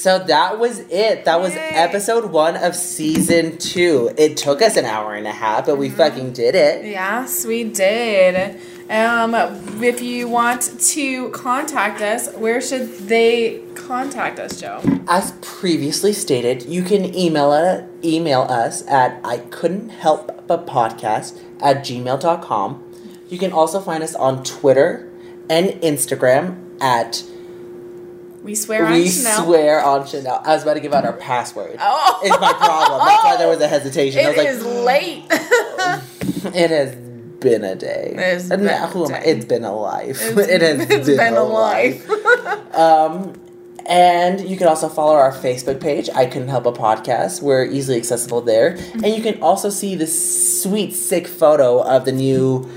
[0.00, 1.24] so that was it.
[1.26, 1.60] That was Yay.
[1.74, 4.10] episode one of season two.
[4.16, 5.96] It took us an hour and a half, but we Mm-hmm.
[5.98, 6.86] fucking did it.
[6.86, 8.58] Yes, we did.
[8.88, 9.34] Um,
[9.82, 10.62] if you want
[10.94, 14.80] to contact us, where should they contact us, Joe?
[15.06, 21.38] As previously stated, you can email us, email us at I couldn't help but podcast
[21.60, 22.84] at gmail.com.
[23.28, 25.08] You can also find us on Twitter
[25.48, 27.22] and Instagram at
[28.50, 29.44] We swear on We Chanel.
[29.44, 30.42] Swear on Chanel.
[30.44, 31.76] I was about to give out our password.
[31.78, 32.20] Oh.
[32.24, 33.06] It's my problem.
[33.06, 34.26] That's why there was a hesitation.
[34.26, 35.24] I was like, is late.
[36.56, 38.12] it has been a day.
[38.16, 39.20] It's been now, a who am I?
[39.20, 40.20] It's been a life.
[40.20, 42.08] It's- it has it's been, been a a life.
[42.08, 42.74] life.
[42.74, 43.40] Um,
[43.86, 47.42] and you can also follow our Facebook page, I Couldn't Help a Podcast.
[47.42, 48.72] We're easily accessible there.
[48.72, 49.04] Mm-hmm.
[49.04, 52.68] And you can also see the sweet, sick photo of the new.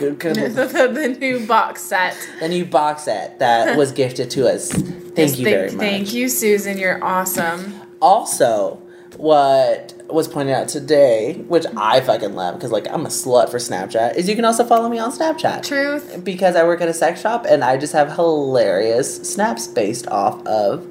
[0.18, 2.16] the, the new box set.
[2.40, 4.70] The new box set that was gifted to us.
[4.70, 5.78] Thank you Thank- very much.
[5.78, 6.78] Thank you, Susan.
[6.78, 7.74] You're awesome.
[8.00, 8.80] Also,
[9.16, 13.58] what was pointed out today, which I fucking love because like I'm a slut for
[13.58, 15.62] Snapchat, is you can also follow me on Snapchat.
[15.66, 16.24] Truth.
[16.24, 20.44] Because I work at a sex shop and I just have hilarious snaps based off
[20.46, 20.86] of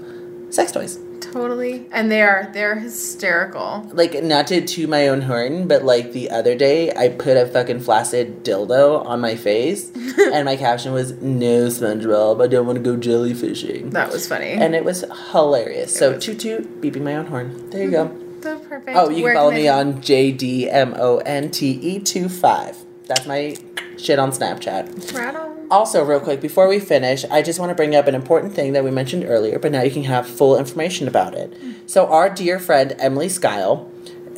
[0.50, 1.00] sex toys.
[1.22, 1.86] Totally.
[1.92, 3.90] And they are they're hysterical.
[3.94, 7.46] Like not to to my own horn, but like the other day I put a
[7.46, 12.78] fucking flaccid dildo on my face and my caption was no SpongeBob, I don't want
[12.78, 13.92] to go jellyfishing.
[13.92, 14.52] That was funny.
[14.52, 15.96] And it was hilarious.
[15.96, 16.26] So was.
[16.26, 17.70] toot toot, beeping my own horn.
[17.70, 18.42] There you mm-hmm.
[18.42, 18.42] go.
[18.42, 18.98] so perfect.
[18.98, 22.86] Oh, you Where can follow me on JDMONTE25.
[23.10, 23.58] That's my
[23.98, 25.14] shit on Snapchat.
[25.14, 25.68] Right on.
[25.72, 28.74] Also, real quick, before we finish, I just want to bring up an important thing
[28.74, 31.52] that we mentioned earlier, but now you can have full information about it.
[31.88, 33.92] So, our dear friend Emily Skyle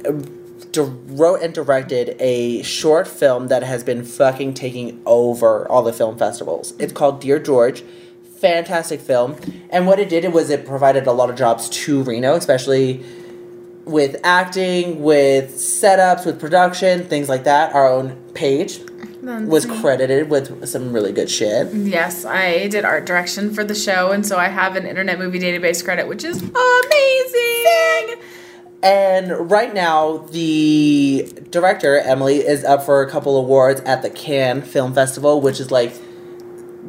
[0.06, 0.14] uh,
[0.80, 6.18] wrote and directed a short film that has been fucking taking over all the film
[6.18, 6.74] festivals.
[6.80, 7.84] It's called Dear George.
[8.40, 9.36] Fantastic film.
[9.70, 13.04] And what it did was it provided a lot of jobs to Reno, especially
[13.86, 17.74] with acting, with setups, with production, things like that.
[17.74, 18.80] Our own Paige
[19.24, 19.80] That's was me.
[19.82, 21.74] credited with some really good shit.
[21.74, 25.40] Yes, I did art direction for the show, and so I have an Internet Movie
[25.40, 28.22] Database credit, which is amazing.
[28.84, 34.64] And right now, the director, Emily, is up for a couple awards at the Cannes
[34.64, 35.94] Film Festival, which is like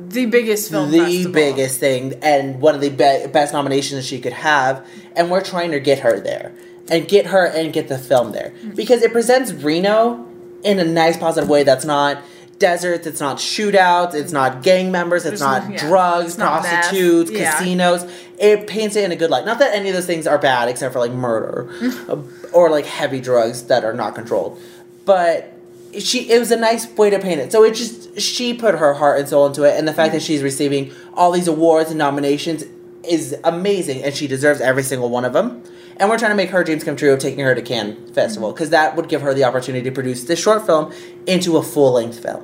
[0.08, 1.32] The biggest film the festival.
[1.32, 4.86] biggest thing and one of the be- best nominations she could have.
[5.14, 6.52] And we're trying to get her there.
[6.90, 8.50] And get her and get the film there.
[8.58, 8.70] Mm-hmm.
[8.72, 10.26] Because it presents Reno
[10.64, 12.18] in a nice, positive way that's not
[12.58, 15.88] deserts, it's not shootouts, it's not gang members, it's There's not no- yeah.
[15.88, 16.70] drugs, It's not meth.
[16.72, 17.52] prostitutes, Yeah.
[17.52, 18.04] casinos.
[18.38, 19.44] It paints it in a good light.
[19.44, 21.68] Not that any of those things are bad, except for like murder
[22.08, 22.16] uh,
[22.52, 24.60] or like heavy drugs that are not controlled.
[25.04, 25.52] But
[25.98, 27.52] she, it was a nice way to paint it.
[27.52, 30.22] So it just she put her heart and soul into it, and the fact that
[30.22, 32.64] she's receiving all these awards and nominations
[33.08, 35.62] is amazing, and she deserves every single one of them.
[35.96, 38.52] And we're trying to make her dreams come true of taking her to Cannes Festival
[38.52, 40.92] because that would give her the opportunity to produce this short film
[41.26, 42.42] into a full length film.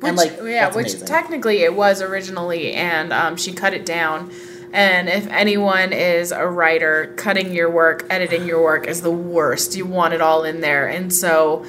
[0.00, 1.06] Which, and like, yeah, which amazing.
[1.06, 4.30] technically it was originally, and um, she cut it down.
[4.72, 9.76] And if anyone is a writer, cutting your work, editing your work is the worst.
[9.76, 10.88] You want it all in there.
[10.88, 11.64] And so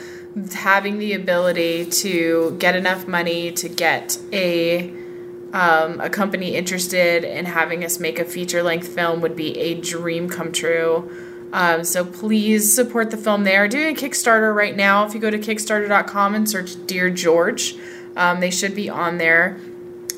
[0.54, 4.92] having the ability to get enough money to get a
[5.56, 9.80] um, a company interested in having us make a feature length film would be a
[9.80, 11.10] dream come true.
[11.54, 13.46] Um, so please support the film.
[13.46, 15.06] They are doing a Kickstarter right now.
[15.06, 17.78] If you go to Kickstarter.com and search Dear George,
[18.18, 19.58] um, they should be on there.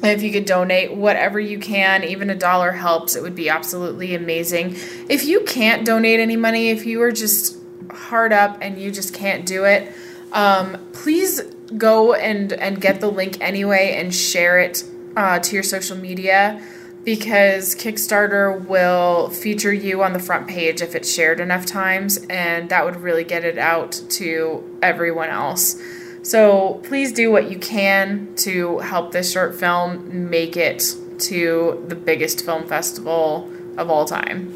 [0.02, 4.16] If you could donate whatever you can, even a dollar helps, it would be absolutely
[4.16, 4.76] amazing.
[5.08, 7.60] If you can't donate any money, if you are just
[7.92, 9.92] hard up and you just can't do it,
[10.32, 11.42] um, please
[11.78, 14.84] go and, and get the link anyway and share it
[15.18, 16.62] uh, to your social media
[17.04, 22.70] because Kickstarter will feature you on the front page if it's shared enough times, and
[22.70, 25.82] that would really get it out to everyone else.
[26.22, 30.84] So please do what you can to help this short film make it
[31.20, 34.54] to the biggest film festival of all time.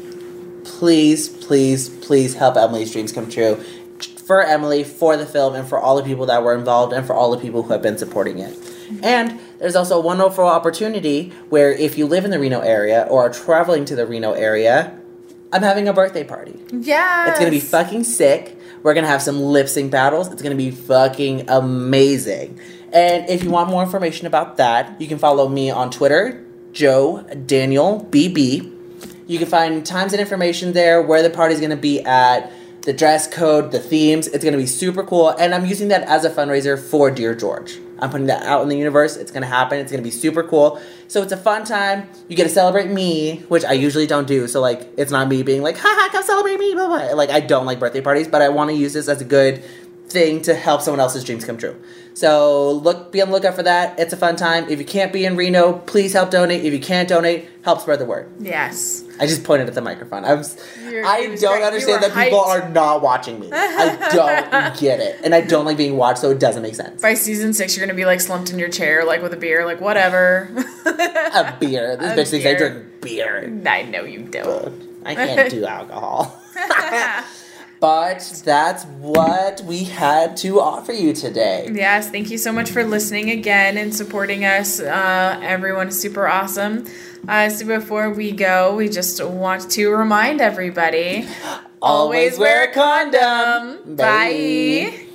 [0.64, 3.64] please, please, please help Emily's dreams come true.
[4.26, 7.14] For Emily, for the film, and for all the people that were involved, and for
[7.14, 8.56] all the people who have been supporting it.
[9.02, 13.26] And there's also a wonderful opportunity where if you live in the Reno area or
[13.26, 14.98] are traveling to the Reno area,
[15.52, 16.58] I'm having a birthday party.
[16.70, 18.56] Yeah, It's gonna be fucking sick.
[18.82, 20.32] We're gonna have some lip sync battles.
[20.32, 22.58] It's gonna be fucking amazing.
[22.92, 27.22] And if you want more information about that, you can follow me on Twitter, Joe
[27.46, 28.70] Daniel BB.
[29.26, 32.50] You can find times and information there, where the party's gonna be at,
[32.82, 34.26] the dress code, the themes.
[34.28, 35.30] It's gonna be super cool.
[35.30, 37.78] And I'm using that as a fundraiser for Dear George.
[38.00, 39.16] I'm putting that out in the universe.
[39.16, 39.78] It's gonna happen.
[39.78, 40.80] It's gonna be super cool.
[41.06, 42.08] So it's a fun time.
[42.28, 44.48] You get to celebrate me, which I usually don't do.
[44.48, 47.14] So like, it's not me being like, haha, come celebrate me, blah blah.
[47.14, 49.62] Like I don't like birthday parties, but I want to use this as a good
[50.12, 51.76] thing to help someone else's dreams come true.
[52.14, 53.98] So look, be on the lookout for that.
[53.98, 54.68] It's a fun time.
[54.68, 56.64] If you can't be in Reno, please help donate.
[56.64, 58.30] If you can't donate, help spread the word.
[58.38, 59.02] Yes.
[59.18, 60.24] I just pointed at the microphone.
[60.24, 60.42] I'm,
[60.90, 61.62] You're- I don't great.
[61.62, 63.50] Understand that people are not watching me.
[63.52, 67.00] I don't get it, and I don't like being watched, so it doesn't make sense.
[67.00, 69.64] By season six, you're gonna be like slumped in your chair, like with a beer,
[69.64, 70.50] like whatever.
[70.86, 71.96] A beer.
[71.96, 73.62] This A bitch thinks I drink beer.
[73.66, 74.82] I know you don't.
[75.04, 76.38] I can't do alcohol.
[77.82, 81.68] but that's what we had to offer you today.
[81.72, 84.78] Yes, thank you so much for listening again and supporting us.
[84.78, 86.86] Uh, everyone is super awesome.
[87.26, 91.26] Uh, so before we go, we just want to remind everybody
[91.82, 93.96] Always wear a condom.
[93.96, 95.08] Bye.